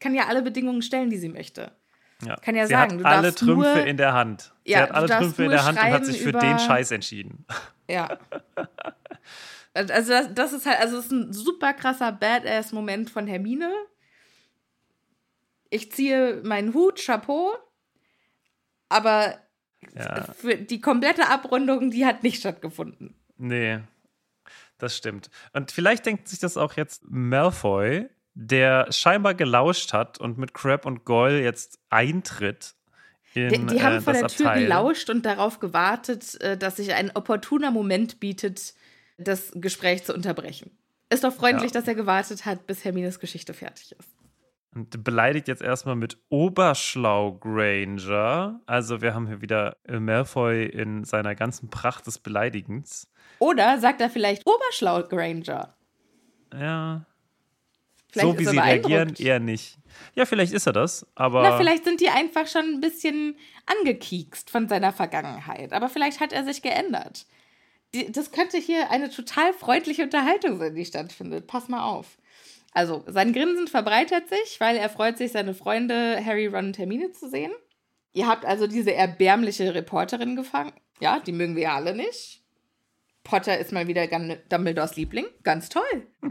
kann 0.00 0.14
ja 0.14 0.26
alle 0.26 0.42
Bedingungen 0.42 0.82
stellen, 0.82 1.08
die 1.08 1.16
sie 1.16 1.30
möchte. 1.30 1.72
Ja. 2.24 2.36
Kann 2.36 2.54
ja 2.54 2.66
sie 2.66 2.72
sagen, 2.72 2.92
hat 2.98 3.00
du 3.00 3.06
alle 3.06 3.34
Trümpfe 3.34 3.54
nur, 3.54 3.86
in 3.86 3.96
der 3.96 4.12
Hand. 4.12 4.52
Sie 4.64 4.72
Ja, 4.72 4.80
hat 4.82 4.90
alle 4.92 5.08
Trümpfe 5.08 5.44
in 5.44 5.50
der 5.50 5.64
Hand 5.64 5.78
und 5.78 5.84
hat 5.84 6.04
sich 6.06 6.20
für 6.20 6.32
den 6.32 6.58
Scheiß 6.58 6.90
entschieden. 6.92 7.44
Ja. 7.88 8.18
Also 9.74 10.12
das, 10.12 10.32
das 10.32 10.52
ist 10.52 10.64
halt, 10.64 10.78
also 10.78 10.98
es 10.98 11.06
ist 11.06 11.10
ein 11.10 11.32
super 11.32 11.72
krasser 11.74 12.12
Badass-Moment 12.12 13.10
von 13.10 13.26
Hermine. 13.26 13.72
Ich 15.70 15.90
ziehe 15.90 16.40
meinen 16.44 16.72
Hut, 16.72 17.04
Chapeau, 17.04 17.52
aber 18.88 19.34
Ja. 19.94 20.22
für 20.34 20.54
die 20.56 20.80
komplette 20.80 21.28
Abrundung, 21.28 21.90
die 21.90 22.06
hat 22.06 22.22
nicht 22.22 22.38
stattgefunden. 22.38 23.14
Nee, 23.38 23.80
das 24.78 24.96
stimmt. 24.96 25.30
Und 25.52 25.72
vielleicht 25.72 26.06
denkt 26.06 26.28
sich 26.28 26.38
das 26.38 26.56
auch 26.56 26.74
jetzt 26.74 27.02
Malfoy, 27.08 28.08
der 28.42 28.90
scheinbar 28.90 29.34
gelauscht 29.34 29.92
hat 29.92 30.18
und 30.18 30.38
mit 30.38 30.54
Crab 30.54 30.86
und 30.86 31.04
Goyle 31.04 31.42
jetzt 31.42 31.78
eintritt 31.90 32.74
in 33.34 33.66
Die, 33.66 33.74
die 33.76 33.82
haben 33.82 33.96
äh, 33.96 34.00
vor 34.00 34.14
der 34.14 34.26
Tür 34.28 34.46
Abteil. 34.46 34.62
gelauscht 34.64 35.10
und 35.10 35.24
darauf 35.26 35.60
gewartet, 35.60 36.40
äh, 36.40 36.56
dass 36.56 36.76
sich 36.76 36.94
ein 36.94 37.14
opportuner 37.14 37.70
Moment 37.70 38.18
bietet, 38.18 38.74
das 39.18 39.52
Gespräch 39.54 40.04
zu 40.04 40.14
unterbrechen. 40.14 40.70
Ist 41.10 41.22
doch 41.22 41.32
freundlich, 41.34 41.72
Ja. 41.72 41.80
dass 41.80 41.86
er 41.88 41.94
gewartet 41.94 42.46
hat, 42.46 42.66
bis 42.66 42.84
Hermines 42.84 43.20
Geschichte 43.20 43.52
fertig 43.52 43.92
ist. 43.98 44.08
Und 44.74 45.04
beleidigt 45.04 45.46
jetzt 45.48 45.62
erstmal 45.62 45.96
mit 45.96 46.16
Oberschlau 46.28 47.32
Granger. 47.34 48.60
Also 48.66 49.02
wir 49.02 49.14
haben 49.14 49.26
hier 49.26 49.42
wieder 49.42 49.76
Malfoy 49.88 50.64
in 50.64 51.04
seiner 51.04 51.34
ganzen 51.34 51.68
Pracht 51.70 52.06
des 52.06 52.18
Beleidigens. 52.20 53.10
Oder 53.38 53.78
sagt 53.78 54.00
er 54.00 54.08
vielleicht 54.10 54.46
Oberschlau 54.46 55.02
Granger? 55.02 55.74
Ja. 56.54 57.04
Vielleicht 58.12 58.28
so 58.28 58.38
wie 58.38 58.44
sie 58.44 58.58
reagieren, 58.58 59.14
eher 59.18 59.40
nicht. 59.40 59.78
Ja, 60.14 60.24
vielleicht 60.24 60.52
ist 60.52 60.66
er 60.66 60.72
das, 60.72 61.06
aber. 61.14 61.42
Na, 61.42 61.56
vielleicht 61.56 61.84
sind 61.84 62.00
die 62.00 62.08
einfach 62.08 62.46
schon 62.46 62.64
ein 62.64 62.80
bisschen 62.80 63.36
angekiekst 63.66 64.50
von 64.50 64.68
seiner 64.68 64.92
Vergangenheit. 64.92 65.72
Aber 65.72 65.88
vielleicht 65.88 66.20
hat 66.20 66.32
er 66.32 66.44
sich 66.44 66.62
geändert. 66.62 67.26
Die, 67.94 68.10
das 68.10 68.30
könnte 68.30 68.58
hier 68.58 68.90
eine 68.90 69.10
total 69.10 69.52
freundliche 69.52 70.02
Unterhaltung 70.02 70.58
sein, 70.58 70.74
die 70.74 70.84
stattfindet. 70.84 71.46
Pass 71.46 71.68
mal 71.68 71.84
auf. 71.84 72.18
Also, 72.72 73.02
sein 73.06 73.32
Grinsen 73.32 73.66
verbreitert 73.66 74.28
sich, 74.28 74.60
weil 74.60 74.76
er 74.76 74.88
freut 74.88 75.18
sich, 75.18 75.32
seine 75.32 75.54
Freunde 75.54 76.24
Harry, 76.24 76.46
Ron 76.46 76.66
und 76.66 76.78
Hermine 76.78 77.10
zu 77.10 77.28
sehen. 77.28 77.52
Ihr 78.12 78.28
habt 78.28 78.44
also 78.44 78.66
diese 78.66 78.94
erbärmliche 78.94 79.74
Reporterin 79.74 80.36
gefangen. 80.36 80.72
Ja, 81.00 81.18
die 81.18 81.32
mögen 81.32 81.56
wir 81.56 81.64
ja 81.64 81.74
alle 81.74 81.94
nicht. 81.94 82.42
Potter 83.24 83.58
ist 83.58 83.72
mal 83.72 83.86
wieder 83.86 84.06
Dumbledores 84.48 84.96
Liebling. 84.96 85.26
Ganz 85.42 85.68
toll. 85.68 86.06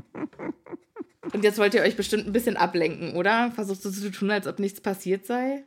Und 1.34 1.44
jetzt 1.44 1.58
wollt 1.60 1.74
ihr 1.74 1.82
euch 1.82 1.96
bestimmt 1.96 2.26
ein 2.26 2.34
bisschen 2.34 2.58
ablenken, 2.58 3.16
oder? 3.16 3.52
Versuchst 3.52 3.86
du 3.86 3.92
zu 3.92 4.12
tun, 4.12 4.32
als 4.32 4.48
ob 4.48 4.60
nichts 4.60 4.82
passiert 4.82 5.26
sei? 5.26 5.64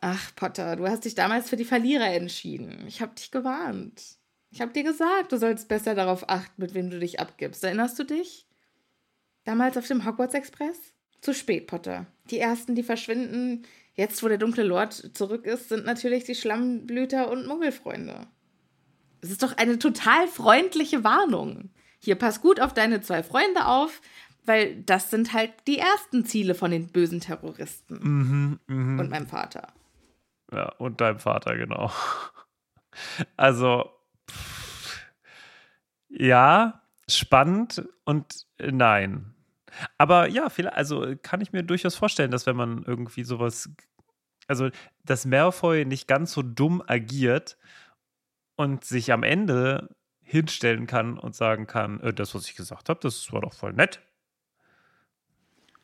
Ach, 0.00 0.34
Potter, 0.36 0.76
du 0.76 0.86
hast 0.86 1.04
dich 1.04 1.14
damals 1.14 1.48
für 1.48 1.56
die 1.56 1.64
Verlierer 1.64 2.12
entschieden. 2.12 2.84
Ich 2.86 3.00
hab 3.00 3.16
dich 3.16 3.30
gewarnt. 3.30 4.02
Ich 4.50 4.60
hab 4.60 4.72
dir 4.72 4.84
gesagt, 4.84 5.32
du 5.32 5.36
sollst 5.36 5.66
besser 5.66 5.94
darauf 5.94 6.28
achten, 6.28 6.62
mit 6.62 6.74
wem 6.74 6.90
du 6.90 7.00
dich 7.00 7.18
abgibst. 7.18 7.64
Erinnerst 7.64 7.98
du 7.98 8.04
dich? 8.04 8.46
Damals 9.44 9.76
auf 9.76 9.86
dem 9.86 10.04
Hogwarts 10.04 10.34
Express? 10.34 10.78
Zu 11.20 11.34
spät, 11.34 11.66
Potter. 11.66 12.06
Die 12.30 12.38
ersten, 12.38 12.74
die 12.74 12.82
verschwinden, 12.82 13.64
jetzt 13.94 14.22
wo 14.22 14.28
der 14.28 14.38
dunkle 14.38 14.62
Lord 14.62 15.10
zurück 15.16 15.46
ist, 15.46 15.70
sind 15.70 15.86
natürlich 15.86 16.24
die 16.24 16.34
Schlammblüter 16.34 17.30
und 17.30 17.46
Muggelfreunde. 17.46 18.26
Es 19.22 19.30
ist 19.30 19.42
doch 19.42 19.56
eine 19.56 19.78
total 19.78 20.28
freundliche 20.28 21.02
Warnung. 21.02 21.70
Hier, 21.98 22.16
pass 22.16 22.42
gut 22.42 22.60
auf 22.60 22.74
deine 22.74 23.00
zwei 23.00 23.22
Freunde 23.22 23.66
auf, 23.66 24.02
weil 24.46 24.82
das 24.82 25.10
sind 25.10 25.32
halt 25.32 25.52
die 25.66 25.78
ersten 25.78 26.24
Ziele 26.24 26.54
von 26.54 26.70
den 26.70 26.88
bösen 26.88 27.20
Terroristen 27.20 27.98
Mhm, 28.02 28.60
mhm. 28.66 28.98
und 29.00 29.10
meinem 29.10 29.26
Vater. 29.26 29.72
Ja, 30.52 30.70
und 30.78 31.00
deinem 31.00 31.18
Vater, 31.18 31.56
genau. 31.56 31.90
Also, 33.36 33.90
pff, 34.30 35.00
ja, 36.08 36.82
spannend 37.08 37.88
und 38.04 38.46
nein. 38.58 39.34
Aber 39.98 40.28
ja, 40.28 40.48
vielleicht, 40.48 40.76
also 40.76 41.14
kann 41.22 41.40
ich 41.40 41.52
mir 41.52 41.64
durchaus 41.64 41.96
vorstellen, 41.96 42.30
dass 42.30 42.46
wenn 42.46 42.54
man 42.56 42.84
irgendwie 42.84 43.24
sowas, 43.24 43.68
also 44.46 44.70
dass 45.04 45.26
Malfoy 45.26 45.84
nicht 45.84 46.06
ganz 46.06 46.32
so 46.32 46.42
dumm 46.42 46.82
agiert 46.86 47.58
und 48.56 48.84
sich 48.84 49.12
am 49.12 49.24
Ende 49.24 49.94
hinstellen 50.22 50.86
kann 50.86 51.18
und 51.18 51.34
sagen 51.34 51.66
kann, 51.66 52.00
äh, 52.00 52.14
das, 52.14 52.34
was 52.34 52.46
ich 52.46 52.54
gesagt 52.54 52.88
habe, 52.88 53.00
das 53.00 53.32
war 53.32 53.40
doch 53.40 53.52
voll 53.54 53.72
nett. 53.72 54.00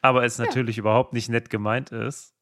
Aber 0.03 0.25
es 0.25 0.39
natürlich 0.39 0.79
überhaupt 0.79 1.13
nicht 1.13 1.29
nett 1.29 1.51
gemeint 1.51 1.91
ist. 1.93 2.35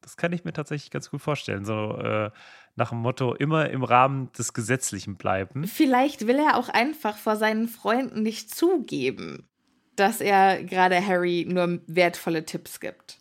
Das 0.00 0.16
kann 0.16 0.32
ich 0.32 0.44
mir 0.44 0.52
tatsächlich 0.52 0.90
ganz 0.90 1.10
gut 1.10 1.20
vorstellen. 1.20 1.64
So 1.64 1.96
äh, 1.98 2.30
nach 2.74 2.90
dem 2.90 2.98
Motto, 2.98 3.34
immer 3.34 3.70
im 3.70 3.84
Rahmen 3.84 4.32
des 4.32 4.52
Gesetzlichen 4.52 5.16
bleiben. 5.16 5.66
Vielleicht 5.66 6.26
will 6.26 6.38
er 6.38 6.56
auch 6.56 6.68
einfach 6.68 7.16
vor 7.16 7.36
seinen 7.36 7.68
Freunden 7.68 8.22
nicht 8.22 8.54
zugeben, 8.54 9.48
dass 9.94 10.20
er 10.20 10.64
gerade 10.64 11.06
Harry 11.06 11.46
nur 11.48 11.80
wertvolle 11.86 12.44
Tipps 12.44 12.80
gibt. 12.80 13.18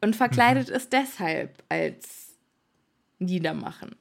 Und 0.00 0.16
verkleidet 0.16 0.70
es 0.70 0.88
deshalb 0.88 1.62
als 1.68 2.38
Niedermachen. 3.18 3.96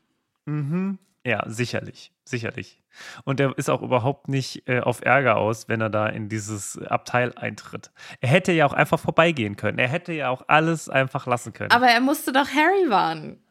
Mhm. 0.45 0.97
Ja, 1.25 1.43
sicherlich. 1.47 2.13
Sicherlich. 2.23 2.78
Und 3.23 3.39
er 3.39 3.57
ist 3.57 3.69
auch 3.69 3.81
überhaupt 3.81 4.27
nicht 4.27 4.67
äh, 4.67 4.79
auf 4.79 5.01
Ärger 5.01 5.37
aus, 5.37 5.67
wenn 5.69 5.81
er 5.81 5.89
da 5.89 6.07
in 6.07 6.29
dieses 6.29 6.77
Abteil 6.77 7.33
eintritt. 7.35 7.91
Er 8.21 8.29
hätte 8.29 8.51
ja 8.51 8.65
auch 8.65 8.73
einfach 8.73 8.99
vorbeigehen 8.99 9.55
können. 9.55 9.79
Er 9.79 9.87
hätte 9.87 10.13
ja 10.13 10.29
auch 10.29 10.43
alles 10.47 10.89
einfach 10.89 11.27
lassen 11.27 11.53
können. 11.53 11.71
Aber 11.71 11.87
er 11.87 12.01
musste 12.01 12.31
doch 12.31 12.47
Harry 12.49 12.89
warnen. 12.89 13.41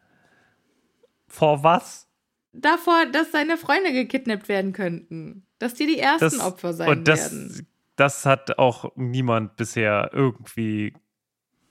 Vor 1.28 1.62
was? 1.62 2.08
Davor, 2.52 3.06
dass 3.12 3.32
seine 3.32 3.56
Freunde 3.56 3.92
gekidnappt 3.92 4.48
werden 4.48 4.72
könnten. 4.72 5.46
Dass 5.58 5.74
die 5.74 5.86
die 5.86 5.98
ersten 5.98 6.40
Opfer 6.40 6.72
sein 6.72 6.88
und 6.88 7.08
das, 7.08 7.32
werden. 7.32 7.66
das 7.96 8.24
hat 8.24 8.58
auch 8.58 8.92
niemand 8.96 9.56
bisher 9.56 10.10
irgendwie. 10.12 10.94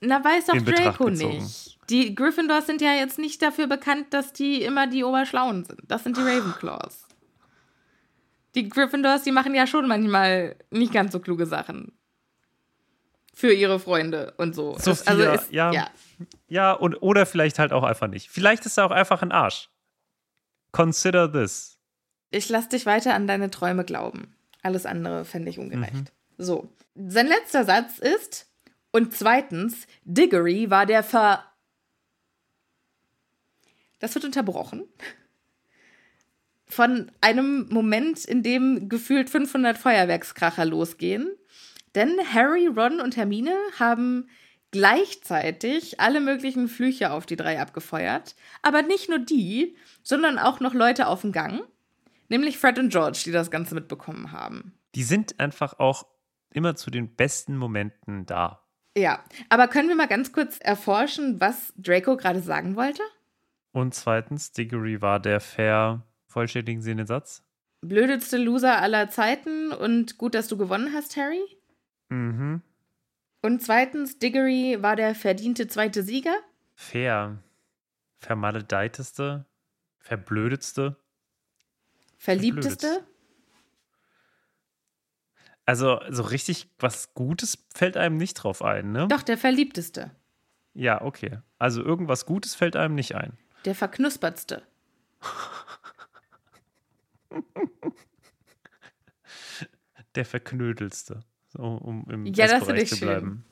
Na, 0.00 0.22
weiß 0.22 0.46
doch 0.46 0.56
Draco 0.56 1.06
gezogen. 1.06 1.38
nicht. 1.38 1.78
Die 1.90 2.14
Gryffindors 2.14 2.66
sind 2.66 2.82
ja 2.82 2.92
jetzt 2.92 3.18
nicht 3.18 3.40
dafür 3.40 3.66
bekannt, 3.66 4.08
dass 4.10 4.32
die 4.32 4.62
immer 4.62 4.86
die 4.86 5.04
Oberschlauen 5.04 5.64
sind. 5.64 5.80
Das 5.88 6.04
sind 6.04 6.16
die 6.16 6.20
Ravenclaws. 6.20 7.07
Die 8.58 8.68
Gryffindors, 8.68 9.22
die 9.22 9.30
machen 9.30 9.54
ja 9.54 9.68
schon 9.68 9.86
manchmal 9.86 10.56
nicht 10.70 10.92
ganz 10.92 11.12
so 11.12 11.20
kluge 11.20 11.46
Sachen. 11.46 11.92
Für 13.32 13.52
ihre 13.52 13.78
Freunde 13.78 14.34
und 14.36 14.52
so. 14.56 14.74
Es- 14.76 14.84
Sophia, 14.84 15.06
also 15.12 15.22
ist, 15.30 15.52
ja. 15.52 15.70
ja. 15.72 15.88
Ja, 16.48 16.72
und, 16.72 16.96
oder 16.96 17.24
vielleicht 17.24 17.60
halt 17.60 17.72
auch 17.72 17.84
einfach 17.84 18.08
nicht. 18.08 18.28
Vielleicht 18.30 18.66
ist 18.66 18.76
er 18.78 18.86
auch 18.86 18.90
einfach 18.90 19.22
ein 19.22 19.30
Arsch. 19.30 19.70
Consider 20.72 21.30
this. 21.30 21.78
Ich 22.30 22.48
lass 22.48 22.68
dich 22.68 22.84
weiter 22.84 23.14
an 23.14 23.28
deine 23.28 23.48
Träume 23.50 23.84
glauben. 23.84 24.34
Alles 24.62 24.86
andere 24.86 25.24
fände 25.24 25.50
ich 25.50 25.60
ungerecht. 25.60 26.12
So. 26.36 26.68
Sein 26.96 27.28
letzter 27.28 27.64
Satz 27.64 27.98
ist, 28.00 28.50
und 28.90 29.14
zweitens, 29.14 29.86
Diggory 30.04 30.68
war 30.68 30.84
der 30.84 31.04
Ver. 31.04 31.44
Das 34.00 34.14
wird 34.16 34.24
unterbrochen. 34.24 34.82
Von 36.68 37.10
einem 37.20 37.66
Moment, 37.70 38.24
in 38.24 38.42
dem 38.42 38.88
gefühlt 38.88 39.30
500 39.30 39.78
Feuerwerkskracher 39.78 40.64
losgehen. 40.64 41.30
Denn 41.94 42.16
Harry, 42.32 42.66
Ron 42.66 43.00
und 43.00 43.16
Hermine 43.16 43.54
haben 43.78 44.28
gleichzeitig 44.70 45.98
alle 46.00 46.20
möglichen 46.20 46.68
Flüche 46.68 47.10
auf 47.10 47.26
die 47.26 47.36
drei 47.36 47.60
abgefeuert. 47.60 48.36
Aber 48.62 48.82
nicht 48.82 49.08
nur 49.08 49.18
die, 49.18 49.76
sondern 50.02 50.38
auch 50.38 50.60
noch 50.60 50.74
Leute 50.74 51.06
auf 51.06 51.22
dem 51.22 51.32
Gang. 51.32 51.62
Nämlich 52.28 52.58
Fred 52.58 52.78
und 52.78 52.90
George, 52.90 53.22
die 53.24 53.32
das 53.32 53.50
Ganze 53.50 53.74
mitbekommen 53.74 54.32
haben. 54.32 54.74
Die 54.94 55.02
sind 55.02 55.40
einfach 55.40 55.78
auch 55.78 56.06
immer 56.50 56.76
zu 56.76 56.90
den 56.90 57.14
besten 57.14 57.56
Momenten 57.56 58.26
da. 58.26 58.62
Ja, 58.96 59.22
aber 59.48 59.68
können 59.68 59.88
wir 59.88 59.96
mal 59.96 60.08
ganz 60.08 60.32
kurz 60.32 60.58
erforschen, 60.58 61.40
was 61.40 61.72
Draco 61.76 62.16
gerade 62.16 62.40
sagen 62.40 62.76
wollte? 62.76 63.02
Und 63.72 63.94
zweitens, 63.94 64.52
Diggory 64.52 65.00
war 65.00 65.20
der 65.20 65.40
fair. 65.40 66.02
Vollständigen 66.38 66.82
Sie 66.82 66.94
den 66.94 67.08
Satz? 67.08 67.42
Blödeste 67.80 68.36
Loser 68.36 68.80
aller 68.80 69.10
Zeiten 69.10 69.72
und 69.72 70.18
gut, 70.18 70.36
dass 70.36 70.46
du 70.46 70.56
gewonnen 70.56 70.92
hast, 70.94 71.16
Harry. 71.16 71.42
Mhm. 72.10 72.62
Und 73.42 73.60
zweitens, 73.60 74.20
Diggory 74.20 74.76
war 74.80 74.94
der 74.94 75.16
verdiente 75.16 75.66
zweite 75.66 76.04
Sieger. 76.04 76.36
Fair. 76.76 77.42
Vermaledeiteste. 78.18 79.46
Verblödetste. 79.98 80.94
Verliebteste. 82.18 83.04
Also, 85.66 85.98
so 86.08 86.22
richtig 86.22 86.70
was 86.78 87.14
Gutes 87.14 87.66
fällt 87.74 87.96
einem 87.96 88.16
nicht 88.16 88.34
drauf 88.34 88.62
ein, 88.62 88.92
ne? 88.92 89.08
Doch, 89.08 89.22
der 89.22 89.38
verliebteste. 89.38 90.12
Ja, 90.72 91.02
okay. 91.02 91.40
Also, 91.58 91.82
irgendwas 91.82 92.26
Gutes 92.26 92.54
fällt 92.54 92.76
einem 92.76 92.94
nicht 92.94 93.16
ein. 93.16 93.36
Der 93.64 93.74
verknuspertste. 93.74 94.62
Der 100.14 100.24
verknödelste. 100.24 101.20
So, 101.48 101.62
um 101.62 102.08
im 102.10 102.26
Ja, 102.26 102.46
das 102.46 102.62
Essbereich 102.62 102.88
zu 102.88 102.96
schön. 102.96 103.08
bleiben. 103.08 103.44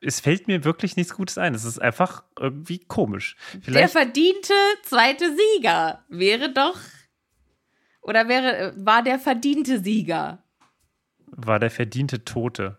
Es 0.00 0.20
fällt 0.20 0.46
mir 0.46 0.64
wirklich 0.64 0.96
nichts 0.96 1.14
Gutes 1.14 1.38
ein. 1.38 1.54
Es 1.54 1.64
ist 1.64 1.78
einfach 1.80 2.22
irgendwie 2.38 2.78
komisch. 2.78 3.36
Der 3.54 3.60
Vielleicht, 3.62 3.92
verdiente 3.92 4.52
zweite 4.82 5.34
Sieger 5.34 6.04
wäre 6.08 6.52
doch. 6.52 6.78
Oder 8.02 8.28
wäre, 8.28 8.72
war 8.76 9.02
der 9.02 9.18
verdiente 9.18 9.82
Sieger. 9.82 10.42
war 11.26 11.58
der 11.58 11.70
verdiente 11.70 12.24
Tote. 12.24 12.78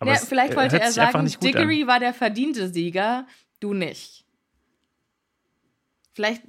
Aber 0.00 0.10
Ja, 0.10 0.16
es, 0.16 0.24
vielleicht 0.28 0.54
äh, 0.54 0.56
wollte 0.56 0.80
er 0.80 0.90
sagen, 0.90 1.26
Diggory 1.40 1.82
an. 1.82 1.88
war 1.88 2.00
der 2.00 2.12
verdiente 2.14 2.68
Sieger, 2.72 3.26
du 3.60 3.72
nicht. 3.72 4.24
Vielleicht, 6.14 6.42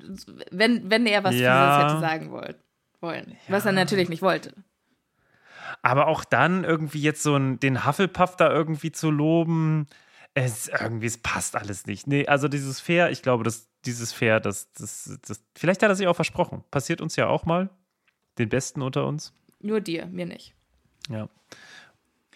wenn, 0.52 0.90
wenn 0.90 1.06
er 1.06 1.24
was 1.24 1.36
Ja. 1.36 1.78
Fieses 1.78 1.92
hätte 1.94 2.00
sagen 2.02 2.32
wollen. 2.32 2.56
Wollen. 3.04 3.38
Was 3.48 3.66
er 3.66 3.72
natürlich 3.72 4.10
nicht 4.10 4.24
wollte. 4.24 4.56
Aber 5.84 6.08
auch 6.08 6.24
dann 6.24 6.64
irgendwie 6.64 7.02
jetzt 7.02 7.22
so 7.22 7.36
ein, 7.36 7.60
den 7.60 7.86
Hufflepuff 7.86 8.36
da 8.36 8.52
irgendwie 8.52 8.92
zu 8.92 9.12
loben, 9.12 9.88
es 10.34 10.68
irgendwie, 10.68 11.06
es 11.06 11.18
passt 11.18 11.56
alles 11.56 11.86
nicht. 11.86 12.08
Nee, 12.08 12.26
also 12.26 12.48
dieses 12.48 12.80
Fair, 12.80 13.12
ich 13.12 13.22
glaube, 13.22 13.44
dass 13.44 13.68
dieses 13.86 14.14
Fair, 14.14 14.40
das, 14.40 14.72
das, 14.74 15.20
das, 15.28 15.44
vielleicht 15.56 15.84
hat 15.84 15.90
er 15.90 15.96
sich 15.96 16.08
auch 16.08 16.16
versprochen. 16.16 16.64
Passiert 16.72 17.02
uns 17.02 17.16
ja 17.16 17.28
auch 17.28 17.46
mal. 17.46 17.70
Den 18.40 18.50
Besten 18.50 18.82
unter 18.82 19.06
uns. 19.06 19.34
Nur 19.60 19.80
dir, 19.80 20.08
mir 20.08 20.26
nicht. 20.26 20.56
Ja. 21.10 21.30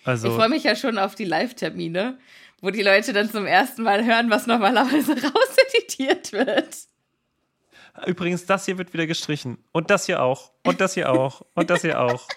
Ich 0.02 0.08
Also, 0.08 0.36
freue 0.36 0.50
mich 0.50 0.64
ja 0.64 0.76
schon 0.76 1.00
auf 1.00 1.16
die 1.16 1.26
Live-Termine, 1.26 2.20
wo 2.62 2.70
die 2.70 2.84
Leute 2.84 3.14
dann 3.14 3.32
zum 3.32 3.46
ersten 3.46 3.84
Mal 3.84 4.06
hören, 4.06 4.30
was 4.30 4.46
normalerweise 4.46 5.14
rauseditiert 5.24 6.34
wird. 6.34 6.78
Übrigens, 8.06 8.46
das 8.46 8.66
hier 8.66 8.78
wird 8.78 8.94
wieder 8.94 9.08
gestrichen. 9.08 9.58
Und 9.72 9.90
das 9.90 10.06
hier 10.06 10.22
auch. 10.22 10.52
Und 10.66 10.82
das 10.82 10.94
hier 10.94 11.12
auch. 11.12 11.42
Und 11.56 11.70
das 11.70 11.82
hier 11.82 12.00
auch. 12.00 12.28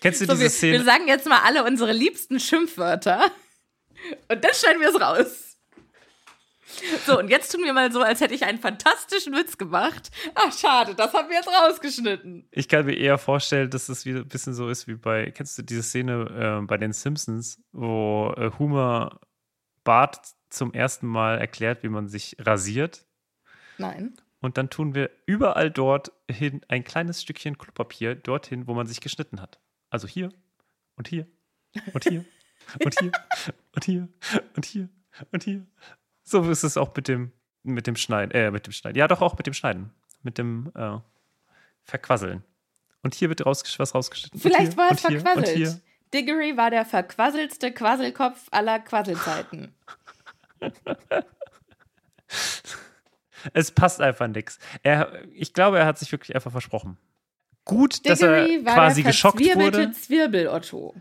Kennst 0.00 0.20
du 0.20 0.26
So, 0.26 0.32
diese 0.32 0.44
wir, 0.44 0.50
Szene? 0.50 0.72
wir 0.78 0.84
sagen 0.84 1.08
jetzt 1.08 1.28
mal 1.28 1.40
alle 1.44 1.64
unsere 1.64 1.92
liebsten 1.92 2.38
Schimpfwörter 2.40 3.30
und 4.28 4.44
dann 4.44 4.54
schneiden 4.54 4.80
wir 4.80 4.88
es 4.90 5.00
raus. 5.00 5.46
So, 7.04 7.18
und 7.18 7.28
jetzt 7.28 7.50
tun 7.52 7.64
wir 7.64 7.72
mal 7.72 7.90
so, 7.90 8.00
als 8.00 8.20
hätte 8.20 8.32
ich 8.32 8.44
einen 8.44 8.58
fantastischen 8.58 9.34
Witz 9.34 9.58
gemacht. 9.58 10.10
Ach, 10.34 10.56
schade, 10.56 10.94
das 10.94 11.12
haben 11.12 11.28
wir 11.28 11.36
jetzt 11.36 11.48
rausgeschnitten. 11.48 12.48
Ich 12.52 12.68
kann 12.68 12.86
mir 12.86 12.94
eher 12.96 13.18
vorstellen, 13.18 13.68
dass 13.70 13.88
es 13.88 14.04
wieder 14.06 14.20
ein 14.20 14.28
bisschen 14.28 14.54
so 14.54 14.68
ist 14.68 14.86
wie 14.86 14.94
bei, 14.94 15.30
kennst 15.32 15.58
du 15.58 15.62
diese 15.62 15.82
Szene 15.82 16.60
äh, 16.62 16.66
bei 16.66 16.76
den 16.78 16.92
Simpsons, 16.92 17.60
wo 17.72 18.32
äh, 18.36 18.50
Homer 18.58 19.20
Bart 19.84 20.20
zum 20.48 20.72
ersten 20.72 21.06
Mal 21.06 21.38
erklärt, 21.38 21.82
wie 21.82 21.88
man 21.88 22.08
sich 22.08 22.36
rasiert. 22.38 23.04
Nein. 23.78 24.16
Und 24.40 24.56
dann 24.56 24.70
tun 24.70 24.94
wir 24.94 25.10
überall 25.26 25.70
dort 25.70 26.12
hin 26.30 26.62
ein 26.68 26.82
kleines 26.82 27.22
Stückchen 27.22 27.58
Klopapier 27.58 28.14
dorthin, 28.14 28.66
wo 28.66 28.74
man 28.74 28.86
sich 28.86 29.00
geschnitten 29.00 29.40
hat. 29.40 29.60
Also 29.90 30.08
hier 30.08 30.30
und 30.96 31.08
hier 31.08 31.26
und 31.92 32.08
hier 32.08 32.24
und 32.84 32.98
hier 32.98 33.12
und 33.74 33.84
hier 33.84 34.08
und 34.56 34.64
hier 34.64 34.88
und 35.32 35.44
hier. 35.44 35.66
So 36.22 36.48
ist 36.48 36.62
es 36.62 36.76
auch 36.76 36.94
mit 36.94 37.08
dem, 37.08 37.32
mit 37.62 37.86
dem 37.86 37.96
Schneiden. 37.96 38.30
Äh, 38.32 38.50
mit 38.50 38.66
dem 38.66 38.72
Schneiden. 38.72 38.98
Ja, 38.98 39.08
doch 39.08 39.20
auch 39.20 39.36
mit 39.36 39.46
dem 39.46 39.54
Schneiden. 39.54 39.90
Mit 40.22 40.38
dem 40.38 40.70
äh, 40.74 40.98
Verquasseln. 41.84 42.42
Und 43.02 43.14
hier 43.14 43.28
wird 43.28 43.44
rausgesch 43.44 43.78
was 43.78 43.94
rausgeschnitten. 43.94 44.40
Vielleicht 44.40 44.72
hier 44.72 44.76
war 44.76 44.92
es 44.92 45.00
verquasselt. 45.00 45.82
Diggory 46.12 46.56
war 46.56 46.70
der 46.70 46.84
verquasselste 46.84 47.72
Quasselkopf 47.72 48.48
aller 48.50 48.80
Quasselzeiten. 48.80 49.74
Es 53.52 53.70
passt 53.70 54.00
einfach. 54.00 54.28
Er, 54.82 55.22
ich 55.32 55.52
glaube, 55.52 55.78
er 55.78 55.86
hat 55.86 55.98
sich 55.98 56.10
wirklich 56.12 56.34
einfach 56.34 56.50
versprochen. 56.50 56.98
Gut, 57.64 58.08
dass 58.08 58.20
er 58.20 58.44
Diggory 58.46 58.64
quasi 58.64 59.02
der 59.02 59.12
geschockt 59.12 59.40
wurde. 59.40 59.92
Zwirbel-Otto. 59.92 60.94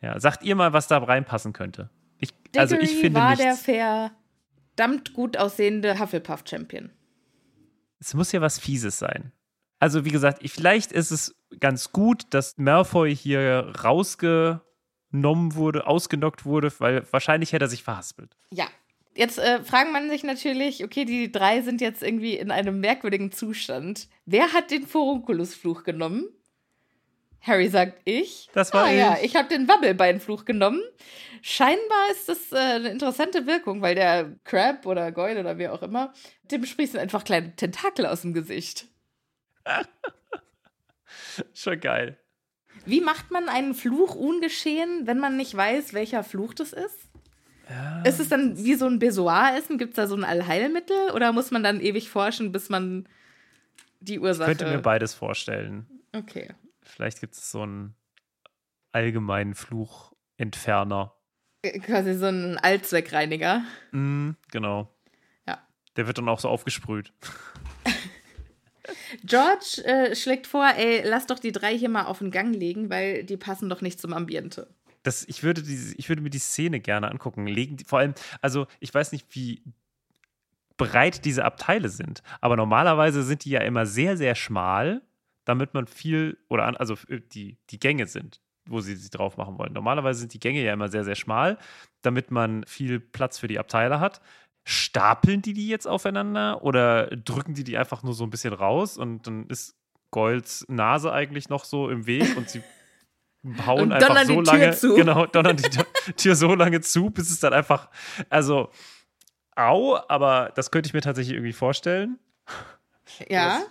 Ja, 0.00 0.18
sagt 0.20 0.42
ihr 0.42 0.54
mal, 0.54 0.72
was 0.72 0.88
da 0.88 0.98
reinpassen 0.98 1.52
könnte. 1.52 1.90
Ich, 2.18 2.30
also 2.56 2.76
ich 2.76 2.88
Diggory 2.88 3.00
finde 3.00 3.20
war 3.20 3.36
der 3.36 3.52
nichts. 3.52 3.64
verdammt 3.64 5.14
gut 5.14 5.36
aussehende 5.36 5.98
Hufflepuff-Champion. 5.98 6.90
Es 7.98 8.14
muss 8.14 8.32
ja 8.32 8.40
was 8.40 8.58
Fieses 8.58 8.98
sein. 8.98 9.32
Also 9.78 10.04
wie 10.04 10.10
gesagt, 10.10 10.42
ich, 10.42 10.52
vielleicht 10.52 10.92
ist 10.92 11.10
es 11.10 11.34
ganz 11.60 11.92
gut, 11.92 12.22
dass 12.30 12.56
Malfoy 12.56 13.14
hier 13.14 13.72
rausgenommen 13.82 15.54
wurde, 15.54 15.86
ausgenockt 15.86 16.44
wurde, 16.44 16.72
weil 16.78 17.06
wahrscheinlich 17.12 17.52
hätte 17.52 17.66
er 17.66 17.68
sich 17.68 17.82
verhaspelt. 17.82 18.36
Ja. 18.50 18.66
Jetzt 19.16 19.38
äh, 19.38 19.62
fragt 19.62 19.92
man 19.92 20.10
sich 20.10 20.24
natürlich, 20.24 20.84
okay, 20.84 21.04
die 21.04 21.30
drei 21.30 21.60
sind 21.60 21.80
jetzt 21.80 22.02
irgendwie 22.02 22.36
in 22.36 22.50
einem 22.50 22.80
merkwürdigen 22.80 23.30
Zustand. 23.30 24.08
Wer 24.26 24.52
hat 24.52 24.70
den 24.70 24.86
Furunculus-Fluch 24.86 25.84
genommen? 25.84 26.28
Harry 27.40 27.68
sagt 27.68 28.00
ich. 28.04 28.48
Das 28.54 28.72
war 28.72 28.86
ah, 28.86 28.90
ja, 28.90 29.16
ich. 29.18 29.26
ich 29.26 29.36
habe 29.36 29.48
den 29.48 29.68
Wabblebeinfluch 29.68 30.44
genommen. 30.44 30.82
Scheinbar 31.42 32.10
ist 32.10 32.28
das 32.28 32.52
äh, 32.52 32.56
eine 32.56 32.88
interessante 32.88 33.46
Wirkung, 33.46 33.82
weil 33.82 33.94
der 33.94 34.34
Crab 34.44 34.86
oder 34.86 35.12
Goyle 35.12 35.40
oder 35.40 35.58
wer 35.58 35.74
auch 35.74 35.82
immer, 35.82 36.12
dem 36.50 36.64
sprießen 36.64 36.98
einfach 36.98 37.22
kleine 37.22 37.54
Tentakel 37.54 38.06
aus 38.06 38.22
dem 38.22 38.32
Gesicht. 38.32 38.88
Schon 41.54 41.80
geil. 41.80 42.18
Wie 42.86 43.00
macht 43.00 43.30
man 43.30 43.48
einen 43.48 43.74
Fluch 43.74 44.14
ungeschehen, 44.14 45.06
wenn 45.06 45.18
man 45.18 45.36
nicht 45.36 45.54
weiß, 45.54 45.92
welcher 45.92 46.24
Fluch 46.24 46.54
das 46.54 46.72
ist? 46.72 47.10
Ist 48.04 48.20
es 48.20 48.28
dann 48.28 48.56
wie 48.56 48.74
so 48.74 48.86
ein 48.86 48.98
Besoar-Essen? 48.98 49.78
Gibt 49.78 49.92
es 49.92 49.96
da 49.96 50.06
so 50.06 50.14
ein 50.14 50.24
Allheilmittel? 50.24 51.10
Oder 51.14 51.32
muss 51.32 51.50
man 51.50 51.62
dann 51.62 51.80
ewig 51.80 52.10
forschen, 52.10 52.52
bis 52.52 52.68
man 52.68 53.08
die 54.00 54.18
Ursache... 54.18 54.48
Könnte 54.48 54.66
mir 54.66 54.82
beides 54.82 55.14
vorstellen. 55.14 55.86
okay. 56.14 56.54
Vielleicht 56.82 57.20
gibt 57.20 57.34
es 57.34 57.50
so 57.50 57.62
einen 57.62 57.94
allgemeinen 58.92 59.54
Fluchentferner. 59.54 61.14
Äh, 61.62 61.78
Quasi 61.78 62.14
so 62.14 62.26
ein 62.26 62.58
Allzweckreiniger. 62.58 63.62
Mm, 63.92 64.32
genau. 64.50 64.94
Ja. 65.46 65.66
Der 65.96 66.06
wird 66.06 66.18
dann 66.18 66.28
auch 66.28 66.40
so 66.40 66.48
aufgesprüht. 66.48 67.12
George 69.24 69.82
äh, 69.84 70.14
schlägt 70.14 70.46
vor, 70.46 70.66
ey, 70.76 71.02
lass 71.08 71.26
doch 71.26 71.38
die 71.38 71.52
drei 71.52 71.76
hier 71.76 71.88
mal 71.88 72.04
auf 72.04 72.18
den 72.18 72.30
Gang 72.30 72.54
legen, 72.54 72.90
weil 72.90 73.24
die 73.24 73.38
passen 73.38 73.70
doch 73.70 73.80
nicht 73.80 73.98
zum 73.98 74.12
Ambiente. 74.12 74.68
Das, 75.04 75.22
ich, 75.28 75.42
würde 75.42 75.62
die, 75.62 75.94
ich 75.96 76.08
würde 76.08 76.22
mir 76.22 76.30
die 76.30 76.38
Szene 76.38 76.80
gerne 76.80 77.10
angucken. 77.10 77.46
Legen 77.46 77.76
die, 77.76 77.84
vor 77.84 78.00
allem, 78.00 78.14
also 78.40 78.66
ich 78.80 78.92
weiß 78.92 79.12
nicht, 79.12 79.26
wie 79.30 79.62
breit 80.76 81.24
diese 81.24 81.44
Abteile 81.44 81.88
sind, 81.88 82.22
aber 82.40 82.56
normalerweise 82.56 83.22
sind 83.22 83.44
die 83.44 83.50
ja 83.50 83.60
immer 83.60 83.86
sehr, 83.86 84.16
sehr 84.16 84.34
schmal, 84.34 85.02
damit 85.44 85.74
man 85.74 85.86
viel, 85.86 86.38
oder 86.48 86.64
an, 86.64 86.76
also 86.76 86.94
äh, 87.08 87.20
die, 87.20 87.58
die 87.70 87.78
Gänge 87.78 88.06
sind, 88.06 88.40
wo 88.66 88.80
sie 88.80 88.96
sie 88.96 89.10
drauf 89.10 89.36
machen 89.36 89.58
wollen. 89.58 89.72
Normalerweise 89.72 90.20
sind 90.20 90.32
die 90.34 90.40
Gänge 90.40 90.64
ja 90.64 90.72
immer 90.72 90.88
sehr, 90.88 91.04
sehr 91.04 91.14
schmal, 91.14 91.58
damit 92.02 92.30
man 92.30 92.64
viel 92.66 92.98
Platz 92.98 93.38
für 93.38 93.46
die 93.46 93.58
Abteile 93.58 94.00
hat. 94.00 94.20
Stapeln 94.64 95.42
die 95.42 95.52
die 95.52 95.68
jetzt 95.68 95.86
aufeinander 95.86 96.64
oder 96.64 97.08
drücken 97.08 97.52
die 97.52 97.64
die 97.64 97.76
einfach 97.76 98.02
nur 98.02 98.14
so 98.14 98.24
ein 98.24 98.30
bisschen 98.30 98.54
raus 98.54 98.96
und 98.96 99.26
dann 99.26 99.46
ist 99.48 99.76
Goyles 100.10 100.64
Nase 100.68 101.12
eigentlich 101.12 101.50
noch 101.50 101.64
so 101.64 101.90
im 101.90 102.06
Weg 102.06 102.36
und 102.36 102.48
sie 102.48 102.62
hauen 103.66 103.92
einfach 103.92 104.24
so 104.24 104.40
die 104.40 104.50
Tür 104.50 104.58
lange, 104.58 104.76
zu. 104.76 104.94
genau, 104.94 105.26
donnern 105.26 105.56
die 105.56 105.62
Tür- 106.16 106.34
so 106.36 106.54
lange 106.54 106.80
zu, 106.80 107.10
bis 107.10 107.30
es 107.30 107.40
dann 107.40 107.52
einfach, 107.52 107.90
also, 108.30 108.70
au, 109.56 109.98
aber 110.08 110.52
das 110.54 110.70
könnte 110.70 110.86
ich 110.88 110.94
mir 110.94 111.00
tatsächlich 111.02 111.34
irgendwie 111.34 111.52
vorstellen. 111.52 112.18
Ja. 113.28 113.62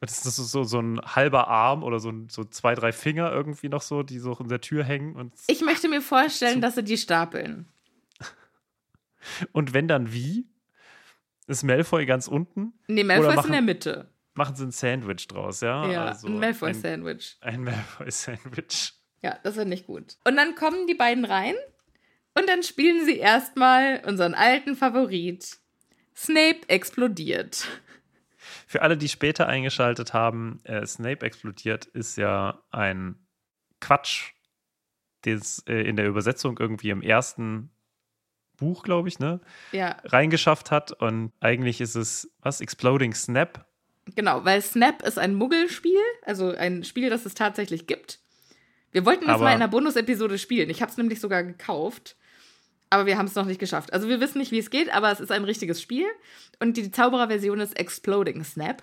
Das 0.00 0.24
ist 0.24 0.36
so, 0.36 0.42
so, 0.44 0.62
so 0.64 0.78
ein 0.80 1.00
halber 1.00 1.48
Arm 1.48 1.82
oder 1.82 1.98
so, 1.98 2.12
so 2.28 2.44
zwei, 2.44 2.74
drei 2.74 2.92
Finger 2.92 3.32
irgendwie 3.32 3.68
noch 3.68 3.82
so, 3.82 4.02
die 4.02 4.18
so 4.18 4.34
in 4.34 4.48
der 4.48 4.60
Tür 4.60 4.84
hängen. 4.84 5.16
Und, 5.16 5.32
Ich 5.48 5.62
möchte 5.62 5.88
mir 5.88 6.00
vorstellen, 6.02 6.60
dass 6.60 6.74
sie 6.76 6.84
die 6.84 6.96
stapeln. 6.98 7.66
und 9.52 9.74
wenn 9.74 9.88
dann 9.88 10.12
wie? 10.12 10.46
Ist 11.46 11.64
Malfoy 11.64 12.06
ganz 12.06 12.28
unten? 12.28 12.72
Nee, 12.86 13.02
Malfoy 13.02 13.26
Oder 13.26 13.38
ist 13.40 13.46
in 13.46 13.52
der 13.52 13.62
Mitte. 13.62 14.08
Machen 14.34 14.54
sie 14.54 14.64
ein 14.66 14.70
Sandwich 14.70 15.26
draus, 15.26 15.60
ja? 15.60 15.84
Ja, 15.90 16.04
also 16.06 16.28
ein 16.28 16.38
Malfoy 16.38 16.68
ein, 16.70 16.74
Sandwich. 16.80 17.36
ein 17.40 17.64
Malfoy-Sandwich. 17.64 18.92
Ja, 19.22 19.38
das 19.42 19.54
finde 19.56 19.74
ich 19.74 19.86
gut. 19.86 20.16
Und 20.24 20.36
dann 20.36 20.54
kommen 20.54 20.86
die 20.86 20.94
beiden 20.94 21.24
rein 21.24 21.54
und 22.34 22.48
dann 22.48 22.62
spielen 22.62 23.04
sie 23.04 23.18
erstmal 23.18 24.02
unseren 24.06 24.34
alten 24.34 24.76
Favorit. 24.76 25.58
Snape 26.16 26.60
explodiert. 26.68 27.66
Für 28.66 28.82
alle, 28.82 28.96
die 28.96 29.08
später 29.08 29.46
eingeschaltet 29.46 30.12
haben, 30.14 30.60
äh, 30.64 30.86
Snape 30.86 31.24
explodiert 31.24 31.86
ist 31.86 32.16
ja 32.16 32.62
ein 32.70 33.16
Quatsch, 33.80 34.32
den 35.24 35.38
es 35.38 35.62
äh, 35.66 35.82
in 35.82 35.96
der 35.96 36.06
Übersetzung 36.06 36.58
irgendwie 36.58 36.90
im 36.90 37.02
ersten 37.02 37.70
Buch, 38.56 38.82
glaube 38.82 39.08
ich, 39.08 39.18
ne, 39.18 39.40
Ja, 39.72 39.96
reingeschafft 40.04 40.70
hat. 40.70 40.92
Und 40.92 41.32
eigentlich 41.40 41.80
ist 41.80 41.94
es, 41.94 42.30
was, 42.40 42.60
Exploding 42.60 43.14
Snap? 43.14 43.66
genau, 44.14 44.44
weil 44.44 44.60
Snap 44.62 45.02
ist 45.02 45.18
ein 45.18 45.34
Muggelspiel, 45.34 46.00
also 46.24 46.50
ein 46.50 46.84
Spiel, 46.84 47.10
das 47.10 47.26
es 47.26 47.34
tatsächlich 47.34 47.86
gibt. 47.86 48.19
Wir 48.92 49.04
wollten 49.06 49.26
das 49.26 49.36
Aber- 49.36 49.44
mal 49.44 49.50
in 49.50 49.56
einer 49.56 49.68
Bonus-Episode 49.68 50.38
spielen. 50.38 50.70
Ich 50.70 50.82
habe 50.82 50.90
es 50.90 50.96
nämlich 50.98 51.20
sogar 51.20 51.42
gekauft, 51.44 52.16
aber 52.90 53.06
wir 53.06 53.16
haben 53.18 53.26
es 53.26 53.34
noch 53.34 53.44
nicht 53.46 53.60
geschafft. 53.60 53.92
Also 53.92 54.08
wir 54.08 54.20
wissen 54.20 54.38
nicht, 54.38 54.50
wie 54.52 54.58
es 54.58 54.70
geht, 54.70 54.92
aber 54.92 55.12
es 55.12 55.20
ist 55.20 55.30
ein 55.30 55.44
richtiges 55.44 55.80
Spiel. 55.80 56.06
Und 56.58 56.76
die 56.76 56.90
Zauberer-Version 56.90 57.60
ist 57.60 57.78
Exploding 57.78 58.42
Snap. 58.44 58.82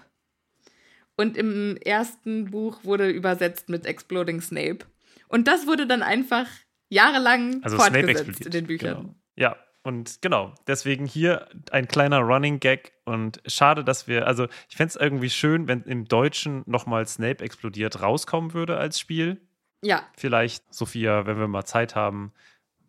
Und 1.15 1.35
im 1.35 1.77
ersten 1.77 2.51
Buch 2.51 2.83
wurde 2.83 3.09
übersetzt 3.09 3.69
mit 3.69 3.85
Exploding 3.85 4.39
Snape. 4.41 4.79
Und 5.27 5.47
das 5.47 5.67
wurde 5.67 5.87
dann 5.87 6.03
einfach 6.03 6.47
jahrelang 6.89 7.61
Also 7.63 7.77
fortgesetzt 7.77 8.45
in 8.45 8.51
den 8.51 8.67
Büchern. 8.67 8.97
Genau. 9.01 9.15
Ja, 9.35 9.57
und 9.83 10.21
genau, 10.21 10.53
deswegen 10.67 11.05
hier 11.05 11.47
ein 11.71 11.87
kleiner 11.87 12.19
Running 12.19 12.59
Gag 12.59 12.93
und 13.05 13.41
schade, 13.45 13.83
dass 13.83 14.07
wir, 14.07 14.27
also 14.27 14.47
ich 14.69 14.77
fände 14.77 14.89
es 14.89 14.95
irgendwie 14.95 15.29
schön, 15.29 15.67
wenn 15.67 15.83
im 15.83 16.05
Deutschen 16.05 16.63
nochmal 16.65 17.07
Snape 17.07 17.43
explodiert 17.43 18.01
rauskommen 18.01 18.53
würde 18.53 18.77
als 18.77 18.99
Spiel. 18.99 19.41
Ja, 19.83 20.07
Vielleicht, 20.17 20.73
Sophia, 20.73 21.25
wenn 21.25 21.37
wir 21.37 21.47
mal 21.47 21.65
Zeit 21.65 21.95
haben, 21.95 22.31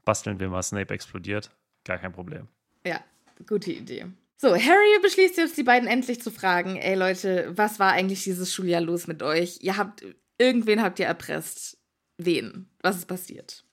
basteln 0.05 0.41
wir 0.41 0.49
mal 0.49 0.63
Snape 0.63 0.95
explodiert. 0.95 1.51
Gar 1.85 1.99
kein 1.99 2.13
Problem. 2.13 2.49
Ja, 2.85 3.01
gute 3.47 3.73
Idee. 3.73 4.07
So, 4.37 4.55
Harry 4.55 5.01
beschließt 5.03 5.37
jetzt, 5.37 5.59
die 5.59 5.65
beiden 5.65 5.89
endlich 5.89 6.23
zu 6.23 6.31
fragen: 6.31 6.77
Ey 6.77 6.95
Leute, 6.95 7.53
was 7.57 7.79
war 7.79 7.93
eigentlich 7.93 8.25
dieses 8.25 8.55
Schuljahr 8.55 8.81
los 8.81 9.07
mit 9.07 9.23
euch? 9.23 9.59
Ihr 9.61 9.77
habt, 9.77 10.05
irgendwen 10.39 10.83
habt 10.83 10.99
ihr 10.99 11.07
erpresst. 11.07 11.77
Wen? 12.17 12.69
Was 12.81 12.97
ist 12.97 13.07
passiert? 13.07 13.65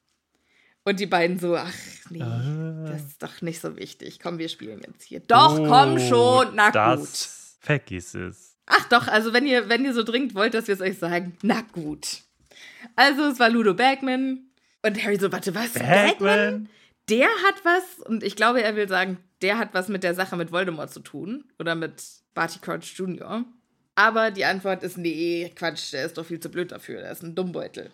Und 0.83 0.99
die 0.99 1.05
beiden 1.05 1.39
so: 1.39 1.55
Ach, 1.55 1.73
nee, 2.09 2.19
das 2.19 3.03
ist 3.03 3.23
doch 3.23 3.41
nicht 3.41 3.61
so 3.61 3.77
wichtig. 3.77 4.19
Komm, 4.19 4.39
wir 4.39 4.49
spielen 4.49 4.81
jetzt 4.85 5.03
hier. 5.03 5.19
Doch, 5.21 5.55
komm 5.55 5.99
schon, 5.99 6.55
na 6.55 6.69
gut. 6.69 6.75
Oh, 6.75 7.01
das 7.01 7.57
Vergiss 7.65 8.13
es. 8.13 8.57
Ach 8.67 8.87
doch, 8.89 9.07
also 9.07 9.33
wenn 9.33 9.45
ihr, 9.47 9.69
wenn 9.69 9.85
ihr 9.85 9.93
so 9.93 10.03
dringend 10.03 10.35
wollt, 10.35 10.53
dass 10.53 10.67
wir 10.67 10.75
es 10.75 10.81
euch 10.81 10.97
sagen, 10.97 11.37
na 11.41 11.61
gut. 11.61 12.24
Also 12.95 13.23
es 13.23 13.39
war 13.39 13.49
Ludo 13.49 13.73
Bagman 13.73 14.39
und 14.83 15.03
Harry 15.03 15.17
so, 15.17 15.31
warte, 15.31 15.55
was? 15.55 15.73
Bagman? 15.73 16.69
Der 17.09 17.27
hat 17.27 17.63
was, 17.63 17.99
und 18.05 18.23
ich 18.23 18.35
glaube, 18.35 18.63
er 18.63 18.75
will 18.75 18.87
sagen, 18.87 19.17
der 19.41 19.57
hat 19.57 19.73
was 19.73 19.89
mit 19.89 20.03
der 20.03 20.15
Sache 20.15 20.35
mit 20.35 20.51
Voldemort 20.51 20.91
zu 20.91 21.01
tun 21.01 21.45
oder 21.59 21.75
mit 21.75 22.03
Barty 22.33 22.59
Crouch 22.59 22.93
Jr. 22.95 23.45
Aber 23.95 24.31
die 24.31 24.45
Antwort 24.45 24.83
ist, 24.83 24.97
nee, 24.97 25.51
Quatsch, 25.55 25.93
der 25.93 26.05
ist 26.05 26.17
doch 26.17 26.25
viel 26.25 26.39
zu 26.39 26.49
blöd 26.49 26.71
dafür, 26.71 27.01
der 27.01 27.11
ist 27.11 27.23
ein 27.23 27.35
Dummbeutel. 27.35 27.91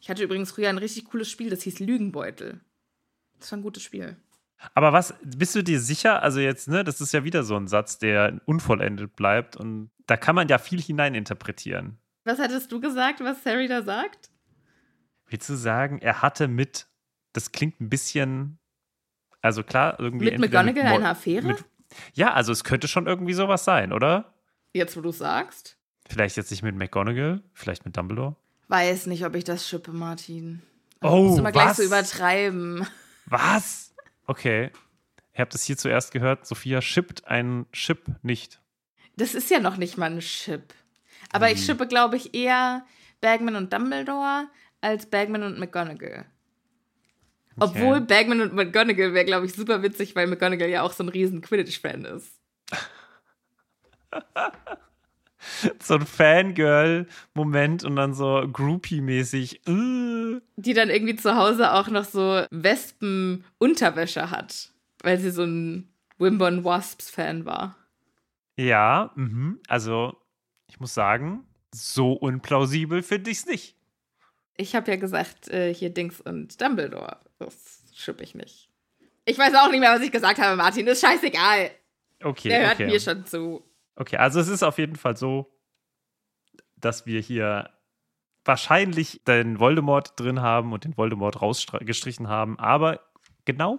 Ich 0.00 0.10
hatte 0.10 0.22
übrigens 0.22 0.52
früher 0.52 0.68
ein 0.68 0.78
richtig 0.78 1.06
cooles 1.06 1.30
Spiel, 1.30 1.50
das 1.50 1.62
hieß 1.62 1.80
Lügenbeutel. 1.80 2.60
Das 3.38 3.50
war 3.52 3.58
ein 3.58 3.62
gutes 3.62 3.82
Spiel. 3.82 4.16
Aber 4.74 4.92
was, 4.92 5.14
bist 5.22 5.54
du 5.54 5.62
dir 5.62 5.80
sicher? 5.80 6.22
Also 6.22 6.40
jetzt, 6.40 6.68
ne, 6.68 6.82
das 6.84 7.00
ist 7.00 7.12
ja 7.12 7.24
wieder 7.24 7.44
so 7.44 7.56
ein 7.56 7.68
Satz, 7.68 7.98
der 7.98 8.40
unvollendet 8.44 9.14
bleibt 9.16 9.56
und 9.56 9.90
da 10.06 10.16
kann 10.16 10.34
man 10.34 10.48
ja 10.48 10.58
viel 10.58 10.80
hineininterpretieren. 10.80 11.98
Was 12.28 12.38
hattest 12.38 12.70
du 12.70 12.78
gesagt, 12.78 13.20
was 13.20 13.44
Harry 13.46 13.68
da 13.68 13.80
sagt? 13.82 14.28
Willst 15.28 15.48
du 15.48 15.54
sagen, 15.54 15.98
er 15.98 16.20
hatte 16.20 16.46
mit, 16.46 16.86
das 17.32 17.52
klingt 17.52 17.80
ein 17.80 17.88
bisschen, 17.88 18.58
also 19.40 19.62
klar, 19.62 19.98
irgendwie. 19.98 20.26
Mit 20.26 20.38
McGonagall 20.38 20.84
Mo- 20.90 20.96
eine 20.96 21.08
Affäre? 21.08 21.46
Mit, 21.46 21.64
ja, 22.12 22.34
also 22.34 22.52
es 22.52 22.64
könnte 22.64 22.86
schon 22.86 23.06
irgendwie 23.06 23.32
sowas 23.32 23.64
sein, 23.64 23.94
oder? 23.94 24.34
Jetzt, 24.74 24.94
wo 24.94 25.00
du 25.00 25.10
sagst. 25.10 25.78
Vielleicht 26.06 26.36
jetzt 26.36 26.50
nicht 26.50 26.62
mit 26.62 26.76
McGonagall, 26.76 27.42
vielleicht 27.54 27.86
mit 27.86 27.96
Dumbledore. 27.96 28.36
Weiß 28.68 29.06
nicht, 29.06 29.24
ob 29.24 29.34
ich 29.34 29.44
das 29.44 29.66
schippe, 29.66 29.92
Martin. 29.92 30.60
Oh, 31.00 31.28
Muss 31.30 31.38
immer 31.38 31.52
gleich 31.52 31.68
was? 31.68 31.76
so 31.78 31.82
übertreiben. 31.84 32.86
Was? 33.24 33.94
Okay. 34.26 34.70
Ihr 35.32 35.40
habt 35.40 35.54
es 35.54 35.62
hier 35.64 35.78
zuerst 35.78 36.12
gehört, 36.12 36.46
Sophia 36.46 36.82
schippt 36.82 37.26
einen 37.26 37.70
Chip 37.72 38.04
nicht. 38.22 38.60
Das 39.16 39.34
ist 39.34 39.50
ja 39.50 39.60
noch 39.60 39.78
nicht 39.78 39.96
mal 39.96 40.10
ein 40.10 40.18
Chip. 40.20 40.74
Aber 41.32 41.50
ich 41.50 41.64
schippe, 41.64 41.86
glaube 41.86 42.16
ich, 42.16 42.34
eher 42.34 42.84
Bagman 43.20 43.56
und 43.56 43.72
Dumbledore 43.72 44.48
als 44.80 45.06
Bagman 45.06 45.42
und 45.42 45.58
McGonagall. 45.58 46.26
Obwohl 47.60 48.00
Bagman 48.00 48.40
und 48.40 48.54
McGonagall 48.54 49.14
wäre, 49.14 49.24
glaube 49.24 49.46
ich, 49.46 49.54
super 49.54 49.82
witzig, 49.82 50.14
weil 50.14 50.26
McGonagall 50.26 50.68
ja 50.68 50.82
auch 50.82 50.92
so 50.92 51.02
ein 51.02 51.08
riesen 51.08 51.40
Quidditch-Fan 51.40 52.04
ist. 52.04 52.38
So 55.80 55.94
ein 55.94 56.04
Fangirl-Moment 56.04 57.84
und 57.84 57.94
dann 57.96 58.12
so 58.12 58.42
Groupie-mäßig. 58.52 59.66
Äh. 59.68 60.40
Die 60.56 60.74
dann 60.74 60.90
irgendwie 60.90 61.14
zu 61.14 61.36
Hause 61.36 61.72
auch 61.72 61.88
noch 61.88 62.04
so 62.04 62.42
Wespen-Unterwäsche 62.50 64.30
hat, 64.30 64.72
weil 65.02 65.18
sie 65.18 65.30
so 65.30 65.44
ein 65.44 65.88
Wimbledon 66.18 66.64
Wasps-Fan 66.64 67.46
war. 67.46 67.76
Ja, 68.56 69.12
mhm. 69.14 69.60
also 69.68 70.16
ich 70.68 70.80
muss 70.80 70.94
sagen, 70.94 71.46
so 71.74 72.12
unplausibel 72.12 73.02
finde 73.02 73.30
ich 73.30 73.38
es 73.38 73.46
nicht. 73.46 73.76
Ich 74.56 74.74
habe 74.74 74.90
ja 74.90 74.96
gesagt, 74.96 75.48
äh, 75.48 75.72
hier 75.72 75.90
Dings 75.90 76.20
und 76.20 76.60
Dumbledore. 76.60 77.18
Das 77.38 77.82
schippe 77.94 78.22
ich 78.22 78.34
nicht. 78.34 78.68
Ich 79.24 79.38
weiß 79.38 79.54
auch 79.54 79.70
nicht 79.70 79.80
mehr, 79.80 79.92
was 79.92 80.00
ich 80.00 80.10
gesagt 80.10 80.38
habe, 80.38 80.56
Martin. 80.56 80.86
Ist 80.86 81.00
scheißegal. 81.00 81.70
Okay, 82.22 82.48
Der 82.48 82.66
hört 82.66 82.74
okay. 82.74 82.86
mir 82.86 83.00
schon 83.00 83.24
zu. 83.26 83.62
Okay, 83.96 84.16
also 84.16 84.40
es 84.40 84.48
ist 84.48 84.62
auf 84.62 84.78
jeden 84.78 84.96
Fall 84.96 85.16
so, 85.16 85.52
dass 86.76 87.06
wir 87.06 87.20
hier 87.20 87.70
wahrscheinlich 88.44 89.22
den 89.26 89.60
Voldemort 89.60 90.18
drin 90.18 90.40
haben 90.40 90.72
und 90.72 90.84
den 90.84 90.96
Voldemort 90.96 91.42
rausgestrichen 91.42 92.28
haben, 92.28 92.58
aber 92.58 93.00
genau 93.44 93.78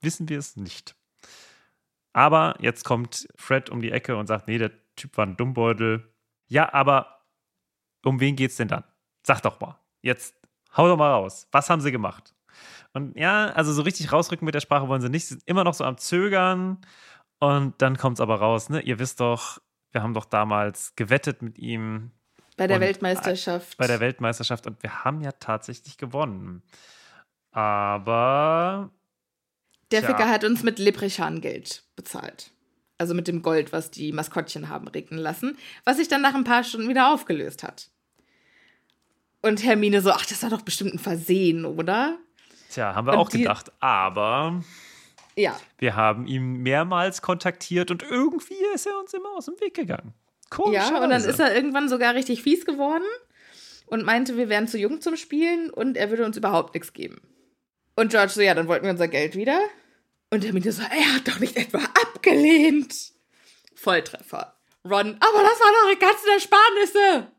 wissen 0.00 0.28
wir 0.28 0.38
es 0.38 0.56
nicht. 0.56 0.94
Aber 2.12 2.56
jetzt 2.60 2.84
kommt 2.84 3.28
Fred 3.36 3.70
um 3.70 3.82
die 3.82 3.92
Ecke 3.92 4.16
und 4.16 4.26
sagt, 4.26 4.48
nee, 4.48 4.58
der 4.58 4.72
Typ 5.00 5.16
war 5.16 5.26
ein 5.26 5.36
Dummbeutel. 5.36 6.12
Ja, 6.48 6.72
aber 6.72 7.24
um 8.04 8.20
wen 8.20 8.36
geht's 8.36 8.56
denn 8.56 8.68
dann? 8.68 8.84
Sag 9.22 9.40
doch 9.42 9.58
mal. 9.60 9.78
Jetzt 10.02 10.34
hau 10.76 10.88
doch 10.88 10.96
mal 10.96 11.10
raus. 11.10 11.48
Was 11.52 11.70
haben 11.70 11.80
sie 11.80 11.92
gemacht? 11.92 12.34
Und 12.92 13.16
ja, 13.16 13.46
also 13.46 13.72
so 13.72 13.82
richtig 13.82 14.12
rausrücken 14.12 14.44
mit 14.44 14.54
der 14.54 14.60
Sprache 14.60 14.88
wollen 14.88 15.00
sie 15.00 15.08
nicht. 15.08 15.26
Sie 15.26 15.34
sind 15.34 15.42
immer 15.46 15.64
noch 15.64 15.74
so 15.74 15.84
am 15.84 15.96
Zögern. 15.96 16.78
Und 17.38 17.80
dann 17.80 17.96
kommt 17.96 18.18
es 18.18 18.20
aber 18.20 18.40
raus, 18.40 18.68
ne? 18.68 18.80
Ihr 18.82 18.98
wisst 18.98 19.20
doch, 19.20 19.58
wir 19.92 20.02
haben 20.02 20.12
doch 20.12 20.26
damals 20.26 20.94
gewettet 20.96 21.40
mit 21.40 21.58
ihm 21.58 22.10
Bei 22.56 22.66
der 22.66 22.80
Weltmeisterschaft. 22.80 23.78
bei 23.78 23.86
der 23.86 24.00
Weltmeisterschaft 24.00 24.66
und 24.66 24.82
wir 24.82 25.04
haben 25.04 25.22
ja 25.22 25.32
tatsächlich 25.32 25.96
gewonnen. 25.96 26.62
Aber 27.52 28.90
der. 29.90 30.02
Ficker 30.02 30.28
hat 30.28 30.44
uns 30.44 30.62
mit 30.62 30.78
Leprechaun-Geld 30.78 31.84
bezahlt. 31.96 32.52
Also 33.00 33.14
mit 33.14 33.28
dem 33.28 33.40
Gold, 33.40 33.72
was 33.72 33.90
die 33.90 34.12
Maskottchen 34.12 34.68
haben 34.68 34.86
regnen 34.86 35.18
lassen, 35.18 35.56
was 35.84 35.96
sich 35.96 36.08
dann 36.08 36.20
nach 36.20 36.34
ein 36.34 36.44
paar 36.44 36.62
Stunden 36.64 36.86
wieder 36.90 37.14
aufgelöst 37.14 37.62
hat. 37.62 37.88
Und 39.40 39.64
Hermine 39.64 40.02
so, 40.02 40.10
ach, 40.10 40.26
das 40.26 40.42
war 40.42 40.50
doch 40.50 40.60
bestimmt 40.60 40.92
ein 40.92 40.98
Versehen, 40.98 41.64
oder? 41.64 42.18
tja, 42.70 42.94
haben 42.94 43.06
wir 43.06 43.14
Und 43.14 43.18
auch 43.20 43.28
die- 43.30 43.38
gedacht. 43.38 43.72
Aber 43.80 44.62
Ja. 45.34 45.58
wir 45.78 45.96
haben 45.96 46.26
ihn 46.26 46.58
mehrmals 46.58 47.22
kontaktiert 47.22 47.90
und 47.90 48.02
irgendwie 48.02 48.62
ist 48.74 48.84
er 48.86 48.98
uns 49.00 49.14
immer 49.14 49.30
aus 49.34 49.46
dem 49.46 49.58
Weg 49.62 49.72
gegangen. 49.74 50.12
Komisch. 50.50 50.74
Ja, 50.76 51.02
und 51.02 51.08
dann 51.08 51.24
ist 51.24 51.40
er 51.40 51.54
irgendwann 51.54 51.88
sogar 51.88 52.14
richtig 52.14 52.42
fies 52.42 52.66
geworden 52.66 53.04
und 53.86 54.04
meinte, 54.04 54.36
wir 54.36 54.50
wären 54.50 54.68
zu 54.68 54.76
jung 54.76 55.00
zum 55.00 55.16
Spielen 55.16 55.70
und 55.70 55.96
er 55.96 56.10
würde 56.10 56.26
uns 56.26 56.36
überhaupt 56.36 56.74
nichts 56.74 56.92
geben. 56.92 57.22
Und 57.96 58.10
George 58.10 58.32
so, 58.34 58.40
ja, 58.42 58.52
dann 58.54 58.68
wollten 58.68 58.84
wir 58.84 58.92
unser 58.92 59.08
Geld 59.08 59.36
wieder. 59.36 59.58
Und 60.30 60.44
Hermine 60.44 60.70
so, 60.72 60.82
er 60.82 61.14
hat 61.16 61.26
doch 61.28 61.38
nicht 61.40 61.56
etwa 61.56 61.78
abgelehnt. 61.78 62.94
Volltreffer. 63.74 64.54
Ron, 64.84 65.16
aber 65.20 65.42
das 65.42 65.60
waren 65.60 65.86
eure 65.86 65.96
ganzen 65.96 66.28
Ersparnisse. 66.32 67.32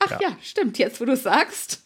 Ach 0.00 0.10
Ja. 0.12 0.30
ja, 0.30 0.36
stimmt, 0.42 0.78
jetzt 0.78 1.00
wo 1.00 1.04
du 1.04 1.16
sagst. 1.16 1.82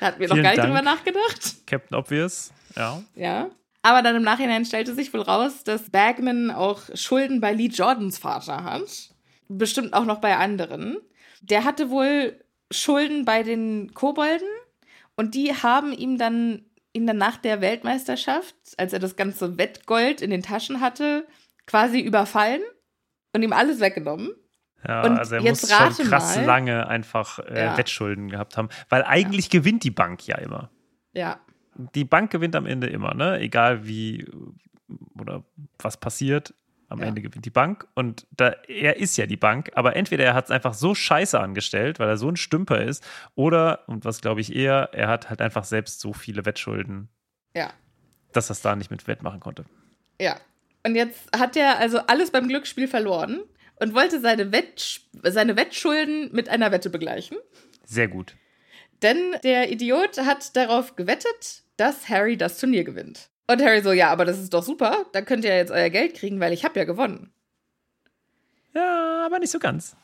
Da 0.00 0.06
hatten 0.06 0.20
wir 0.20 0.28
noch 0.28 0.36
gar 0.36 0.42
nicht 0.50 0.58
Dank. 0.58 0.68
drüber 0.68 0.82
nachgedacht. 0.82 1.66
Captain 1.66 1.96
Obvious. 1.96 2.52
Ja. 2.76 3.02
Ja. 3.14 3.50
Aber 3.82 4.02
dann 4.02 4.16
im 4.16 4.22
Nachhinein 4.22 4.64
stellte 4.64 4.94
sich 4.94 5.12
wohl 5.14 5.22
raus, 5.22 5.64
dass 5.64 5.90
Bagman 5.90 6.50
auch 6.50 6.82
Schulden 6.94 7.40
bei 7.40 7.52
Lee 7.52 7.68
Jordans 7.68 8.18
Vater 8.18 8.64
hat. 8.64 9.10
Bestimmt 9.48 9.94
auch 9.94 10.04
noch 10.04 10.20
bei 10.20 10.36
anderen. 10.36 10.98
Der 11.40 11.64
hatte 11.64 11.88
wohl 11.90 12.38
Schulden 12.72 13.24
bei 13.24 13.42
den 13.44 13.94
Kobolden 13.94 14.48
und 15.16 15.34
die 15.34 15.54
haben 15.54 15.92
ihm 15.92 16.18
dann, 16.18 16.64
ihn 16.98 17.06
dann 17.06 17.16
nach 17.18 17.36
der 17.38 17.60
Weltmeisterschaft, 17.60 18.54
als 18.76 18.92
er 18.92 18.98
das 18.98 19.16
ganze 19.16 19.56
Wettgold 19.58 20.20
in 20.20 20.30
den 20.30 20.42
Taschen 20.42 20.80
hatte, 20.80 21.26
quasi 21.66 22.00
überfallen 22.00 22.62
und 23.34 23.42
ihm 23.42 23.52
alles 23.52 23.80
weggenommen. 23.80 24.30
Ja, 24.86 25.02
Und 25.04 25.18
also 25.18 25.34
er 25.34 25.42
muss 25.42 25.68
schon 25.68 26.06
krass 26.06 26.36
mal. 26.36 26.44
lange 26.44 26.86
einfach 26.86 27.40
äh, 27.40 27.64
Ja. 27.64 27.76
Wettschulden 27.78 28.28
gehabt 28.28 28.56
haben. 28.56 28.68
Weil 28.88 29.02
eigentlich 29.02 29.50
gewinnt 29.50 29.82
die 29.82 29.90
Bank 29.90 30.26
ja 30.26 30.38
immer. 30.38 30.70
Ja. 31.12 31.40
Die 31.94 32.04
Bank 32.04 32.30
gewinnt 32.30 32.54
am 32.54 32.66
Ende 32.66 32.86
immer, 32.86 33.14
ne? 33.14 33.40
Egal 33.40 33.86
wie 33.86 34.26
oder 35.18 35.44
was 35.78 35.96
passiert. 35.96 36.54
Am 36.88 37.00
Ja. 37.00 37.06
Ende 37.06 37.20
gewinnt 37.22 37.44
die 37.44 37.50
Bank. 37.50 37.86
Und 37.94 38.26
da, 38.30 38.50
er 38.66 38.96
ist 38.96 39.16
ja 39.18 39.26
die 39.26 39.36
Bank, 39.36 39.70
aber 39.74 39.94
entweder 39.96 40.24
er 40.24 40.34
hat 40.34 40.46
es 40.46 40.50
einfach 40.50 40.72
so 40.74 40.94
scheiße 40.94 41.38
angestellt, 41.38 41.98
weil 41.98 42.08
er 42.08 42.16
so 42.16 42.28
ein 42.30 42.36
Stümper 42.36 42.82
ist, 42.82 43.04
oder, 43.34 43.86
und 43.88 44.04
was 44.04 44.20
glaube 44.20 44.40
ich 44.40 44.54
eher, 44.56 44.90
er 44.92 45.08
hat 45.08 45.28
halt 45.28 45.40
einfach 45.42 45.64
selbst 45.64 46.00
so 46.00 46.12
viele 46.12 46.46
Wettschulden, 46.46 47.08
Ja. 47.54 47.72
dass 48.32 48.48
er 48.50 48.52
es 48.52 48.62
da 48.62 48.74
nicht 48.74 48.90
mit 48.90 49.06
wettmachen 49.06 49.40
konnte. 49.40 49.64
Ja. 50.20 50.36
Und 50.86 50.94
jetzt 50.94 51.28
hat 51.36 51.56
er 51.56 51.78
also 51.78 51.98
alles 52.06 52.30
beim 52.30 52.48
Glücksspiel 52.48 52.88
verloren 52.88 53.42
und 53.80 53.94
wollte 53.94 54.20
seine, 54.20 54.50
Wett 54.52 55.00
seine 55.24 55.56
Wettschulden 55.56 56.30
mit 56.32 56.48
einer 56.48 56.72
Wette 56.72 56.88
begleichen. 56.88 57.36
Sehr 57.84 58.08
gut. 58.08 58.34
Denn 59.02 59.36
der 59.44 59.70
Idiot 59.70 60.18
hat 60.18 60.56
darauf 60.56 60.96
gewettet, 60.96 61.62
dass 61.76 62.08
Harry 62.08 62.36
das 62.36 62.58
Turnier 62.58 62.84
gewinnt. 62.84 63.28
Und 63.50 63.62
Harry 63.62 63.80
so, 63.82 63.92
ja, 63.92 64.10
aber 64.10 64.24
das 64.24 64.38
ist 64.38 64.52
doch 64.52 64.62
super, 64.62 65.06
dann 65.12 65.24
könnt 65.24 65.44
ihr 65.44 65.56
jetzt 65.56 65.70
euer 65.72 65.88
Geld 65.90 66.14
kriegen, 66.14 66.38
weil 66.38 66.52
ich 66.52 66.64
habe 66.64 66.78
ja 66.78 66.84
gewonnen. 66.84 67.32
Ja, 68.74 69.24
aber 69.24 69.38
nicht 69.38 69.50
so 69.50 69.58
ganz. 69.58 69.96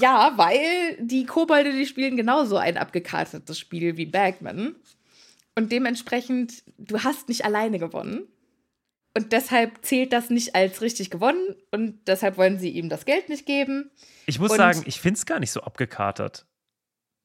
Ja, 0.00 0.32
weil 0.36 0.96
die 1.00 1.24
Kobolde, 1.24 1.72
die 1.72 1.86
spielen 1.86 2.16
genauso 2.16 2.56
ein 2.56 2.76
abgekartetes 2.76 3.58
Spiel 3.58 3.96
wie 3.96 4.06
Bagman. 4.06 4.74
Und 5.54 5.72
dementsprechend, 5.72 6.62
du 6.78 7.02
hast 7.04 7.28
nicht 7.28 7.44
alleine 7.44 7.78
gewonnen. 7.78 8.26
Und 9.16 9.32
deshalb 9.32 9.84
zählt 9.84 10.12
das 10.12 10.30
nicht 10.30 10.54
als 10.54 10.80
richtig 10.82 11.10
gewonnen. 11.10 11.56
Und 11.70 12.06
deshalb 12.06 12.36
wollen 12.36 12.58
sie 12.58 12.70
ihm 12.70 12.88
das 12.88 13.04
Geld 13.04 13.28
nicht 13.28 13.46
geben. 13.46 13.90
Ich 14.26 14.38
muss 14.38 14.50
Und- 14.50 14.58
sagen, 14.58 14.82
ich 14.86 15.00
finde 15.00 15.18
es 15.18 15.26
gar 15.26 15.38
nicht 15.40 15.50
so 15.52 15.60
abgekatert. 15.62 16.46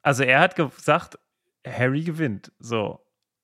Also 0.03 0.23
er 0.23 0.39
hat 0.39 0.55
gesagt, 0.55 1.17
Harry 1.65 2.03
gewinnt. 2.03 2.51
So. 2.59 2.99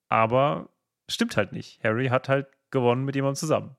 Aber 0.07 0.69
stimmt 1.09 1.37
halt 1.37 1.51
nicht. 1.51 1.83
Harry 1.83 2.07
hat 2.07 2.29
halt 2.29 2.47
gewonnen 2.71 3.05
mit 3.05 3.15
jemandem 3.15 3.35
zusammen. 3.35 3.75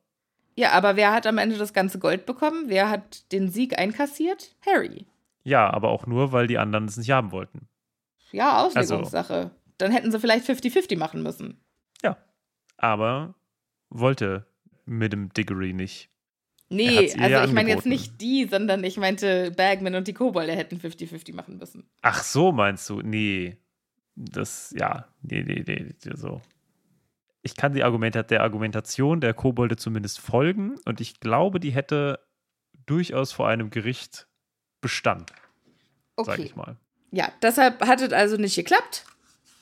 Ja, 0.57 0.73
aber 0.73 0.97
wer 0.97 1.13
hat 1.13 1.27
am 1.27 1.39
Ende 1.39 1.57
das 1.57 1.73
ganze 1.73 1.99
Gold 1.99 2.27
bekommen? 2.27 2.65
Wer 2.67 2.91
hat 2.91 3.31
den 3.33 3.51
Sieg 3.51 3.79
einkassiert? 3.79 4.57
Harry. 4.67 5.07
Ja, 5.43 5.71
aber 5.71 5.89
auch 5.89 6.07
nur, 6.07 6.33
weil 6.33 6.47
die 6.47 6.59
anderen 6.59 6.85
es 6.85 6.97
nicht 6.97 7.11
haben 7.11 7.33
wollten. 7.33 7.69
Ja, 8.33 8.63
Auslegungssache. 8.63 9.51
Dann 9.79 9.93
hätten 9.93 10.13
sie 10.13 10.21
vielleicht 10.21 10.47
50-50 10.47 10.99
machen 10.99 11.23
müssen. 11.23 11.61
Ja. 12.03 12.17
Aber 12.77 13.35
wollte 13.89 14.47
mit 14.85 15.13
dem 15.13 15.33
Diggory 15.33 15.73
nicht. 15.73 16.11
Nee, 16.69 17.13
also 17.19 17.49
ich 17.49 17.53
meine 17.53 17.71
jetzt 17.71 17.87
nicht 17.87 18.21
die, 18.21 18.47
sondern 18.47 18.85
ich 18.85 18.97
meinte 18.97 19.51
Bagman 19.51 19.97
und 19.97 20.07
die 20.07 20.13
Kobolde 20.13 20.53
hätten 20.53 20.77
50-50 20.77 21.35
machen 21.35 21.57
müssen. 21.57 21.89
Ach 22.03 22.23
so, 22.23 22.53
meinst 22.53 22.89
du? 22.89 23.01
Nee. 23.01 23.57
Das, 24.15 24.73
ja, 24.77 25.09
nee, 25.23 25.43
nee, 25.43 25.65
nee, 25.67 25.95
so. 26.15 26.41
Ich 27.43 27.57
kann 27.57 27.73
die 27.73 27.83
Argumente, 27.85 28.23
der 28.23 28.43
Argumentation 28.43 29.21
der 29.21 29.35
Kobolde 29.35 29.77
zumindest 29.77 30.21
folgen 30.21 30.79
und 30.85 31.01
ich 31.01 31.21
glaube, 31.21 31.59
die 31.61 31.71
hätte 31.71 32.21
durchaus 32.87 33.33
vor 33.33 33.49
einem 33.49 33.71
Gericht 33.71 34.27
Bestand, 34.81 35.31
sag 36.17 36.35
Okay. 36.35 36.43
ich 36.43 36.57
mal. 36.57 36.77
Ja, 37.13 37.31
deshalb 37.43 37.81
hat 37.87 38.01
es 38.01 38.13
also 38.13 38.37
nicht 38.37 38.57
geklappt 38.57 39.05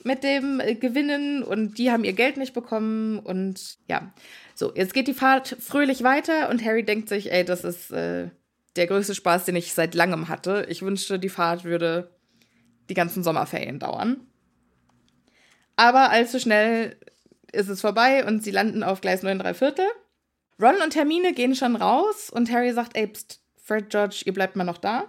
mit 0.03 0.23
dem 0.23 0.59
äh, 0.59 0.75
Gewinnen 0.75 1.43
und 1.43 1.77
die 1.77 1.91
haben 1.91 2.03
ihr 2.03 2.13
Geld 2.13 2.37
nicht 2.37 2.53
bekommen 2.53 3.19
und 3.19 3.77
ja. 3.87 4.13
So, 4.55 4.73
jetzt 4.75 4.93
geht 4.93 5.07
die 5.07 5.13
Fahrt 5.13 5.57
fröhlich 5.59 6.03
weiter 6.03 6.49
und 6.49 6.63
Harry 6.63 6.83
denkt 6.83 7.09
sich, 7.09 7.31
ey, 7.31 7.43
das 7.45 7.63
ist 7.63 7.91
äh, 7.91 8.29
der 8.75 8.87
größte 8.87 9.15
Spaß, 9.15 9.45
den 9.45 9.55
ich 9.55 9.73
seit 9.73 9.95
langem 9.95 10.27
hatte. 10.29 10.65
Ich 10.69 10.81
wünschte, 10.81 11.17
die 11.19 11.29
Fahrt 11.29 11.63
würde 11.63 12.11
die 12.89 12.93
ganzen 12.93 13.23
Sommerferien 13.23 13.79
dauern. 13.79 14.17
Aber 15.75 16.09
allzu 16.11 16.39
schnell 16.39 16.97
ist 17.51 17.69
es 17.69 17.81
vorbei 17.81 18.25
und 18.25 18.43
sie 18.43 18.51
landen 18.51 18.83
auf 18.83 19.01
Gleis 19.01 19.23
9 19.23 19.39
3 19.39 19.53
Viertel. 19.53 19.85
Ron 20.61 20.81
und 20.83 20.95
Hermine 20.95 21.33
gehen 21.33 21.55
schon 21.55 21.75
raus 21.75 22.29
und 22.29 22.51
Harry 22.51 22.73
sagt, 22.73 22.97
ey, 22.97 23.07
pst, 23.07 23.41
Fred, 23.63 23.89
George, 23.89 24.23
ihr 24.25 24.33
bleibt 24.33 24.55
mal 24.55 24.63
noch 24.63 24.77
da. 24.77 25.05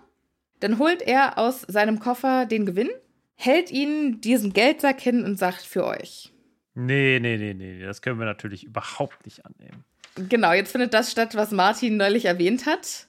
Dann 0.61 0.79
holt 0.79 1.03
er 1.03 1.39
aus 1.39 1.63
seinem 1.63 1.99
Koffer 1.99 2.47
den 2.47 2.67
Gewinn, 2.67 2.91
hält 3.35 3.71
ihnen 3.71 4.21
diesen 4.21 4.53
Geldsack 4.53 5.01
hin 5.01 5.25
und 5.25 5.39
sagt, 5.39 5.63
für 5.63 5.87
euch. 5.87 6.33
Nee, 6.75 7.19
nee, 7.21 7.37
nee, 7.37 7.55
nee, 7.55 7.83
das 7.83 8.03
können 8.03 8.19
wir 8.19 8.27
natürlich 8.27 8.65
überhaupt 8.65 9.25
nicht 9.25 9.45
annehmen. 9.45 9.85
Genau, 10.29 10.53
jetzt 10.53 10.73
findet 10.73 10.95
das 10.95 11.11
statt, 11.11 11.35
was 11.35 11.51
Martin 11.51 11.97
neulich 11.97 12.27
erwähnt 12.27 12.67
hat. 12.67 13.07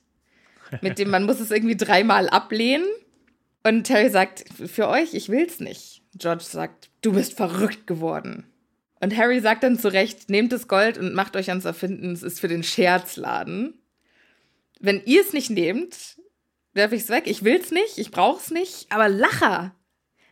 Mit 0.82 1.00
dem 1.00 1.10
man 1.10 1.26
muss 1.26 1.40
es 1.40 1.52
irgendwie 1.52 1.76
dreimal 1.76 2.30
ablehnen. 2.30 2.88
Und 3.64 3.90
Harry 3.90 4.10
sagt, 4.10 4.46
für 4.54 4.88
euch, 4.88 5.14
ich 5.14 5.30
will's 5.30 5.60
nicht. 5.60 6.02
George 6.16 6.44
sagt, 6.44 6.90
du 7.02 7.14
bist 7.14 7.36
verrückt 7.36 7.86
geworden. 7.88 8.46
Und 9.02 9.18
Harry 9.18 9.40
sagt 9.40 9.64
dann 9.64 9.80
zu 9.80 9.92
Recht, 9.92 10.30
nehmt 10.30 10.52
das 10.52 10.68
Gold 10.68 10.98
und 10.98 11.16
macht 11.16 11.36
euch 11.36 11.50
ans 11.50 11.66
Erfinden, 11.66 12.12
es 12.12 12.22
ist 12.22 12.40
für 12.40 12.48
den 12.48 12.64
Scherzladen. 12.64 13.74
Wenn 14.80 15.02
ihr 15.06 15.22
es 15.22 15.34
nicht 15.34 15.50
nehmt, 15.50 16.18
werfe 16.74 16.96
ich 16.96 17.02
es 17.02 17.10
weg. 17.10 17.24
Ich 17.26 17.44
will's 17.44 17.72
nicht, 17.72 17.98
ich 17.98 18.12
brauch's 18.12 18.52
nicht, 18.52 18.92
aber 18.92 19.10
Lacher. 19.10 19.76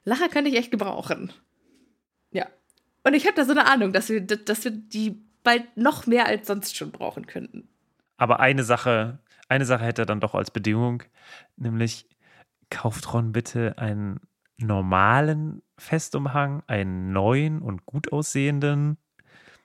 Lacher 0.03 0.29
könnte 0.29 0.51
ich 0.51 0.57
echt 0.57 0.71
gebrauchen. 0.71 1.33
Ja. 2.31 2.47
Und 3.03 3.15
ich 3.15 3.25
habe 3.25 3.35
da 3.35 3.43
so 3.43 3.51
eine 3.51 3.65
Ahnung, 3.65 3.91
dass 3.91 4.09
wir, 4.09 4.21
dass 4.21 4.63
wir 4.63 4.71
die 4.71 5.19
bald 5.43 5.65
noch 5.75 6.05
mehr 6.05 6.27
als 6.27 6.45
sonst 6.45 6.77
schon 6.77 6.91
brauchen 6.91 7.25
könnten. 7.25 7.67
Aber 8.17 8.39
eine 8.39 8.63
Sache, 8.63 9.17
eine 9.47 9.65
Sache 9.65 9.85
hätte 9.85 10.03
er 10.03 10.05
dann 10.05 10.19
doch 10.19 10.35
als 10.35 10.51
Bedingung, 10.51 11.03
nämlich 11.57 12.07
kauft 12.69 13.13
Ron 13.13 13.31
bitte 13.31 13.77
einen 13.79 14.19
normalen 14.57 15.63
Festumhang, 15.79 16.63
einen 16.67 17.11
neuen 17.11 17.61
und 17.61 17.85
gut 17.85 18.11
aussehenden. 18.11 18.97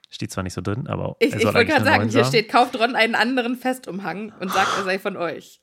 Steht 0.09 0.31
zwar 0.31 0.43
nicht 0.43 0.53
so 0.53 0.61
drin, 0.61 0.87
aber 0.87 1.15
Ich, 1.19 1.33
ich 1.35 1.43
wollte 1.43 1.65
gerade 1.65 1.83
sagen, 1.83 2.09
hier 2.09 2.25
steht, 2.25 2.49
kauft 2.49 2.79
Ron 2.79 2.95
einen 2.95 3.15
anderen 3.15 3.55
Festumhang 3.55 4.33
und 4.39 4.51
sagt, 4.51 4.69
er 4.77 4.83
sei 4.83 4.99
von 4.99 5.17
euch. 5.17 5.61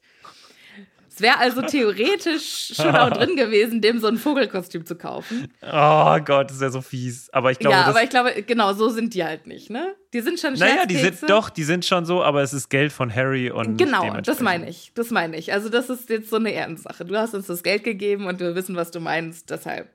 Es 1.14 1.20
wäre 1.20 1.38
also 1.38 1.60
theoretisch 1.60 2.72
schon 2.74 2.96
auch 2.96 3.10
drin 3.10 3.36
gewesen, 3.36 3.82
dem 3.82 3.98
so 3.98 4.06
ein 4.06 4.16
Vogelkostüm 4.16 4.86
zu 4.86 4.96
kaufen. 4.96 5.52
Oh 5.60 6.18
Gott, 6.24 6.48
das 6.48 6.56
ist 6.56 6.62
ja 6.62 6.70
so 6.70 6.80
fies. 6.80 7.28
Aber 7.34 7.50
ich 7.50 7.58
glaube, 7.58 7.76
ja, 7.76 7.84
aber 7.84 8.02
ich 8.02 8.08
glaube, 8.08 8.42
genau, 8.42 8.72
so 8.72 8.88
sind 8.88 9.12
die 9.12 9.22
halt 9.22 9.46
nicht, 9.46 9.68
ne? 9.68 9.94
Die 10.14 10.20
sind 10.20 10.40
schon 10.40 10.54
naja, 10.54 10.86
die 10.86 10.96
sind 10.96 11.28
doch, 11.28 11.50
die 11.50 11.64
sind 11.64 11.84
schon 11.84 12.06
so, 12.06 12.22
aber 12.22 12.40
es 12.42 12.54
ist 12.54 12.70
Geld 12.70 12.92
von 12.92 13.14
Harry 13.14 13.50
und 13.50 13.76
Genau, 13.76 14.20
das 14.22 14.40
meine 14.40 14.68
ich. 14.70 14.92
Das 14.94 15.10
meine 15.10 15.36
ich. 15.36 15.52
Also, 15.52 15.68
das 15.68 15.90
ist 15.90 16.08
jetzt 16.08 16.30
so 16.30 16.36
eine 16.36 16.50
Ehrensache. 16.50 17.04
Du 17.04 17.14
hast 17.16 17.34
uns 17.34 17.46
das 17.46 17.62
Geld 17.62 17.84
gegeben 17.84 18.26
und 18.26 18.40
wir 18.40 18.54
wissen, 18.54 18.74
was 18.74 18.90
du 18.90 18.98
meinst, 18.98 19.50
deshalb 19.50 19.90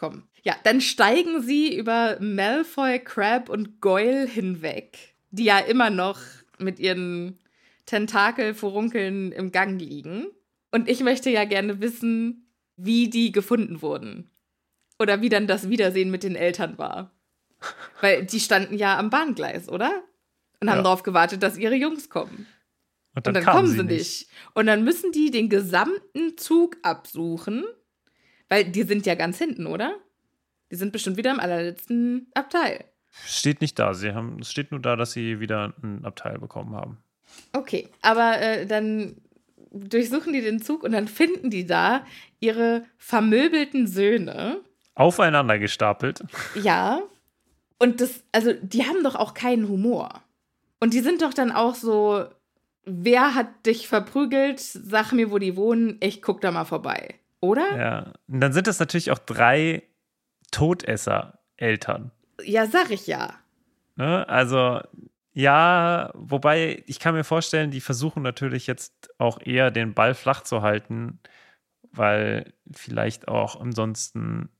komm. 0.00 0.24
Ja, 0.42 0.56
dann 0.64 0.80
steigen 0.80 1.42
sie 1.42 1.76
über 1.76 2.16
Malfoy, 2.20 2.98
Crab 2.98 3.50
und 3.50 3.80
Goyle 3.82 4.26
hinweg, 4.26 5.14
die 5.30 5.44
ja 5.44 5.58
immer 5.58 5.90
noch 5.90 6.18
mit 6.58 6.78
ihren 6.78 7.38
Tentakelfurunkeln 7.86 9.32
im 9.32 9.52
Gang 9.52 9.80
liegen. 9.80 10.26
Und 10.72 10.88
ich 10.88 11.00
möchte 11.00 11.30
ja 11.30 11.44
gerne 11.44 11.80
wissen, 11.80 12.46
wie 12.76 13.08
die 13.10 13.32
gefunden 13.32 13.82
wurden. 13.82 14.30
Oder 14.98 15.20
wie 15.20 15.28
dann 15.28 15.46
das 15.46 15.68
Wiedersehen 15.68 16.10
mit 16.10 16.22
den 16.22 16.36
Eltern 16.36 16.78
war. 16.78 17.12
Weil 18.00 18.24
die 18.24 18.40
standen 18.40 18.76
ja 18.76 18.98
am 18.98 19.10
Bahngleis, 19.10 19.68
oder? 19.68 20.02
Und 20.60 20.70
haben 20.70 20.78
Ja. 20.78 20.82
darauf 20.82 21.02
gewartet, 21.02 21.42
dass 21.42 21.58
ihre 21.58 21.74
Jungs 21.74 22.08
kommen. 22.08 22.46
Und 23.14 23.26
Und 23.26 23.34
dann 23.34 23.44
kommen 23.44 23.66
sie 23.66 23.82
nicht. 23.82 24.28
Und 24.54 24.66
dann 24.66 24.84
müssen 24.84 25.12
die 25.12 25.30
den 25.30 25.48
gesamten 25.48 26.36
Zug 26.38 26.76
absuchen, 26.82 27.64
weil 28.50 28.64
die 28.64 28.82
sind 28.82 29.06
ja 29.06 29.14
ganz 29.14 29.38
hinten, 29.38 29.66
oder? 29.66 29.96
Die 30.70 30.76
sind 30.76 30.92
bestimmt 30.92 31.16
wieder 31.16 31.30
im 31.30 31.40
allerletzten 31.40 32.26
Abteil. 32.34 32.84
Steht 33.26 33.60
nicht 33.60 33.78
da. 33.78 33.94
Sie 33.94 34.12
haben, 34.12 34.38
es 34.40 34.50
steht 34.50 34.70
nur 34.70 34.80
da, 34.80 34.96
dass 34.96 35.12
sie 35.12 35.40
wieder 35.40 35.72
ein 35.82 36.04
Abteil 36.04 36.38
bekommen 36.38 36.76
haben. 36.76 36.98
Okay, 37.52 37.88
aber 38.02 38.40
äh, 38.40 38.66
dann 38.66 39.16
durchsuchen 39.72 40.32
die 40.32 40.42
den 40.42 40.60
Zug 40.60 40.82
und 40.82 40.92
dann 40.92 41.08
finden 41.08 41.50
die 41.50 41.66
da 41.66 42.04
ihre 42.40 42.84
vermöbelten 42.98 43.86
Söhne. 43.86 44.60
Aufeinander 44.94 45.58
gestapelt. 45.58 46.22
Ja. 46.60 47.02
Und 47.78 48.00
das, 48.00 48.22
also, 48.32 48.52
die 48.52 48.84
haben 48.84 49.02
doch 49.02 49.14
auch 49.14 49.32
keinen 49.32 49.68
Humor. 49.68 50.22
Und 50.80 50.92
die 50.92 51.00
sind 51.00 51.22
doch 51.22 51.32
dann 51.32 51.52
auch 51.52 51.74
so, 51.74 52.26
wer 52.84 53.34
hat 53.34 53.66
dich 53.66 53.88
verprügelt? 53.88 54.60
Sag 54.60 55.12
mir, 55.12 55.30
wo 55.30 55.38
die 55.38 55.56
wohnen. 55.56 55.96
Ich 56.00 56.20
guck 56.20 56.40
da 56.40 56.50
mal 56.50 56.64
vorbei. 56.64 57.14
Oder? 57.40 57.78
Ja. 57.78 58.12
Und 58.28 58.40
dann 58.40 58.52
sind 58.52 58.66
das 58.66 58.78
natürlich 58.78 59.10
auch 59.10 59.18
drei 59.18 59.82
Todesser-Eltern. 60.50 62.10
Ja, 62.44 62.66
sag 62.66 62.90
ich 62.90 63.06
ja. 63.06 63.34
Ne? 63.96 64.28
Also, 64.28 64.80
ja, 65.32 66.10
wobei 66.14 66.82
ich 66.86 66.98
kann 66.98 67.14
mir 67.14 67.24
vorstellen, 67.24 67.70
die 67.70 67.80
versuchen 67.80 68.22
natürlich 68.22 68.66
jetzt 68.66 69.10
auch 69.18 69.40
eher 69.44 69.70
den 69.70 69.94
Ball 69.94 70.14
flach 70.14 70.42
zu 70.42 70.62
halten, 70.62 71.20
weil 71.92 72.52
vielleicht 72.72 73.28
auch 73.28 73.60
ansonsten 73.60 74.50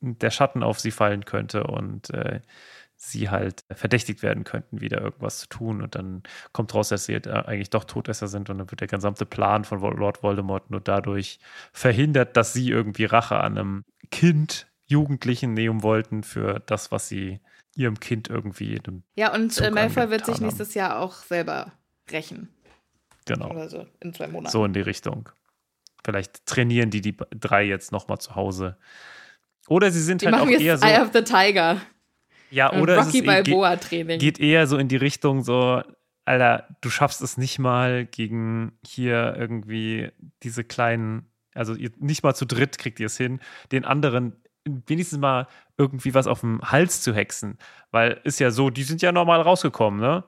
der 0.00 0.30
Schatten 0.30 0.62
auf 0.62 0.78
sie 0.80 0.90
fallen 0.90 1.24
könnte 1.24 1.64
und 1.64 2.10
äh, 2.10 2.40
sie 2.98 3.30
halt 3.30 3.64
verdächtigt 3.70 4.22
werden 4.22 4.42
könnten, 4.42 4.80
wieder 4.80 5.00
irgendwas 5.00 5.38
zu 5.38 5.48
tun. 5.48 5.82
Und 5.82 5.94
dann 5.94 6.24
kommt 6.52 6.74
raus, 6.74 6.88
dass 6.88 7.06
sie 7.06 7.14
halt 7.14 7.28
eigentlich 7.28 7.70
doch 7.70 7.84
Todesser 7.84 8.26
sind 8.26 8.50
und 8.50 8.58
dann 8.58 8.70
wird 8.70 8.80
der 8.80 8.88
gesamte 8.88 9.24
Plan 9.24 9.64
von 9.64 9.80
Lord 9.80 10.22
Voldemort 10.22 10.70
nur 10.70 10.80
dadurch 10.80 11.38
verhindert, 11.72 12.36
dass 12.36 12.52
sie 12.52 12.68
irgendwie 12.68 13.04
Rache 13.04 13.38
an 13.38 13.56
einem 13.56 13.84
Kind, 14.10 14.66
Jugendlichen 14.86 15.54
nehmen 15.54 15.82
wollten 15.82 16.22
für 16.22 16.60
das, 16.66 16.90
was 16.90 17.08
sie 17.08 17.40
ihrem 17.76 18.00
Kind 18.00 18.28
irgendwie 18.28 18.80
Ja, 19.14 19.32
und 19.34 19.52
Zug 19.52 19.66
äh, 19.66 19.70
Malfoy 19.70 20.10
wird 20.10 20.24
sich 20.24 20.36
angetan 20.36 20.46
nächstes 20.46 20.74
Jahr 20.74 20.98
auch 20.98 21.14
selber 21.14 21.72
rächen. 22.10 22.48
Genau. 23.26 23.50
Oder 23.50 23.68
so, 23.68 23.86
in 24.00 24.14
zwei 24.14 24.26
Monaten. 24.26 24.50
So 24.50 24.64
in 24.64 24.72
die 24.72 24.80
Richtung. 24.80 25.28
Vielleicht 26.04 26.46
trainieren 26.46 26.90
die 26.90 27.02
die 27.02 27.16
drei 27.38 27.64
jetzt 27.64 27.92
nochmal 27.92 28.18
zu 28.18 28.34
Hause. 28.34 28.78
Oder 29.68 29.90
sie 29.90 30.02
sind 30.02 30.22
Die 30.22 30.26
halt 30.26 30.36
auch 30.36 30.48
eher 30.48 30.78
so. 30.78 30.86
Eye 30.86 31.02
of 31.02 31.10
the 31.12 31.22
Tiger. 31.22 31.82
Ja, 32.50 32.72
oder 32.72 32.98
es 32.98 33.06
Rocky 33.06 33.18
ist, 33.18 33.48
eh- 33.48 34.18
geht, 34.18 34.40
eher 34.40 34.66
so 34.66 34.78
in 34.78 34.88
die 34.88 34.96
Richtung 34.96 35.42
so, 35.42 35.82
Alter, 36.24 36.68
du 36.80 36.90
schaffst 36.90 37.22
es 37.22 37.36
nicht 37.36 37.58
mal 37.58 38.06
gegen 38.06 38.78
hier 38.86 39.34
irgendwie 39.36 40.10
diese 40.42 40.64
kleinen, 40.64 41.30
also 41.54 41.74
ihr, 41.74 41.90
nicht 41.98 42.22
mal 42.22 42.34
zu 42.34 42.46
dritt 42.46 42.78
kriegt 42.78 43.00
ihr 43.00 43.06
es 43.06 43.16
hin, 43.16 43.40
den 43.72 43.84
anderen 43.84 44.36
wenigstens 44.64 45.18
mal 45.18 45.46
irgendwie 45.78 46.14
was 46.14 46.26
auf 46.26 46.40
dem 46.40 46.60
Hals 46.62 47.00
zu 47.02 47.14
hexen. 47.14 47.58
Weil 47.90 48.20
ist 48.24 48.40
ja 48.40 48.50
so, 48.50 48.70
die 48.70 48.82
sind 48.82 49.02
ja 49.02 49.12
normal 49.12 49.40
rausgekommen, 49.40 50.00
ne? 50.00 50.24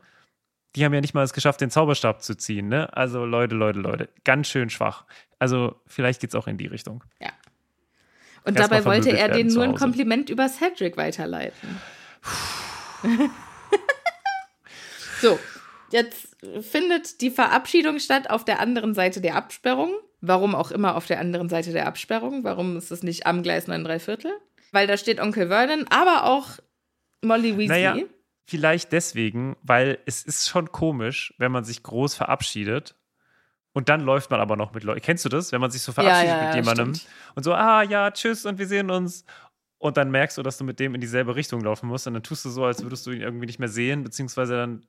Die 0.77 0.85
haben 0.85 0.95
ja 0.95 1.01
nicht 1.01 1.15
mal 1.15 1.25
es 1.25 1.33
geschafft, 1.33 1.61
den 1.61 1.71
Zauberstab 1.71 2.23
zu 2.23 2.37
ziehen, 2.37 2.69
ne? 2.69 2.97
Also 2.97 3.25
Leute, 3.25 3.55
Leute, 3.55 3.81
Leute, 3.81 4.09
ganz 4.25 4.47
schön 4.47 4.71
schwach. 4.71 5.05
Also 5.39 5.81
vielleicht 5.87 6.21
geht 6.21 6.31
es 6.31 6.37
auch 6.37 6.47
in 6.47 6.57
die 6.57 6.69
Richtung. 6.69 7.05
Ja. 7.21 7.31
Und 8.45 8.57
Erst 8.57 8.71
dabei 8.71 8.85
wollte 8.85 9.11
er 9.11 9.29
denen 9.29 9.53
nur 9.53 9.65
ein. 9.65 9.75
Kompliment 9.75 10.31
über 10.31 10.49
Cedric 10.49 10.97
weiterleiten. 10.97 11.77
So, 15.21 15.39
jetzt 15.91 16.37
findet 16.63 17.21
die 17.21 17.31
Verabschiedung 17.31 17.99
statt 17.99 18.31
auf 18.31 18.45
der 18.45 18.61
anderen 18.61 18.95
Seite 18.95 19.21
der 19.21 19.37
Absperrung. 19.37 19.95
Warum 20.23 20.55
auch 20.55 20.71
immer 20.71 20.97
auf 20.97 21.07
der 21.07 21.19
anderen 21.19 21.49
Seite 21.49 21.73
der 21.73 21.87
Absperrung. 21.87 22.45
Warum 22.45 22.77
ist 22.77 22.91
es 22.91 23.03
nicht 23.03 23.27
am 23.27 23.43
Gleis 23.43 23.69
9 23.69 24.01
Viertel? 24.01 24.33
Weil 24.71 24.87
da 24.87 24.97
steht 24.99 25.19
Onkel 25.19 25.49
Vernon, 25.49 25.87
aber 25.89 26.25
auch 26.25 26.59
Molly 27.23 27.57
Weasley. 27.57 27.69
Naja, 27.69 27.97
vielleicht 28.47 28.93
deswegen, 28.93 29.57
weil 29.63 29.99
es 30.07 30.23
ist 30.23 30.49
schon 30.49 30.73
komisch, 30.73 31.35
wenn 31.39 31.53
man 31.53 31.65
sich 31.65 31.83
groß 31.83 32.15
verabschiedet 32.15 32.97
und 33.73 33.89
dann 33.89 34.01
läuft 34.01 34.31
man 34.31 34.41
aber 34.41 34.57
noch 34.57 34.75
mit 34.75 34.85
Leuten. 34.85 35.01
Kennst 35.01 35.25
du 35.25 35.29
das, 35.29 35.53
wenn 35.53 35.61
man 35.61 35.71
sich 35.71 35.83
so 35.83 35.93
verabschiedet 35.93 36.29
ja, 36.29 36.41
ja, 36.41 36.47
mit 36.47 36.57
jemandem 36.57 36.95
stimmt. 36.95 37.13
und 37.37 37.43
so, 37.45 37.55
ah 37.55 37.83
ja, 37.83 38.11
tschüss 38.11 38.45
und 38.45 38.59
wir 38.59 38.67
sehen 38.67 38.91
uns. 38.91 39.25
Und 39.81 39.97
dann 39.97 40.11
merkst 40.11 40.37
du, 40.37 40.43
dass 40.43 40.59
du 40.59 40.65
mit 40.65 40.79
dem 40.79 40.95
in 40.95 41.01
dieselbe 41.01 41.35
Richtung 41.35 41.63
laufen 41.63 41.89
musst 41.89 42.07
und 42.07 42.13
dann 42.13 42.23
tust 42.23 42.45
du 42.45 42.51
so, 42.51 42.65
als 42.65 42.83
würdest 42.83 43.07
du 43.07 43.13
ihn 43.13 43.23
irgendwie 43.23 43.47
nicht 43.47 43.59
mehr 43.59 43.69
sehen, 43.69 44.05
beziehungsweise 44.05 44.55
dann, 44.55 44.87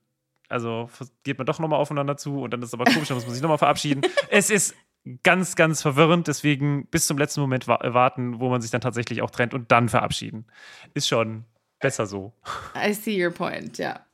also 0.50 0.90
geht 1.24 1.38
man 1.38 1.46
doch 1.46 1.58
nochmal 1.58 1.80
aufeinander 1.80 2.18
zu 2.18 2.42
und 2.42 2.52
dann 2.52 2.60
ist 2.60 2.68
es 2.68 2.74
aber 2.74 2.84
komisch, 2.84 3.08
dann 3.08 3.16
muss 3.16 3.24
man 3.24 3.32
sich 3.32 3.42
nochmal 3.42 3.56
verabschieden. 3.56 4.02
es 4.28 4.50
ist 4.50 4.74
ganz, 5.22 5.56
ganz 5.56 5.80
verwirrend, 5.80 6.28
deswegen 6.28 6.86
bis 6.88 7.06
zum 7.06 7.16
letzten 7.16 7.40
Moment 7.40 7.68
wa 7.68 7.78
warten, 7.94 8.38
wo 8.38 8.50
man 8.50 8.60
sich 8.60 8.70
dann 8.70 8.82
tatsächlich 8.82 9.22
auch 9.22 9.30
trennt 9.30 9.54
und 9.54 9.72
dann 9.72 9.88
verabschieden. 9.88 10.44
Ist 10.92 11.08
schon 11.08 11.46
besser 11.80 12.04
so. 12.04 12.34
I 12.76 12.92
see 12.92 13.24
your 13.24 13.32
point, 13.32 13.78
ja. 13.78 14.04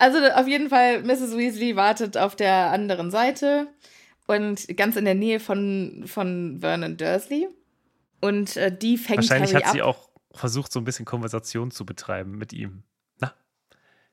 Also 0.00 0.18
auf 0.18 0.48
jeden 0.48 0.68
Fall, 0.68 1.04
Mrs. 1.04 1.36
Weasley 1.36 1.76
wartet 1.76 2.18
auf 2.18 2.34
der 2.34 2.72
anderen 2.72 3.12
Seite 3.12 3.68
und 4.26 4.66
ganz 4.76 4.96
in 4.96 5.04
der 5.04 5.14
Nähe 5.14 5.38
von, 5.38 6.02
von 6.06 6.58
Vernon 6.60 6.96
Dursley. 6.96 7.48
Und 8.22 8.56
äh, 8.56 8.74
die 8.74 8.96
fängt 8.96 9.18
Wahrscheinlich 9.18 9.52
Harry 9.52 9.64
hat 9.64 9.72
sie 9.72 9.82
ab. 9.82 9.88
auch 9.88 10.08
versucht, 10.30 10.72
so 10.72 10.80
ein 10.80 10.84
bisschen 10.84 11.04
Konversation 11.04 11.70
zu 11.70 11.84
betreiben 11.84 12.38
mit 12.38 12.52
ihm. 12.52 12.84
Na, 13.18 13.34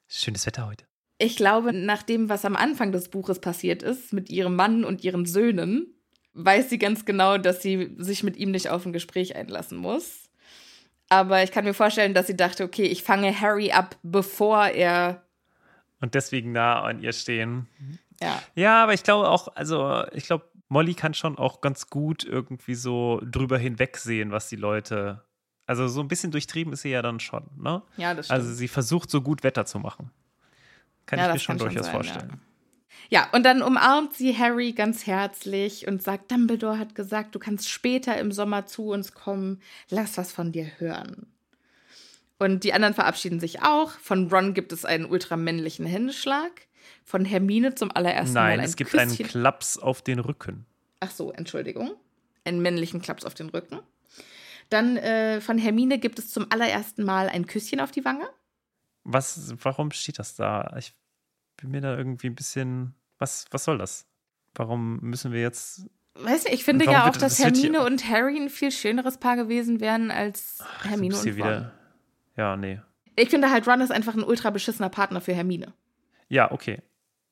schönes 0.07 0.45
Wetter 0.45 0.66
heute. 0.68 0.86
Ich 1.20 1.36
glaube, 1.36 1.74
nach 1.74 2.01
dem, 2.01 2.28
was 2.28 2.43
am 2.43 2.55
Anfang 2.55 2.91
des 2.91 3.10
Buches 3.10 3.39
passiert 3.39 3.84
ist, 3.84 4.12
mit 4.12 4.30
ihrem 4.30 4.55
Mann 4.55 4.84
und 4.84 5.03
ihren 5.03 5.26
Söhnen, 5.26 5.93
weiß 6.34 6.70
sie 6.70 6.80
ganz 6.80 7.05
genau, 7.05 7.38
dass 7.38 7.62
sie 7.62 7.95
sich 7.97 8.24
mit 8.24 8.36
ihm 8.38 8.51
nicht 8.51 8.70
auf 8.70 8.86
ein 8.86 8.93
Gespräch 8.93 9.36
einlassen 9.36 9.78
muss. 9.78 10.30
Aber 11.10 11.43
ich 11.43 11.51
kann 11.51 11.66
mir 11.66 11.74
vorstellen, 11.74 12.14
dass 12.14 12.28
sie 12.28 12.38
dachte, 12.38 12.64
okay, 12.64 12.86
ich 12.86 13.03
fange 13.03 13.39
Harry 13.39 13.72
ab, 13.72 13.97
bevor 14.01 14.68
er. 14.68 15.24
Und 16.01 16.16
deswegen 16.16 16.51
nah 16.51 16.82
an 16.82 17.01
ihr 17.01 17.14
stehen. 17.14 17.68
Ja. 18.22 18.41
Ja, 18.55 18.84
aber 18.84 18.93
ich 18.93 19.03
glaube 19.03 19.30
auch, 19.30 19.49
also 19.55 20.03
ich 20.14 20.26
glaube, 20.26 20.49
Molly 20.70 20.93
kann 20.93 21.13
schon 21.13 21.38
auch 21.38 21.61
ganz 21.61 21.89
gut 21.89 22.24
irgendwie 22.24 22.76
so 22.76 23.22
drüber 23.26 23.57
hinwegsehen, 23.57 24.32
was 24.32 24.47
die 24.49 24.55
Leute. 24.55 25.26
Also 25.65 25.88
so 25.88 26.01
ein 26.01 26.07
bisschen 26.07 26.32
durchtrieben 26.32 26.74
ist 26.74 26.84
sie 26.84 26.89
ja 26.89 27.01
dann 27.01 27.20
schon, 27.20 27.43
ne? 27.57 27.82
Ja, 27.97 28.13
das 28.13 28.28
stimmt. 28.28 28.39
Also 28.39 28.53
sie 28.53 28.67
versucht 28.67 29.09
so 29.09 29.22
gut 29.22 29.43
Wetter 29.43 29.65
zu 29.65 29.80
machen. 29.80 30.11
Kann 31.05 31.20
Ja, 31.20 31.28
ich 31.28 31.34
mir 31.34 31.39
schon 31.39 31.57
durchaus 31.57 31.88
sein, 31.88 31.95
vorstellen. 31.95 32.41
Ja, 33.09 33.30
und 33.32 33.43
dann 33.43 33.63
umarmt 33.63 34.13
sie 34.13 34.38
Harry 34.38 34.74
ganz 34.74 35.07
herzlich 35.07 35.88
und 35.88 36.03
sagt, 36.03 36.32
Dumbledore 36.32 36.78
hat 36.78 36.93
gesagt, 36.93 37.34
du 37.34 37.39
kannst 37.39 37.70
später 37.70 38.17
im 38.20 38.32
Sommer 38.32 38.67
zu 38.67 38.89
uns 38.89 39.13
kommen, 39.13 39.61
lass 39.89 40.17
was 40.17 40.32
von 40.32 40.51
dir 40.51 40.70
hören. 40.78 41.28
Und 42.38 42.63
die 42.63 42.74
anderen 42.74 42.93
verabschieden 42.93 43.39
sich 43.39 43.61
auch. 43.63 43.91
Von 43.91 44.32
Ron 44.32 44.53
gibt 44.53 44.72
es 44.72 44.86
einen 44.86 45.05
ultramännlichen 45.05 45.86
Händeschlag. 45.86 46.67
Von 47.10 47.26
Hermine 47.26 47.74
zum 47.74 47.89
allerersten 47.91 48.36
Mal 48.36 48.49
Nein, 48.49 48.60
ein 48.60 48.66
es 48.66 48.76
gibt 48.76 48.91
Küsschen. 48.91 49.10
einen 49.10 49.28
Klaps 49.28 49.80
auf 49.80 50.03
den 50.03 50.20
Rücken. 50.20 50.68
Ach 50.99 51.10
so, 51.10 51.32
Entschuldigung. 51.32 51.95
Einen 52.45 52.62
männlichen 52.62 53.01
Klaps 53.01 53.26
auf 53.26 53.34
den 53.34 53.49
Rücken. 53.49 53.80
Dann 54.70 54.95
äh, 54.97 55.41
von 55.41 55.57
Hermine 55.57 55.97
gibt 55.97 56.20
es 56.20 56.30
zum 56.30 56.45
allerersten 56.51 57.03
Mal 57.03 57.28
ein 57.28 57.47
Küsschen 57.47 57.80
auf 57.80 57.89
die 57.89 58.05
Wange. 58.05 58.30
Was, 59.05 59.55
warum 59.64 59.89
steht 59.89 60.20
das 60.20 60.36
da? 60.36 60.76
Ich 60.78 60.93
bin 61.57 61.72
mir 61.72 61.82
da 61.82 61.97
irgendwie 61.97 62.28
ein 62.28 62.36
bisschen. 62.36 62.93
Was, 63.18 63.47
was 63.49 63.64
soll 63.64 63.80
das? 63.80 64.05
Warum 64.53 64.99
müssen 64.99 65.32
wir 65.32 65.41
jetzt. 65.41 65.89
Weißt 66.14 66.47
du, 66.47 66.53
ich 66.53 66.64
finde 66.64 66.86
ja 66.86 67.10
auch, 67.10 67.18
dass 67.18 67.38
das 67.38 67.39
Hermine 67.39 67.84
und 67.88 68.07
Harry 68.07 68.38
ein 68.38 68.51
viel 68.51 68.72
schöneres 68.72 69.18
Paar 69.18 69.36
gewesen 69.36 69.80
wären 69.80 70.12
als 70.12 70.60
du 70.84 70.89
Hermine 70.89 71.18
und 71.18 71.26
Ron. 71.26 71.36
wieder. 71.36 71.72
Ja, 72.38 72.55
nee. 72.55 72.80
Ich 73.16 73.32
finde 73.32 73.49
halt, 73.49 73.68
Ron 73.68 73.82
ist 73.82 73.91
einfach 73.91 74.14
ein 74.14 74.24
ultra 74.24 74.51
beschissener 74.51 74.89
Partner 74.89 75.22
für 75.22 75.34
Hermine. 75.34 75.74
Ja, 76.28 76.51
okay. 76.51 76.84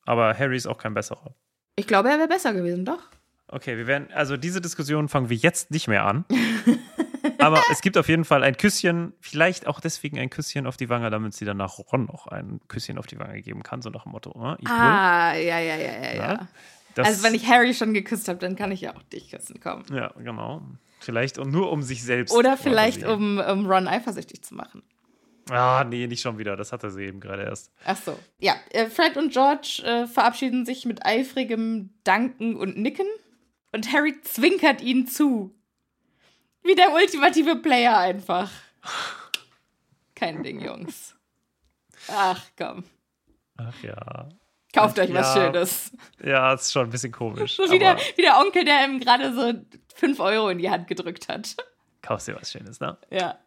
Aber 0.08 0.38
Harry 0.38 0.56
ist 0.56 0.68
auch 0.68 0.78
kein 0.78 0.94
besserer. 0.94 1.36
Ich 1.76 1.86
glaube, 1.86 2.10
er 2.10 2.18
wäre 2.18 2.28
besser 2.28 2.54
gewesen, 2.54 2.86
doch. 2.86 3.04
Okay, 3.50 3.78
wir 3.78 3.88
werden, 3.88 4.08
also 4.14 4.38
diese 4.38 4.62
Diskussion 4.62 5.10
fangen 5.10 5.30
wir 5.30 5.38
jetzt 5.38 5.70
nicht 5.70 5.88
mehr 5.88 6.06
an. 6.06 6.26
Aber 7.40 7.62
es 7.72 7.82
gibt 7.82 7.98
auf 7.98 8.08
jeden 8.08 8.26
Fall 8.26 8.44
ein 8.44 8.58
Küsschen, 8.58 9.14
vielleicht 9.20 9.68
auch 9.68 9.80
deswegen 9.80 10.18
ein 10.18 10.30
Küsschen 10.30 10.66
auf 10.66 10.78
die 10.78 10.90
Wange, 10.90 11.10
damit 11.10 11.34
sie 11.34 11.46
dann 11.46 11.58
nach 11.58 11.78
Ron 11.78 12.06
noch 12.06 12.28
ein 12.28 12.62
Küsschen 12.68 12.98
auf 12.98 13.06
die 13.06 13.20
Wange 13.20 13.42
geben 13.42 13.64
kann, 13.64 13.82
so 13.82 13.90
nach 13.90 14.04
dem 14.04 14.14
Motto, 14.14 14.32
equal. 14.32 14.58
Ah, 14.66 15.36
ja, 15.36 15.60
ja, 15.60 15.76
ja, 15.76 16.04
ja, 16.04 16.16
ja. 16.16 16.48
Das, 16.96 17.08
Also, 17.08 17.24
wenn 17.24 17.36
ich 17.36 17.48
Harry 17.48 17.74
schon 17.74 17.94
geküsst 17.94 18.28
habe, 18.28 18.40
dann 18.40 18.56
kann 18.56 18.72
ich 18.72 18.82
ja 18.82 18.96
auch 18.96 19.04
dich 19.04 19.30
küssen, 19.30 19.60
komm. 19.62 19.84
Ja, 19.92 20.14
genau. 20.18 20.62
Vielleicht 21.00 21.38
und 21.38 21.52
nur 21.52 21.72
um 21.72 21.84
sich 21.84 22.04
selbst. 22.04 22.34
Oder 22.34 22.58
vielleicht, 22.58 23.04
um, 23.06 23.38
um 23.38 23.70
Ron 23.70 23.88
eifersüchtig 23.88 24.42
zu 24.42 24.56
machen. 24.56 24.82
Ah, 25.50 25.84
nee, 25.84 26.08
nicht 26.08 26.22
schon 26.22 26.38
wieder. 26.38 26.56
Das 26.56 26.72
hatte 26.72 26.92
sie 26.92 27.04
eben 27.06 27.20
gerade 27.20 27.44
erst. 27.44 27.72
Ach 27.86 27.98
so. 27.98 28.18
Ja, 28.40 28.56
äh, 28.72 28.88
Fred 28.88 29.18
und 29.18 29.32
George 29.32 29.82
äh, 29.84 30.08
verabschieden 30.08 30.66
sich 30.66 30.86
mit 30.86 31.06
eifrigem 31.06 31.94
Danken 32.04 32.56
und 32.56 32.78
Nicken. 32.78 33.08
Und 33.72 33.92
Harry 33.94 34.20
zwinkert 34.22 34.82
ihnen 34.82 35.08
zu. 35.08 35.54
Wie 36.64 36.76
der 36.76 36.94
ultimative 36.94 37.56
Player 37.58 37.98
einfach. 37.98 38.52
Kein 40.16 40.44
Ding, 40.44 40.62
Jungs. 40.62 41.16
Ach 42.10 42.42
komm. 42.58 42.84
Ach 43.58 43.84
ja. 43.84 44.30
Kauft 44.74 45.00
euch 45.00 45.14
was 45.14 45.36
Ja. 45.36 45.46
Schönes. 45.46 45.92
Ja, 46.24 46.54
ist 46.54 46.72
schon 46.72 46.88
ein 46.88 46.90
bisschen 46.90 47.12
komisch. 47.12 47.56
So 47.56 47.72
wie 47.72 47.80
der, 47.80 47.98
wie 48.16 48.22
der 48.22 48.38
Onkel, 48.40 48.66
der 48.66 48.86
ihm 48.86 49.00
gerade 49.00 49.34
so 49.34 49.54
5 49.96 50.20
Euro 50.20 50.50
in 50.50 50.58
die 50.60 50.70
Hand 50.70 50.88
gedrückt 50.88 51.28
hat. 51.30 51.56
kaufst 52.02 52.28
dir 52.28 52.36
was 52.36 52.52
Schönes, 52.52 52.80
ne? 52.80 52.98
Ja. 53.10 53.38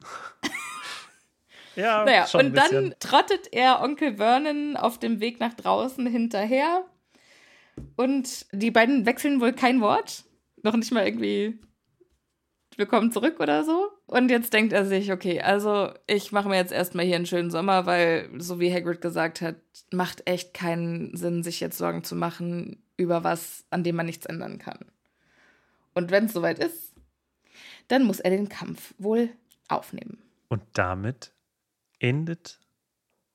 Ja, 1.78 2.04
Naja, 2.04 2.26
schon 2.26 2.46
und 2.46 2.54
dann 2.56 2.70
bisschen. 2.70 2.94
trottet 2.98 3.52
er 3.52 3.80
Onkel 3.80 4.16
Vernon 4.16 4.76
auf 4.76 4.98
dem 4.98 5.20
Weg 5.20 5.38
nach 5.38 5.54
draußen 5.54 6.04
hinterher. 6.06 6.84
Und 7.96 8.46
die 8.50 8.72
beiden 8.72 9.06
wechseln 9.06 9.40
wohl 9.40 9.52
kein 9.52 9.80
Wort. 9.80 10.24
Noch 10.64 10.74
nicht 10.74 10.90
mal 10.90 11.06
irgendwie 11.06 11.60
willkommen 12.76 13.12
zurück 13.12 13.38
oder 13.38 13.62
so. 13.62 13.90
Und 14.06 14.28
jetzt 14.28 14.52
denkt 14.52 14.72
er 14.72 14.86
sich, 14.86 15.12
okay, 15.12 15.40
also 15.40 15.92
ich 16.08 16.32
mache 16.32 16.48
mir 16.48 16.56
jetzt 16.56 16.72
erstmal 16.72 17.04
hier 17.04 17.14
einen 17.14 17.26
schönen 17.26 17.50
Sommer, 17.50 17.86
weil, 17.86 18.28
so 18.38 18.58
wie 18.58 18.72
Hagrid 18.72 19.00
gesagt 19.00 19.40
hat, 19.40 19.56
macht 19.92 20.28
echt 20.28 20.54
keinen 20.54 21.16
Sinn, 21.16 21.44
sich 21.44 21.60
jetzt 21.60 21.78
Sorgen 21.78 22.02
zu 22.02 22.16
machen 22.16 22.82
über 22.96 23.22
was, 23.22 23.64
an 23.70 23.84
dem 23.84 23.94
man 23.94 24.06
nichts 24.06 24.26
ändern 24.26 24.58
kann. 24.58 24.78
Und 25.94 26.10
wenn 26.10 26.24
es 26.24 26.32
soweit 26.32 26.58
ist, 26.58 26.94
dann 27.86 28.02
muss 28.04 28.18
er 28.18 28.30
den 28.30 28.48
Kampf 28.48 28.94
wohl 28.98 29.30
aufnehmen. 29.68 30.18
Und 30.48 30.62
damit 30.72 31.32
endet 31.98 32.60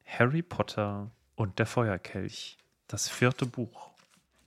Harry 0.05 0.41
Potter 0.41 1.11
und 1.35 1.59
der 1.59 1.65
Feuerkelch, 1.65 2.57
das 2.87 3.09
vierte 3.09 3.45
Buch. 3.45 3.91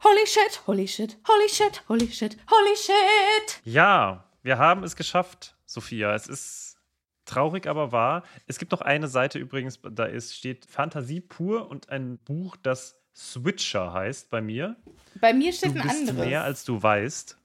Holy 0.02 0.26
shit, 0.26 0.66
holy 0.66 0.86
shit, 0.86 1.16
holy 1.26 1.48
shit, 1.48 1.82
holy 1.88 2.08
shit, 2.10 2.36
holy 2.50 2.76
shit. 2.76 3.60
Ja, 3.64 4.24
wir 4.42 4.58
haben 4.58 4.84
es 4.84 4.94
geschafft, 4.94 5.56
Sophia. 5.64 6.14
Es 6.14 6.26
ist 6.28 6.76
traurig, 7.24 7.66
aber 7.66 7.92
wahr. 7.92 8.22
Es 8.46 8.58
gibt 8.58 8.72
noch 8.72 8.82
eine 8.82 9.08
Seite 9.08 9.38
übrigens, 9.38 9.80
da 9.90 10.04
ist, 10.04 10.36
steht 10.36 10.66
Fantasie 10.66 11.20
pur 11.20 11.68
und 11.68 11.88
ein 11.88 12.18
Buch, 12.18 12.56
das 12.62 13.00
Switcher 13.16 13.92
heißt 13.92 14.28
bei 14.30 14.40
mir. 14.42 14.76
Bei 15.20 15.32
mir 15.32 15.52
steht 15.52 15.74
Du 15.74 15.80
ein 15.80 15.88
bist 15.88 16.00
anderes. 16.10 16.26
mehr, 16.28 16.44
als 16.44 16.64
du 16.64 16.80
weißt. 16.80 17.36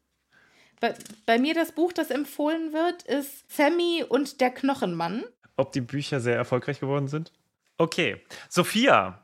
Bei, 0.81 0.93
bei 1.25 1.39
mir 1.39 1.53
das 1.53 1.71
Buch, 1.71 1.93
das 1.93 2.11
empfohlen 2.11 2.73
wird, 2.73 3.03
ist 3.03 3.49
Sammy 3.51 4.03
und 4.07 4.41
der 4.41 4.51
Knochenmann. 4.51 5.23
Ob 5.61 5.71
die 5.73 5.81
Bücher 5.81 6.19
sehr 6.19 6.35
erfolgreich 6.35 6.79
geworden 6.79 7.07
sind? 7.07 7.31
Okay. 7.77 8.19
Sophia, 8.49 9.21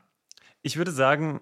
ich 0.62 0.76
würde 0.76 0.92
sagen, 0.92 1.40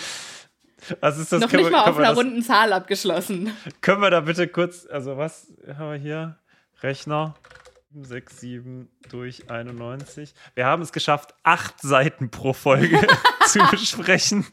Was 1.02 1.18
ist 1.18 1.32
das? 1.32 1.42
Noch 1.42 1.50
Können 1.50 1.64
nicht 1.64 1.72
wir- 1.72 1.78
mal 1.78 1.90
auf 1.90 1.98
einer 1.98 2.10
das- 2.10 2.18
runden 2.18 2.42
Zahl 2.44 2.74
abgeschlossen. 2.74 3.56
Können 3.82 4.02
wir 4.02 4.10
da 4.10 4.22
bitte 4.22 4.48
kurz, 4.48 4.86
also 4.86 5.18
was 5.18 5.48
haben 5.78 5.92
wir 5.92 5.98
hier? 6.00 6.38
Rechner. 6.82 7.36
6, 8.02 8.40
7 8.40 8.88
durch 9.10 9.50
91. 9.50 10.34
Wir 10.54 10.66
haben 10.68 10.84
es 10.84 10.92
geschafft, 10.92 11.34
acht 11.44 11.82
Seiten 11.82 12.30
pro 12.30 12.54
Folge 12.54 13.00
zu 13.48 13.60
besprechen. 13.72 14.46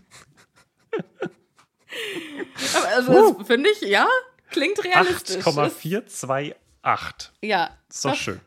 Aber 2.75 2.89
also, 2.89 3.35
das 3.35 3.47
finde 3.47 3.71
ich, 3.71 3.83
ja, 3.83 4.09
klingt 4.51 4.83
realistisch. 4.83 5.37
8,428. 5.47 7.31
Ja. 7.43 7.71
Ist 7.89 8.05
doch 8.05 8.11
das- 8.11 8.19
schön. 8.19 8.41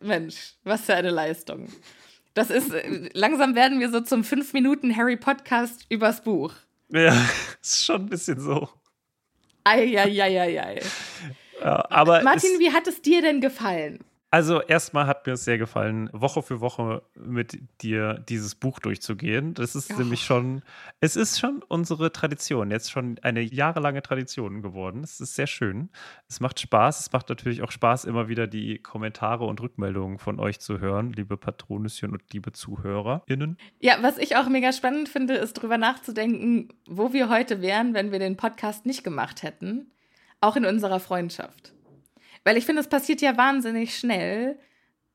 Mensch, 0.00 0.54
was 0.64 0.82
für 0.82 0.94
eine 0.94 1.10
Leistung. 1.10 1.68
Das 2.34 2.50
ist, 2.50 2.72
äh, 2.72 3.08
langsam 3.14 3.54
werden 3.54 3.80
wir 3.80 3.90
so 3.90 4.00
zum 4.00 4.22
5-Minuten-Harry-Podcast 4.22 5.86
übers 5.88 6.22
Buch. 6.22 6.52
Ja, 6.88 7.14
ist 7.62 7.84
schon 7.84 8.02
ein 8.02 8.08
bisschen 8.08 8.40
so. 8.40 8.68
Eieieiei. 9.64 10.80
Ja, 11.60 11.86
aber 11.90 12.22
Martin, 12.22 12.58
wie 12.58 12.72
hat 12.72 12.86
es 12.86 13.00
dir 13.00 13.22
denn 13.22 13.40
gefallen? 13.40 14.04
Also 14.34 14.60
erstmal 14.60 15.06
hat 15.06 15.28
mir 15.28 15.34
es 15.34 15.44
sehr 15.44 15.58
gefallen, 15.58 16.10
Woche 16.12 16.42
für 16.42 16.60
Woche 16.60 17.02
mit 17.14 17.56
dir 17.82 18.14
dieses 18.28 18.56
Buch 18.56 18.80
durchzugehen. 18.80 19.54
Das 19.54 19.76
ist 19.76 19.92
Oh. 19.92 19.98
nämlich 19.98 20.24
schon, 20.24 20.62
es 20.98 21.14
ist 21.14 21.38
schon 21.38 21.62
unsere 21.68 22.10
Tradition, 22.10 22.72
jetzt 22.72 22.90
schon 22.90 23.16
eine 23.22 23.42
jahrelange 23.42 24.02
Tradition 24.02 24.60
geworden. 24.60 25.04
Es 25.04 25.20
ist 25.20 25.36
sehr 25.36 25.46
schön. 25.46 25.88
Es 26.28 26.40
macht 26.40 26.58
Spaß. 26.58 26.98
Es 26.98 27.12
macht 27.12 27.28
natürlich 27.28 27.62
auch 27.62 27.70
Spaß, 27.70 28.06
immer 28.06 28.26
wieder 28.26 28.48
die 28.48 28.78
Kommentare 28.80 29.44
und 29.44 29.60
Rückmeldungen 29.60 30.18
von 30.18 30.40
euch 30.40 30.58
zu 30.58 30.80
hören, 30.80 31.12
liebe 31.12 31.36
Patronüschen 31.36 32.10
und 32.10 32.24
liebe 32.32 32.50
ZuhörerInnen. 32.50 33.56
Ja, 33.78 33.98
was 34.00 34.18
ich 34.18 34.34
auch 34.34 34.48
mega 34.48 34.72
spannend 34.72 35.08
finde, 35.08 35.34
ist 35.34 35.52
drüber 35.54 35.78
nachzudenken, 35.78 36.70
wo 36.88 37.12
wir 37.12 37.28
heute 37.28 37.62
wären, 37.62 37.94
wenn 37.94 38.10
wir 38.10 38.18
den 38.18 38.36
Podcast 38.36 38.84
nicht 38.84 39.04
gemacht 39.04 39.44
hätten. 39.44 39.92
Auch 40.40 40.56
in 40.56 40.64
unserer 40.66 40.98
Freundschaft. 40.98 41.73
Weil 42.44 42.56
ich 42.56 42.66
finde, 42.66 42.80
es 42.80 42.88
passiert 42.88 43.20
ja 43.20 43.36
wahnsinnig 43.36 43.98
schnell, 43.98 44.58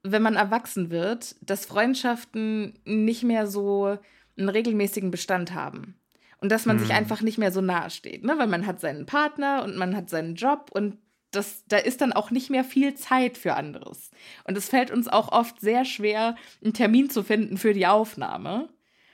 wenn 0.03 0.21
man 0.21 0.36
erwachsen 0.36 0.89
wird, 0.89 1.36
dass 1.41 1.65
Freundschaften 1.65 2.80
nicht 2.86 3.23
mehr 3.23 3.47
so 3.47 3.97
einen 4.38 4.49
regelmäßigen 4.49 5.11
Bestand 5.11 5.53
haben. 5.53 5.95
Und 6.41 6.51
dass 6.51 6.65
man 6.65 6.80
sich 6.80 6.93
einfach 6.93 7.21
nicht 7.21 7.38
mehr 7.38 7.51
so 7.51 7.59
nahe 7.59 7.89
steht, 7.89 8.23
ne? 8.23 8.38
Weil 8.38 8.47
man 8.47 8.65
hat 8.65 8.80
seinen 8.80 9.05
Partner 9.05 9.61
und 9.63 9.75
man 9.75 9.93
hat 9.93 10.09
seinen 10.09 10.36
Job 10.36 10.69
und 10.71 10.97
das, 11.32 11.65
da 11.67 11.77
ist 11.77 12.01
dann 12.01 12.13
auch 12.13 12.32
nicht 12.32 12.49
mehr 12.49 12.63
viel 12.63 12.95
Zeit 12.95 13.38
für 13.38 13.55
anderes. 13.55 14.09
Und 14.45 14.57
es 14.57 14.69
fällt 14.69 14.89
uns 14.89 15.07
auch 15.07 15.32
oft 15.32 15.59
sehr 15.59 15.86
schwer, 15.86 16.36
einen 16.63 16.73
Termin 16.73 17.09
zu 17.09 17.23
finden 17.23 17.57
für 17.57 17.73
die 17.73 17.86
Aufnahme. 17.88 18.69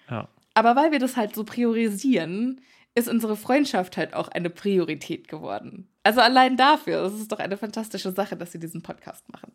Ja. 0.09 0.29
Aber 0.53 0.75
weil 0.75 0.91
wir 0.91 0.99
das 0.99 1.17
halt 1.17 1.35
so 1.35 1.43
priorisieren, 1.43 2.61
ist 2.93 3.09
unsere 3.09 3.35
Freundschaft 3.35 3.97
halt 3.97 4.13
auch 4.13 4.29
eine 4.29 4.49
Priorität 4.49 5.27
geworden. 5.27 5.89
Also 6.05 6.21
allein 6.21 6.55
dafür, 6.55 7.01
es 7.01 7.13
ist 7.15 7.31
doch 7.31 7.39
eine 7.39 7.57
fantastische 7.57 8.11
Sache, 8.11 8.37
dass 8.37 8.51
sie 8.51 8.59
diesen 8.59 8.83
Podcast 8.83 9.27
machen. 9.31 9.51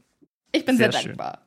Ich 0.53 0.65
bin 0.65 0.77
sehr, 0.77 0.91
Sehr 0.91 1.01
schön. 1.03 1.09
dankbar. 1.17 1.47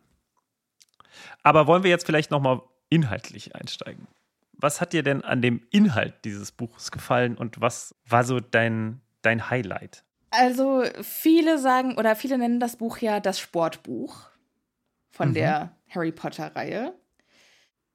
Aber 1.44 1.68
wollen 1.68 1.84
wir 1.84 1.90
jetzt 1.90 2.06
vielleicht 2.06 2.32
nochmal 2.32 2.62
inhaltlich 2.90 3.54
einsteigen? 3.54 4.08
Was 4.54 4.80
hat 4.80 4.94
dir 4.94 5.04
denn 5.04 5.22
an 5.22 5.42
dem 5.42 5.62
Inhalt 5.72 6.24
dieses 6.24 6.54
Buches 6.54 6.90
gefallen 6.90 7.36
und 7.38 7.60
was 7.60 7.94
war 8.08 8.24
so 8.24 8.40
dein, 8.40 9.02
dein 9.24 9.50
Highlight? 9.50 10.06
Also 10.32 10.84
viele 11.02 11.60
sagen 11.60 11.98
oder 11.98 12.16
viele 12.16 12.38
nennen 12.38 12.62
das 12.62 12.78
Buch 12.78 13.00
ja 13.00 13.20
das 13.20 13.40
Sportbuch 13.42 14.30
von 15.12 15.30
Mhm. 15.30 15.34
der 15.34 15.76
Harry 15.90 16.14
Potter-Reihe. 16.14 16.94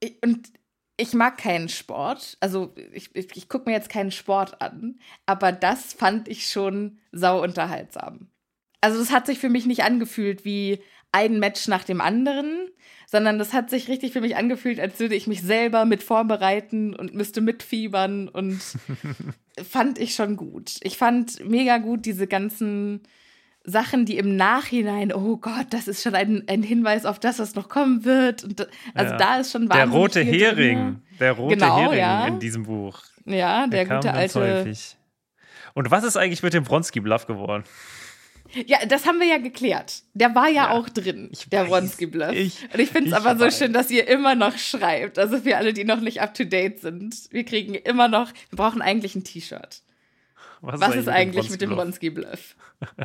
Ich- 0.01 0.23
Und 0.23 0.53
ich 0.99 1.15
mag 1.15 1.39
keinen 1.39 1.71
Sport. 1.71 2.37
Also 2.41 2.75
ich, 2.93 3.15
ich, 3.15 3.35
ich 3.35 3.49
gucke 3.49 3.71
mir 3.71 3.77
jetzt 3.77 3.89
keinen 3.89 4.11
Sport 4.11 4.61
an, 4.61 4.99
aber 5.25 5.53
das 5.53 5.95
fand 5.95 6.29
ich 6.29 6.49
schon 6.51 6.99
sau 7.13 7.43
unterhaltsam. 7.43 8.29
Also 8.81 9.01
es 9.01 9.11
hat 9.11 9.27
sich 9.27 9.39
für 9.39 9.49
mich 9.49 9.65
nicht 9.65 9.85
angefühlt 9.85 10.45
wie 10.45 10.81
ein 11.11 11.39
Match 11.39 11.69
nach 11.69 11.85
dem 11.85 12.01
anderen, 12.01 12.69
sondern 13.07 13.39
das 13.39 13.53
hat 13.55 13.71
sich 13.71 13.89
richtig 13.89 14.13
für 14.13 14.21
mich 14.21 14.37
angefühlt, 14.37 14.79
als 14.79 15.01
würde 15.01 15.15
ich 15.15 15.27
mich 15.27 15.41
selber 15.41 15.85
mit 15.85 16.03
vorbereiten 16.03 16.95
und 16.95 17.15
müsste 17.15 17.41
mitfiebern 17.41 18.29
und 18.29 18.61
fand 19.69 19.99
ich 19.99 20.15
schon 20.15 20.37
gut. 20.37 20.77
Ich 20.83 20.99
fand 20.99 21.49
mega 21.49 21.79
gut 21.79 22.05
diese 22.05 22.27
ganzen 22.27 23.03
Sachen, 23.69 24.05
die 24.07 24.17
im 24.19 24.37
Nachhinein, 24.37 25.13
oh 25.13 25.37
Gott, 25.37 25.67
das 25.71 25.89
ist 25.89 26.03
schon 26.03 26.15
ein, 26.15 26.45
ein 26.49 26.63
Hinweis 26.63 27.05
auf 27.07 27.19
das, 27.21 27.39
was 27.39 27.55
noch 27.55 27.69
kommen 27.69 28.05
wird. 28.05 28.45
Und, 28.45 28.67
also 28.95 29.13
Ja. 29.13 29.17
da 29.19 29.37
ist 29.37 29.53
schon 29.53 29.69
Der 29.69 29.79
wahnsinnig 29.81 29.95
rote 29.97 30.21
viel 30.25 30.41
Hering, 30.41 30.77
drin. 30.79 31.03
der 31.21 31.33
rote 31.33 31.55
Genau, 31.57 31.77
Hering 31.79 31.99
ja. 31.99 32.27
in 32.27 32.39
diesem 32.41 32.65
Buch. 32.65 33.01
Ja, 33.27 33.67
der, 33.67 33.87
kam 33.87 33.97
gute 34.01 34.13
alte. 34.15 34.41
häufig. 34.41 34.97
Und 35.75 35.91
was 35.91 36.03
ist 36.05 36.17
eigentlich 36.17 36.43
mit 36.43 36.55
dem 36.55 36.65
Bronski-Bluff 36.65 37.27
geworden? 37.27 37.65
Ja, 38.67 38.79
das 38.87 39.05
haben 39.07 39.21
wir 39.21 39.27
ja 39.27 39.37
geklärt. 39.37 40.01
Der 40.15 40.35
war 40.35 40.47
ja, 40.49 40.55
Ja, 40.55 40.71
auch 40.71 40.89
drin, 40.89 41.31
der. 41.53 41.69
Wronski-Bluff. 41.69 42.33
Ich- 42.33 42.63
Und 42.73 42.81
ich 42.81 42.89
finde 42.89 43.11
es 43.11 43.15
aber 43.15 43.35
so 43.39 43.45
weiß. 43.45 43.59
schön, 43.59 43.75
dass 43.75 43.91
ihr 43.91 44.09
immer 44.09 44.35
noch 44.35 44.57
schreibt. 44.57 45.19
Also 45.19 45.37
für 45.39 45.59
alle, 45.59 45.75
die 45.75 45.85
noch 45.85 46.01
nicht 46.01 46.23
up 46.23 46.33
to 46.33 46.45
date 46.45 46.81
sind. 46.81 47.15
Wir 47.31 47.45
kriegen 47.45 47.75
immer 47.75 48.09
noch, 48.09 48.33
wir 48.49 48.57
brauchen 48.57 48.81
eigentlich 48.81 49.15
ein 49.15 49.25
T-Shirt. 49.25 49.83
Was 50.63 50.95
ist 50.97 51.09
eigentlich 51.09 51.51
mit 51.51 51.61
dem? 51.61 51.71
Wronski-Bluff? 51.77 52.57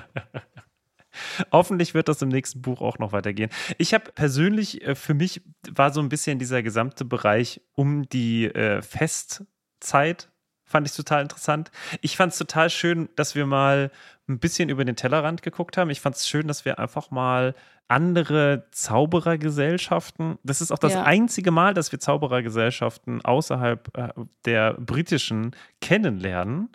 Hoffentlich 1.51 1.93
wird 1.93 2.07
das 2.07 2.21
im 2.21 2.30
nächsten 2.30 2.61
Buch 2.61 2.82
auch 2.82 2.99
noch 2.99 3.11
weitergehen. 3.11 3.49
Ich 3.78 3.93
habe 3.93 4.11
persönlich, 4.11 4.82
äh, 4.86 4.95
für 4.95 5.13
mich 5.13 5.41
war 5.71 5.93
so 5.93 6.01
ein 6.01 6.09
bisschen 6.09 6.39
dieser 6.39 6.63
gesamte 6.63 7.05
Bereich 7.05 7.61
um 7.76 8.07
die 8.09 8.45
äh, 8.45 8.82
Festzeit, 8.82 10.30
fand 10.65 10.88
ich 10.88 10.95
total 10.95 11.21
interessant. 11.21 11.71
Ich 12.01 12.17
fand 12.17 12.32
es 12.34 12.39
total 12.39 12.69
schön, 12.69 13.09
dass 13.15 13.36
wir 13.36 13.45
mal 13.45 13.91
ein 14.28 14.39
bisschen 14.39 14.69
über 14.69 14.86
den 14.86 14.95
Tellerrand 14.95 15.41
geguckt 15.41 15.78
haben. 15.78 15.89
Ich 15.89 16.01
fand 16.01 16.15
es 16.15 16.28
schön, 16.28 16.47
dass 16.47 16.65
wir 16.65 16.80
einfach 16.80 17.11
mal 17.11 17.53
andere 17.89 18.67
Zauberergesellschaften, 18.71 20.38
das 20.43 20.61
ist 20.61 20.71
auch 20.71 20.80
das 20.80 20.93
Ja. 20.93 21.03
einzige 21.03 21.51
Mal, 21.51 21.74
dass 21.74 21.91
wir 21.91 21.99
Zauberergesellschaften 21.99 23.24
außerhalb 23.24 23.95
äh, 23.97 24.09
der 24.45 24.74
britischen 24.76 25.55
kennenlernen. 25.82 26.69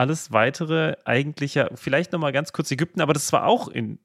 Alles 0.00 0.32
weitere 0.32 0.96
eigentlich 1.04 1.56
ja, 1.56 1.68
vielleicht 1.74 2.12
nochmal 2.12 2.32
ganz 2.32 2.54
kurz 2.54 2.70
Ägypten, 2.70 3.02
aber 3.02 3.12
das 3.12 3.30
war 3.34 3.44
auch 3.44 3.68
in, 3.68 3.98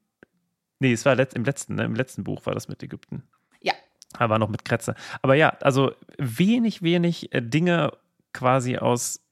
nee, 0.78 0.92
es 0.92 1.06
war 1.06 1.14
let, 1.14 1.32
im 1.32 1.44
letzten, 1.44 1.76
ne? 1.76 1.84
im 1.84 1.94
letzten 1.94 2.22
Buch 2.22 2.44
war 2.44 2.52
das 2.52 2.68
mit 2.68 2.82
Ägypten. 2.82 3.22
Ja. 3.62 3.72
Aber 4.18 4.38
noch 4.38 4.50
mit 4.50 4.66
Kretze. 4.66 4.94
Aber 5.22 5.34
ja, 5.36 5.56
also 5.62 5.92
wenig, 6.18 6.82
wenig 6.82 7.32
äh, 7.32 7.40
Dinge 7.40 7.92
quasi 8.34 8.76
aus 8.76 9.22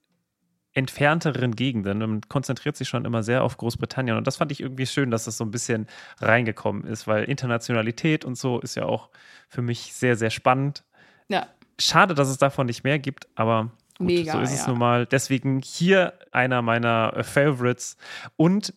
entfernteren 0.72 1.54
Gegenden 1.54 2.02
und 2.02 2.30
konzentriert 2.30 2.76
sich 2.76 2.88
schon 2.88 3.04
immer 3.04 3.22
sehr 3.22 3.44
auf 3.44 3.58
Großbritannien. 3.58 4.16
Und 4.16 4.26
das 4.26 4.38
fand 4.38 4.50
ich 4.50 4.60
irgendwie 4.60 4.86
schön, 4.86 5.10
dass 5.10 5.24
das 5.24 5.36
so 5.36 5.44
ein 5.44 5.50
bisschen 5.50 5.86
reingekommen 6.18 6.84
ist, 6.84 7.06
weil 7.06 7.24
Internationalität 7.24 8.24
und 8.24 8.38
so 8.38 8.58
ist 8.58 8.74
ja 8.74 8.86
auch 8.86 9.10
für 9.50 9.60
mich 9.60 9.92
sehr, 9.92 10.16
sehr 10.16 10.30
spannend. 10.30 10.82
Ja. 11.28 11.46
Schade, 11.78 12.14
dass 12.14 12.28
es 12.28 12.38
davon 12.38 12.66
nicht 12.68 12.84
mehr 12.84 12.98
gibt, 12.98 13.28
aber 13.34 13.70
gut, 13.98 14.06
Mega, 14.06 14.32
so 14.32 14.40
ist 14.40 14.52
es 14.52 14.60
ja. 14.60 14.68
nun 14.68 14.78
mal. 14.78 15.06
Deswegen 15.06 15.60
hier 15.60 16.14
einer 16.32 16.62
meiner 16.62 17.12
äh, 17.16 17.22
Favorites. 17.22 17.96
Und 18.36 18.74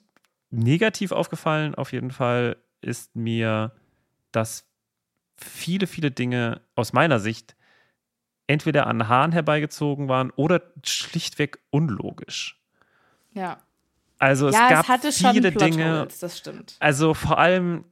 negativ 0.49 1.11
aufgefallen 1.11 1.76
auf 1.76 1.91
jeden 1.91 2.11
Fall 2.11 2.57
ist 2.82 3.15
mir, 3.15 3.72
dass 4.32 4.65
viele, 5.36 5.88
viele 5.88 6.11
Dinge 6.11 6.61
aus 6.76 6.93
meiner 6.93 7.20
Sicht 7.20 7.55
entweder 8.47 8.88
an 8.88 9.07
Haaren 9.07 9.34
herbeigezogen 9.34 10.07
waren 10.07 10.32
oder 10.32 10.61
schlichtweg 10.84 11.59
unlogisch. 11.70 12.59
Ja. 13.32 13.59
Also 14.20 14.47
es 14.47 14.55
ja, 14.55 14.82
gab 14.82 15.03
es 15.03 15.18
viele 15.18 15.51
Dinge, 15.51 16.07
das 16.20 16.38
stimmt. 16.38 16.76
also 16.80 17.13
vor 17.13 17.38
allem, 17.38 17.84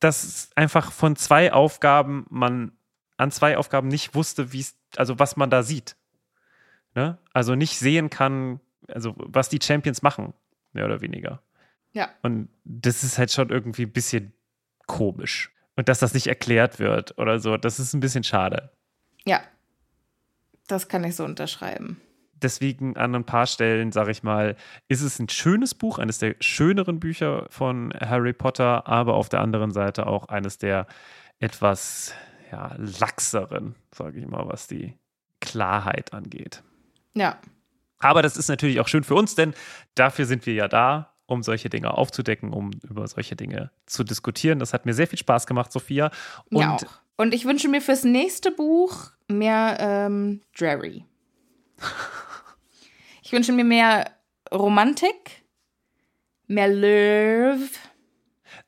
dass 0.00 0.50
einfach 0.54 0.90
von 0.90 1.16
zwei 1.16 1.52
Aufgaben 1.52 2.24
man 2.30 2.72
an 3.18 3.30
zwei 3.30 3.58
Aufgaben 3.58 3.88
nicht 3.88 4.14
wusste, 4.14 4.52
wie 4.52 4.60
es, 4.60 4.76
also 4.96 5.18
was 5.18 5.36
man 5.36 5.50
da 5.50 5.62
sieht. 5.62 5.96
Ne? 6.96 7.18
Also 7.34 7.54
nicht 7.54 7.78
sehen 7.78 8.08
kann, 8.08 8.58
also 8.88 9.14
was 9.18 9.50
die 9.50 9.60
Champions 9.62 10.00
machen, 10.00 10.32
mehr 10.72 10.86
oder 10.86 11.02
weniger. 11.02 11.42
Ja. 11.92 12.08
Und 12.22 12.48
das 12.64 13.04
ist 13.04 13.18
halt 13.18 13.30
schon 13.30 13.50
irgendwie 13.50 13.82
ein 13.82 13.92
bisschen 13.92 14.32
komisch. 14.86 15.52
Und 15.76 15.90
dass 15.90 15.98
das 15.98 16.14
nicht 16.14 16.26
erklärt 16.26 16.78
wird 16.78 17.18
oder 17.18 17.38
so, 17.38 17.58
das 17.58 17.78
ist 17.78 17.92
ein 17.92 18.00
bisschen 18.00 18.24
schade. 18.24 18.72
Ja. 19.26 19.42
Das 20.68 20.88
kann 20.88 21.04
ich 21.04 21.14
so 21.14 21.24
unterschreiben. 21.24 22.00
Deswegen 22.32 22.96
an 22.96 23.14
ein 23.14 23.24
paar 23.24 23.46
Stellen, 23.46 23.92
sage 23.92 24.10
ich 24.10 24.22
mal, 24.22 24.56
ist 24.88 25.02
es 25.02 25.18
ein 25.18 25.28
schönes 25.28 25.74
Buch, 25.74 25.98
eines 25.98 26.18
der 26.18 26.36
schöneren 26.40 26.98
Bücher 26.98 27.46
von 27.50 27.92
Harry 28.00 28.32
Potter, 28.32 28.86
aber 28.86 29.14
auf 29.14 29.28
der 29.28 29.40
anderen 29.42 29.70
Seite 29.70 30.06
auch 30.06 30.28
eines 30.28 30.58
der 30.58 30.86
etwas 31.40 32.14
ja, 32.50 32.74
laxeren, 32.78 33.74
sage 33.94 34.18
ich 34.18 34.26
mal, 34.26 34.48
was 34.48 34.66
die 34.66 34.94
Klarheit 35.40 36.14
angeht. 36.14 36.62
Ja. 37.16 37.38
Aber 37.98 38.22
das 38.22 38.36
ist 38.36 38.48
natürlich 38.48 38.78
auch 38.78 38.88
schön 38.88 39.02
für 39.02 39.14
uns, 39.14 39.34
denn 39.34 39.54
dafür 39.94 40.26
sind 40.26 40.46
wir 40.46 40.54
ja 40.54 40.68
da, 40.68 41.14
um 41.26 41.42
solche 41.42 41.68
Dinge 41.68 41.92
aufzudecken, 41.92 42.52
um 42.52 42.70
über 42.88 43.08
solche 43.08 43.34
Dinge 43.34 43.70
zu 43.86 44.04
diskutieren. 44.04 44.58
Das 44.60 44.72
hat 44.72 44.86
mir 44.86 44.94
sehr 44.94 45.08
viel 45.08 45.18
Spaß 45.18 45.46
gemacht, 45.46 45.72
Sophia. 45.72 46.10
Und 46.50 46.60
ja. 46.60 46.76
Und 47.16 47.32
ich 47.32 47.46
wünsche 47.46 47.68
mir 47.68 47.80
fürs 47.80 48.04
nächste 48.04 48.50
Buch 48.50 49.10
mehr 49.26 49.78
ähm, 49.80 50.42
Drarry. 50.56 51.04
Ich 53.22 53.32
wünsche 53.32 53.50
mir 53.50 53.64
mehr 53.64 54.08
Romantik, 54.54 55.42
mehr 56.46 56.68
Love. 56.68 57.68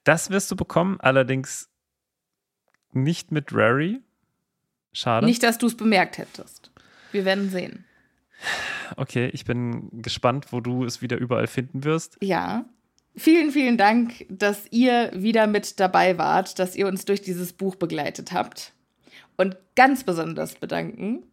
das 0.02 0.30
wirst 0.30 0.50
du 0.50 0.56
bekommen, 0.56 0.98
allerdings 1.00 1.70
nicht 2.90 3.30
mit 3.30 3.52
Rary. 3.52 4.02
Schade. 4.92 5.26
Nicht, 5.26 5.44
dass 5.44 5.58
du 5.58 5.66
es 5.68 5.76
bemerkt 5.76 6.18
hättest. 6.18 6.72
Wir 7.12 7.24
werden 7.24 7.50
sehen. 7.50 7.84
Okay, 8.96 9.30
ich 9.32 9.44
bin 9.44 10.02
gespannt, 10.02 10.52
wo 10.52 10.60
du 10.60 10.84
es 10.84 11.02
wieder 11.02 11.18
überall 11.18 11.46
finden 11.46 11.84
wirst. 11.84 12.16
Ja. 12.22 12.64
Vielen, 13.16 13.50
vielen 13.50 13.76
Dank, 13.76 14.26
dass 14.28 14.66
ihr 14.70 15.10
wieder 15.12 15.48
mit 15.48 15.80
dabei 15.80 16.18
wart, 16.18 16.58
dass 16.58 16.76
ihr 16.76 16.86
uns 16.86 17.04
durch 17.04 17.20
dieses 17.20 17.52
Buch 17.52 17.74
begleitet 17.74 18.32
habt. 18.32 18.72
Und 19.36 19.56
ganz 19.74 20.04
besonders 20.04 20.54
bedanken 20.54 21.24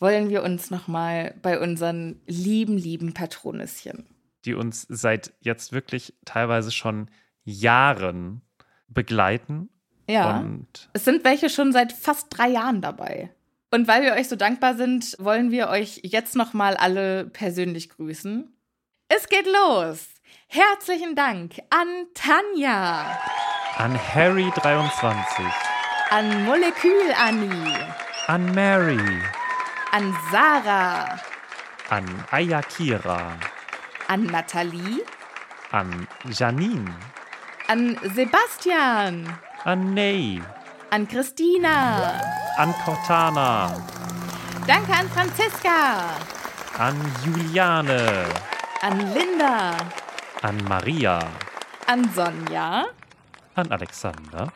wollen 0.00 0.30
wir 0.30 0.42
uns 0.42 0.70
nochmal 0.70 1.34
bei 1.42 1.60
unseren 1.60 2.20
lieben, 2.26 2.76
lieben 2.76 3.14
Patronisschen. 3.14 4.06
die 4.44 4.54
uns 4.54 4.86
seit 4.88 5.32
jetzt 5.40 5.72
wirklich 5.72 6.14
teilweise 6.24 6.70
schon 6.70 7.10
Jahren 7.44 8.42
begleiten. 8.88 9.68
Ja. 10.08 10.44
Es 10.92 11.04
sind 11.04 11.24
welche 11.24 11.50
schon 11.50 11.72
seit 11.72 11.92
fast 11.92 12.28
drei 12.30 12.48
Jahren 12.48 12.80
dabei. 12.80 13.30
Und 13.70 13.86
weil 13.86 14.02
wir 14.02 14.14
euch 14.14 14.28
so 14.28 14.36
dankbar 14.36 14.74
sind, 14.74 15.14
wollen 15.18 15.50
wir 15.50 15.68
euch 15.68 16.00
jetzt 16.02 16.36
nochmal 16.36 16.76
alle 16.76 17.26
persönlich 17.26 17.90
grüßen. 17.90 18.54
Es 19.08 19.28
geht 19.28 19.46
los! 19.46 20.08
Herzlichen 20.50 21.14
Dank 21.14 21.60
an 21.68 22.06
Tanja, 22.14 23.18
an 23.76 23.98
Harry23, 23.98 25.44
an 26.10 26.44
Molekül 26.46 27.12
Annie, 27.18 27.74
an 28.28 28.54
Mary, 28.54 28.98
an 29.92 30.14
Sarah, 30.30 31.20
an 31.90 32.06
Ayakira, 32.30 33.38
an 34.08 34.24
Nathalie, 34.24 35.02
an 35.72 36.08
Janine, 36.30 36.94
an 37.68 37.98
Sebastian, 38.14 39.28
an 39.64 39.92
Ney, 39.92 40.40
an 40.90 41.06
Christina. 41.06 42.47
An 42.58 42.72
Cortana, 42.84 43.70
Danke 44.66 44.92
an 44.92 45.08
Franziska, 45.08 46.18
an 46.78 46.96
Juliane, 47.24 48.26
an 48.82 49.14
Linda, 49.14 49.76
an 50.42 50.56
Maria, 50.64 51.18
an 51.86 52.04
Sonja, 52.10 52.84
an 53.56 53.72
Alexander, 53.72 54.52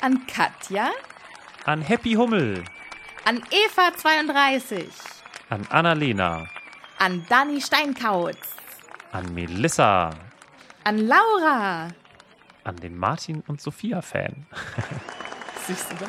an 0.00 0.26
Katja, 0.26 0.90
an 1.66 1.82
Happy 1.82 2.14
Hummel, 2.14 2.64
an 3.26 3.42
Eva 3.52 3.92
32, 3.92 4.88
an 5.50 5.64
Annalena, 5.70 6.48
an 6.98 7.22
Dani 7.28 7.60
Steinkautz, 7.60 8.56
an 9.12 9.34
Melissa, 9.34 10.10
an 10.84 11.06
Laura. 11.06 11.88
an 12.64 12.76
den 12.76 12.96
Martin 12.98 13.44
und 13.46 13.60
Sophia 13.60 14.00
Fan, 14.02 14.46
Süß, 15.66 15.86
oder? 16.00 16.08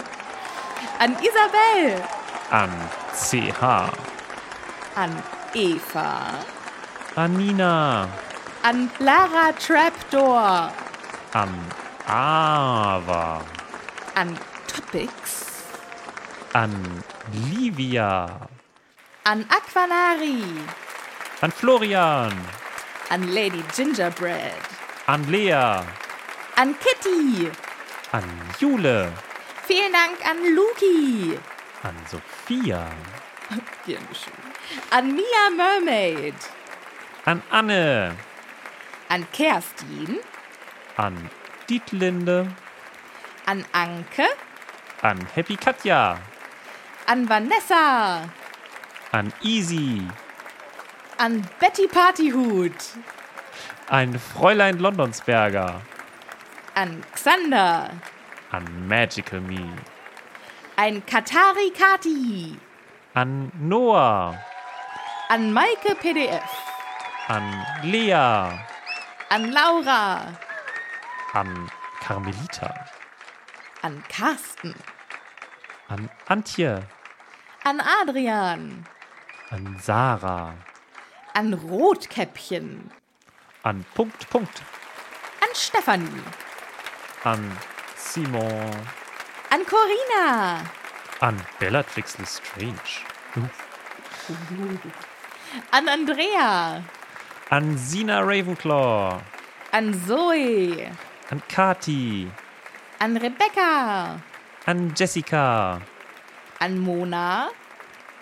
An 1.00 1.14
Isabel, 1.22 2.02
an 2.50 2.72
CH, 3.14 3.62
an 4.98 5.24
Eva, 5.54 6.44
an 7.16 7.38
Nina, 7.38 8.10
an 8.64 8.90
Lara 9.00 9.54
Trapdoor, 9.54 10.74
an 11.36 11.54
Ava, 12.10 13.46
an 14.16 14.40
Topics, 14.66 15.68
an 16.56 17.04
Livia, 17.46 18.50
an 19.28 19.44
Aquanari, 19.46 20.42
an 21.44 21.52
Florian, 21.52 22.34
an 23.12 23.34
Lady 23.36 23.64
Gingerbread, 23.76 24.64
an 25.08 25.32
Lea, 25.32 25.86
an 26.58 26.74
Kitty. 26.82 27.52
an 28.14 28.26
Jule, 28.58 29.12
Vielen 29.68 29.92
Dank 29.92 30.26
an 30.26 30.38
Luki, 30.56 31.38
an 31.84 31.96
Sophia, 32.10 32.90
geschehen. 33.86 34.38
an 34.92 35.14
Mia 35.14 35.50
Mermaid, 35.58 36.36
an 37.26 37.44
Anne, 37.52 38.16
an 39.10 39.28
Kerstin, 39.34 40.20
an 40.96 41.30
Dietlinde, 41.70 42.48
an 43.46 43.66
Anke, 43.74 44.28
an 45.02 45.20
Happy 45.36 45.58
Katja, 45.58 46.18
an 47.06 47.28
Vanessa, 47.28 48.30
an 49.12 49.34
Easy, 49.42 50.08
an 51.18 51.46
Betty 51.60 51.88
Partyhut, 51.88 52.96
an 53.90 54.18
Fräulein 54.18 54.80
Londonsberger, 54.80 55.82
an 56.74 57.04
Xander, 57.18 57.92
an 58.52 58.88
Magical 58.88 59.42
Me, 59.42 59.70
ein 60.78 61.02
Katari 61.02 61.72
Kati, 61.74 62.58
an 63.14 63.52
Noah, 63.60 64.40
an 65.30 65.52
Maike 65.54 65.96
PDF, 66.00 66.50
an 67.28 67.66
Lea, 67.84 68.58
an 69.30 69.52
Laura, 69.52 70.40
an 71.34 71.70
Carmelita, 72.00 72.88
an 73.84 74.02
Carsten, 74.08 74.76
an 75.90 76.10
Antje, 76.30 76.86
an 77.66 77.82
Adrian, 78.02 78.86
an 79.52 79.78
Sarah, 79.82 80.56
an 81.36 81.54
Rotkäppchen, 81.54 82.92
an 83.66 83.86
Punkt, 83.94 84.30
Punkt, 84.30 84.62
an 85.42 85.50
Stefanie, 85.54 86.24
an 87.26 87.58
Simon, 88.08 88.72
an 89.52 89.66
Corina, 89.66 90.64
an 91.22 91.44
Bellatrix 91.60 92.18
Lestrange, 92.18 93.04
uh, 93.36 93.48
an 95.74 95.90
Andrea, 95.90 96.84
an 97.52 97.78
Sina 97.78 98.24
Ravenclaw, 98.24 99.22
an 99.74 99.94
Zoe, 100.08 100.88
an 101.32 101.42
Kati, 101.50 102.32
an 103.02 103.16
Rebecca, 103.16 104.24
an 104.66 104.96
Jessica, 104.96 105.84
an 106.62 106.80
Mona, 106.80 107.52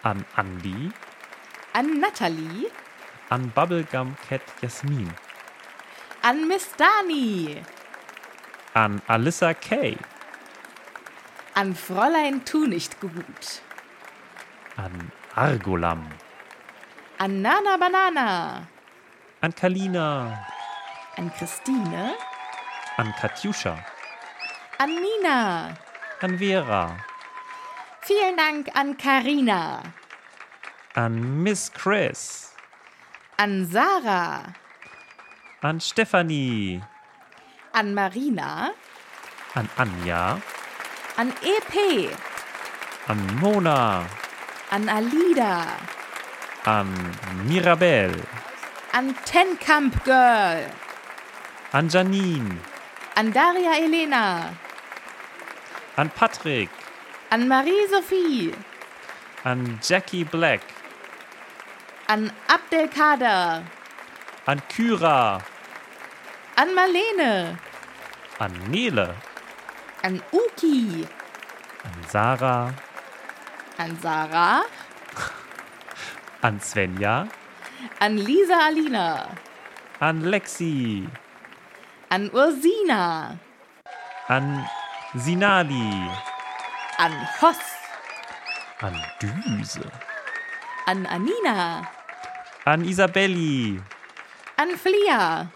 an 0.04 0.26
Andy, 0.36 0.92
an 1.76 2.02
Natalie, 2.02 2.68
an 3.30 3.52
Bubblegum 3.52 4.18
Cat 4.28 4.42
Jasmin, 4.60 5.14
an 6.24 6.48
Miss 6.48 6.66
Dani, 6.74 7.64
an 8.76 9.02
Alyssa 9.08 9.54
Kay, 9.54 9.98
an 11.56 11.74
Fräulein 11.76 12.44
Tu 12.46 12.68
nicht 12.68 13.00
gut, 13.00 13.62
an 14.78 15.12
Argolam, 15.36 16.04
an 17.20 17.42
Nana 17.42 17.78
Banana, 17.78 18.68
an 19.42 19.52
Kalina, 19.54 20.38
an 21.18 21.32
Christine, 21.32 22.14
an 22.98 23.14
Katjuscha, 23.20 23.78
an 24.80 24.90
Nina. 24.90 25.78
an 26.22 26.38
Vera, 26.38 26.98
Vielen 28.02 28.36
Dank 28.38 28.70
an 28.76 28.96
Karina, 28.98 29.82
An 30.96 31.44
Miss 31.44 31.70
Chris. 31.74 32.52
an 33.40 33.66
Sarah, 33.66 34.54
An 35.64 35.80
Stefanie. 35.80 36.82
An 37.76 37.94
Marina, 37.94 38.74
An 39.56 39.68
Anja. 39.78 40.42
an 41.18 41.30
EP, 41.44 41.74
An 43.08 43.20
Mona. 43.40 44.08
an 44.72 44.90
Alida, 44.90 45.78
An 46.66 46.90
Mirabel. 47.48 48.14
an 48.94 49.14
Tenkamp 49.30 50.04
Girl, 50.06 50.72
An 51.74 51.90
Janine. 51.90 52.58
an 53.18 53.32
Daria 53.32 53.74
Elena, 53.86 54.56
An 55.98 56.10
Patrick. 56.10 56.70
an 57.32 57.48
Marie-Sophie, 57.48 58.54
An 59.44 59.80
Jackie 59.82 60.24
Black. 60.24 60.62
an 62.08 62.32
Abdelkader, 62.48 63.64
An 64.48 64.60
Kyra. 64.70 65.42
An 66.58 66.70
Marlene, 66.76 67.58
An 68.40 68.54
Nele. 68.72 69.16
an 70.04 70.22
Uki, 70.32 71.04
An 71.84 71.96
Sarah. 72.10 72.74
an 73.78 73.92
Sarah, 74.00 74.64
An 76.44 76.60
Svenja. 76.60 77.30
an 78.00 78.24
Lisa 78.24 78.56
Alina, 78.70 79.36
An 80.02 80.22
Lexi. 80.32 81.08
an 82.12 82.30
Ursina, 82.32 83.38
An 84.30 84.66
Sinali. 85.16 85.90
an 87.00 87.12
Hoss, 87.40 87.60
An 88.82 88.96
Düse. 89.20 89.84
an 90.88 91.06
Anina, 91.08 91.88
An 92.66 92.84
Isabelli. 92.86 93.82
an 94.58 94.78
Flia, 94.78 95.50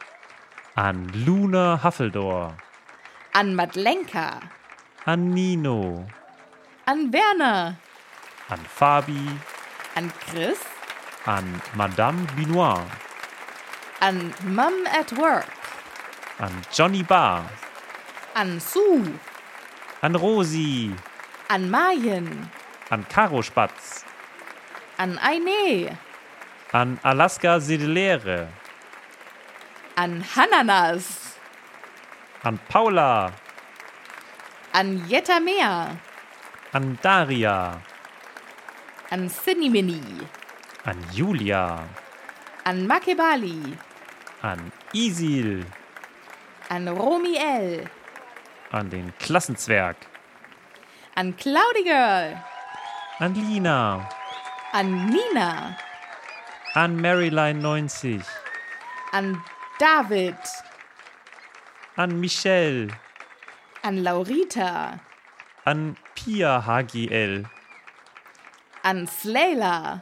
An 0.75 1.07
Luna 1.25 1.77
Haffeldor. 1.81 2.55
an 3.33 3.55
Madlenka, 3.55 4.41
An 5.05 5.33
Nino. 5.33 6.05
an 6.87 7.11
Werner, 7.11 7.77
An 8.49 8.59
Fabi. 8.77 9.37
an 9.95 10.09
Chris, 10.11 10.59
An 11.25 11.61
Madame 11.75 12.25
Binoir. 12.35 12.85
an 14.01 14.33
Mum 14.43 14.87
at 14.87 15.11
Work, 15.17 15.49
An 16.39 16.53
Johnny 16.71 17.03
Barr. 17.03 17.45
an 18.35 18.59
Sue, 18.59 19.19
An 20.01 20.13
Rosi. 20.13 20.95
an 21.49 21.69
Mayen, 21.69 22.49
An 22.91 23.03
Karo 23.09 23.41
Spatz. 23.41 24.03
an 24.97 25.17
Aine, 25.21 25.97
An 26.73 26.99
Alaska 27.03 27.59
Sedelere. 27.59 28.47
An 29.99 30.21
Hananas, 30.21 31.35
An 32.45 32.57
Paula. 32.69 33.33
an 34.73 34.87
Jetta 35.09 35.39
Meer, 35.41 35.99
An 36.73 36.97
Daria. 37.01 37.81
an 39.11 39.27
Cinnamini, 39.29 40.01
An 40.85 40.97
Julia. 41.11 41.83
an 42.65 42.87
Makebali, 42.87 43.77
An 44.43 44.71
Isil. 44.93 45.65
an 46.69 46.85
Romiel, 46.99 47.87
An 48.71 48.89
den 48.89 49.11
Klassenzwerg. 49.19 49.97
an 51.17 51.33
Cloudy 51.33 51.83
Girl, 51.83 52.39
An 53.19 53.33
Lina. 53.33 54.07
an 54.71 55.09
Nina, 55.11 55.77
An 56.75 56.95
Maryline 57.01 57.59
90. 57.61 58.21
an 59.11 59.41
David, 59.79 60.35
An 61.95 62.19
Michelle. 62.19 62.89
an 63.83 64.03
Laurita, 64.03 64.99
An 65.65 65.95
Pia 66.15 66.59
HGL. 66.65 67.45
an 68.83 69.07
Slayla, 69.07 70.01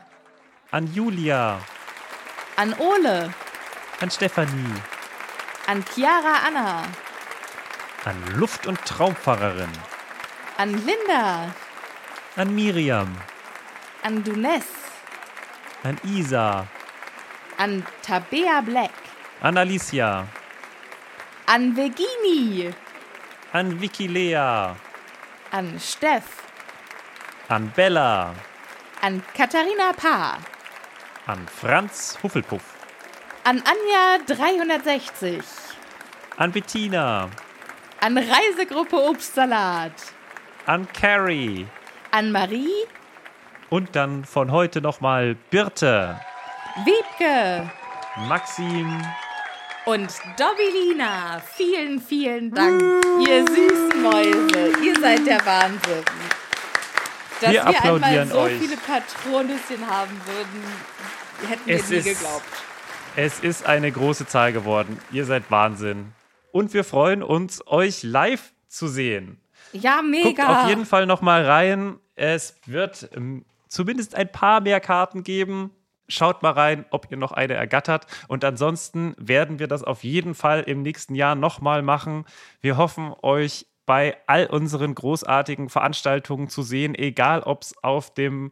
An 0.71 0.87
Julia. 0.93 1.59
an 2.57 2.73
Ole, 2.79 3.29
An 4.01 4.09
Stefanie. 4.09 4.81
an 5.67 5.83
Chiara 5.83 6.47
Anna, 6.47 6.87
An 8.05 8.39
Luft- 8.39 8.65
und 8.67 8.79
Traumfahrerin. 8.85 9.71
an 10.57 10.85
Linda, 10.85 11.53
An 12.35 12.55
Miriam. 12.55 13.15
an 14.03 14.23
Dunes, 14.23 14.65
An 15.83 15.99
Isa. 16.03 16.67
an 17.59 17.85
Tabea 18.01 18.61
Black, 18.63 18.93
An 19.41 19.57
Alicia. 19.57 20.27
an 21.47 21.75
Virginie, 21.75 22.73
An 23.53 23.79
Vicky 23.79 24.07
Lea. 24.07 24.75
an 25.51 25.79
Steff, 25.79 26.43
An 27.49 27.71
Bella. 27.75 28.33
an 29.01 29.21
Katharina 29.33 29.93
Paar, 29.95 30.39
An 31.27 31.47
Franz 31.47 32.17
Huffelpuff. 32.21 32.63
an 33.45 33.61
Anja 33.61 34.25
360, 34.25 35.41
An 36.37 36.51
Bettina. 36.51 37.29
an 38.01 38.17
Reisegruppe 38.17 38.97
Obstsalat, 38.97 39.93
An 40.65 40.87
Carrie. 40.93 41.67
an 42.11 42.31
Marie, 42.31 42.85
Und 43.69 43.95
dann 43.95 44.25
von 44.25 44.51
heute 44.51 44.81
nochmal 44.81 45.35
Birte. 45.51 46.19
Wiebke 46.85 47.69
Maxim. 48.27 49.03
Und 49.87 50.07
Dobilina. 50.37 51.41
Vielen, 51.55 51.99
vielen 52.01 52.51
Dank, 52.51 52.81
ihr 53.27 53.45
süßen 53.47 54.01
Mäuse. 54.03 54.73
Ihr 54.83 54.99
seid 54.99 55.25
der 55.25 55.45
Wahnsinn. 55.45 56.03
Dass 57.41 57.51
Wir 57.51 57.65
wir, 57.65 57.83
einmal 57.83 58.27
so 58.27 58.39
euch. 58.39 58.57
viele 58.59 58.77
Patronüschen 58.77 59.87
haben 59.87 60.19
würden, 60.25 61.49
hätten 61.49 61.65
wir 61.67 61.75
Es 61.75 61.89
nie 61.89 61.95
ist- 61.97 62.05
geglaubt. 62.05 62.43
Es 63.15 63.39
ist 63.39 63.65
eine 63.65 63.91
große 63.91 64.27
Zahl 64.27 64.53
geworden. 64.53 64.99
Ihr 65.11 65.25
seid 65.25 65.49
Wahnsinn. 65.49 66.13
Und 66.51 66.73
wir 66.73 66.83
freuen 66.83 67.23
uns, 67.23 67.65
euch 67.67 68.03
live 68.03 68.53
zu 68.67 68.87
sehen. 68.87 69.39
Ja, 69.73 69.97
Guckt 69.97 70.09
mega. 70.09 70.61
auf 70.63 70.69
jeden 70.69 70.85
Fall 70.85 71.05
noch 71.05 71.21
mal 71.21 71.43
rein. 71.45 71.97
Es 72.15 72.55
wird 72.65 73.09
ähm, 73.15 73.43
zumindest 73.67 74.15
ein 74.15 74.31
paar 74.31 74.61
mehr 74.61 74.79
Karten 74.79 75.23
geben. 75.23 75.71
Schaut 76.07 76.41
mal 76.41 76.51
rein, 76.51 76.85
ob 76.89 77.07
ihr 77.11 77.17
noch 77.17 77.31
eine 77.31 77.53
ergattert. 77.53 78.07
Und 78.27 78.43
ansonsten 78.45 79.13
werden 79.17 79.59
wir 79.59 79.67
das 79.67 79.83
auf 79.83 80.03
jeden 80.03 80.35
Fall 80.35 80.61
im 80.61 80.81
nächsten 80.81 81.15
Jahr 81.15 81.35
noch 81.35 81.59
mal 81.61 81.81
machen. 81.81 82.25
Wir 82.61 82.77
hoffen, 82.77 83.13
euch 83.21 83.67
bei 83.85 84.17
all 84.27 84.47
unseren 84.47 84.95
großartigen 84.95 85.69
Veranstaltungen 85.69 86.49
zu 86.49 86.61
sehen, 86.61 86.93
egal 86.93 87.41
ob 87.41 87.63
es 87.63 87.83
auf 87.83 88.13
dem 88.13 88.51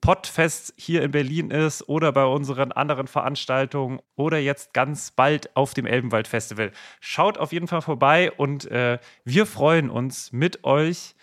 Podfest 0.00 0.72
hier 0.76 1.02
in 1.02 1.10
Berlin 1.10 1.50
ist 1.50 1.88
oder 1.88 2.12
bei 2.12 2.24
unseren 2.24 2.70
anderen 2.70 3.08
Veranstaltungen 3.08 4.00
oder 4.14 4.38
jetzt 4.38 4.72
ganz 4.72 5.10
bald 5.10 5.54
auf 5.56 5.74
dem 5.74 5.86
Elbenwald 5.86 6.28
Festival. 6.28 6.70
Schaut 7.00 7.38
auf 7.38 7.52
jeden 7.52 7.66
Fall 7.66 7.82
vorbei 7.82 8.30
und 8.32 8.70
äh, 8.70 8.98
wir 9.24 9.46
freuen 9.46 9.90
uns 9.90 10.32
mit 10.32 10.62
euch 10.64 11.16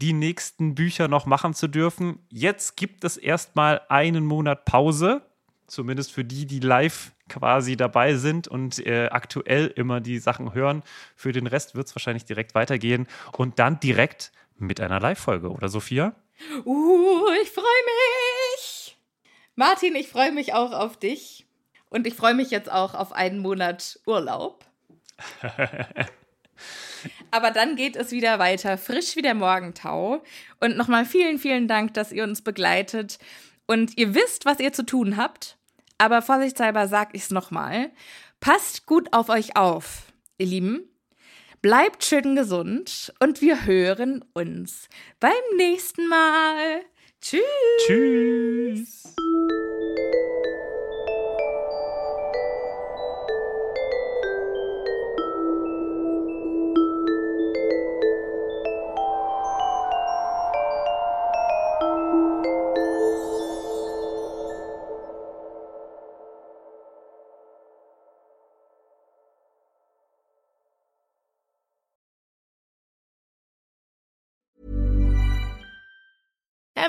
die 0.00 0.12
nächsten 0.12 0.74
Bücher 0.74 1.08
noch 1.08 1.26
machen 1.26 1.54
zu 1.54 1.68
dürfen. 1.68 2.18
Jetzt 2.28 2.76
gibt 2.76 3.04
es 3.04 3.16
erstmal 3.16 3.82
einen 3.88 4.24
Monat 4.24 4.64
Pause, 4.64 5.22
zumindest 5.66 6.12
für 6.12 6.24
die, 6.24 6.46
die 6.46 6.60
live 6.60 7.12
quasi 7.28 7.76
dabei 7.76 8.14
sind 8.14 8.48
und 8.48 8.84
äh, 8.84 9.08
aktuell 9.10 9.68
immer 9.68 10.00
die 10.00 10.18
Sachen 10.18 10.54
hören. 10.54 10.82
Für 11.14 11.32
den 11.32 11.46
Rest 11.46 11.74
wird 11.74 11.86
es 11.86 11.94
wahrscheinlich 11.94 12.24
direkt 12.24 12.54
weitergehen 12.54 13.06
und 13.32 13.58
dann 13.58 13.78
direkt 13.80 14.32
mit 14.58 14.80
einer 14.80 15.00
Live-Folge, 15.00 15.50
oder 15.50 15.68
Sophia? 15.68 16.14
Uh, 16.64 17.28
ich 17.42 17.50
freue 17.50 17.64
mich. 17.64 18.96
Martin, 19.54 19.94
ich 19.94 20.08
freue 20.08 20.32
mich 20.32 20.54
auch 20.54 20.72
auf 20.72 20.98
dich. 20.98 21.46
Und 21.88 22.06
ich 22.06 22.14
freue 22.14 22.34
mich 22.34 22.50
jetzt 22.50 22.70
auch 22.70 22.94
auf 22.94 23.12
einen 23.12 23.40
Monat 23.40 23.98
Urlaub. 24.06 24.64
Aber 27.30 27.50
dann 27.50 27.76
geht 27.76 27.96
es 27.96 28.10
wieder 28.10 28.38
weiter, 28.38 28.78
frisch 28.78 29.16
wie 29.16 29.22
der 29.22 29.34
Morgentau. 29.34 30.22
Und 30.60 30.76
nochmal 30.76 31.04
vielen, 31.04 31.38
vielen 31.38 31.68
Dank, 31.68 31.94
dass 31.94 32.12
ihr 32.12 32.24
uns 32.24 32.42
begleitet. 32.42 33.18
Und 33.66 33.96
ihr 33.96 34.14
wisst, 34.14 34.46
was 34.46 34.60
ihr 34.60 34.72
zu 34.72 34.84
tun 34.84 35.16
habt. 35.16 35.56
Aber 35.98 36.22
vorsichtshalber 36.22 36.88
sag 36.88 37.14
ich 37.14 37.22
es 37.22 37.30
nochmal. 37.30 37.90
Passt 38.40 38.86
gut 38.86 39.12
auf 39.12 39.28
euch 39.28 39.56
auf, 39.56 40.12
ihr 40.38 40.46
Lieben. 40.46 40.90
Bleibt 41.62 42.04
schön 42.04 42.36
gesund 42.36 43.12
und 43.20 43.42
wir 43.42 43.66
hören 43.66 44.24
uns 44.32 44.88
beim 45.20 45.32
nächsten 45.56 46.08
Mal. 46.08 46.80
Tschüss. 47.20 47.42
Tschüss! 47.86 49.14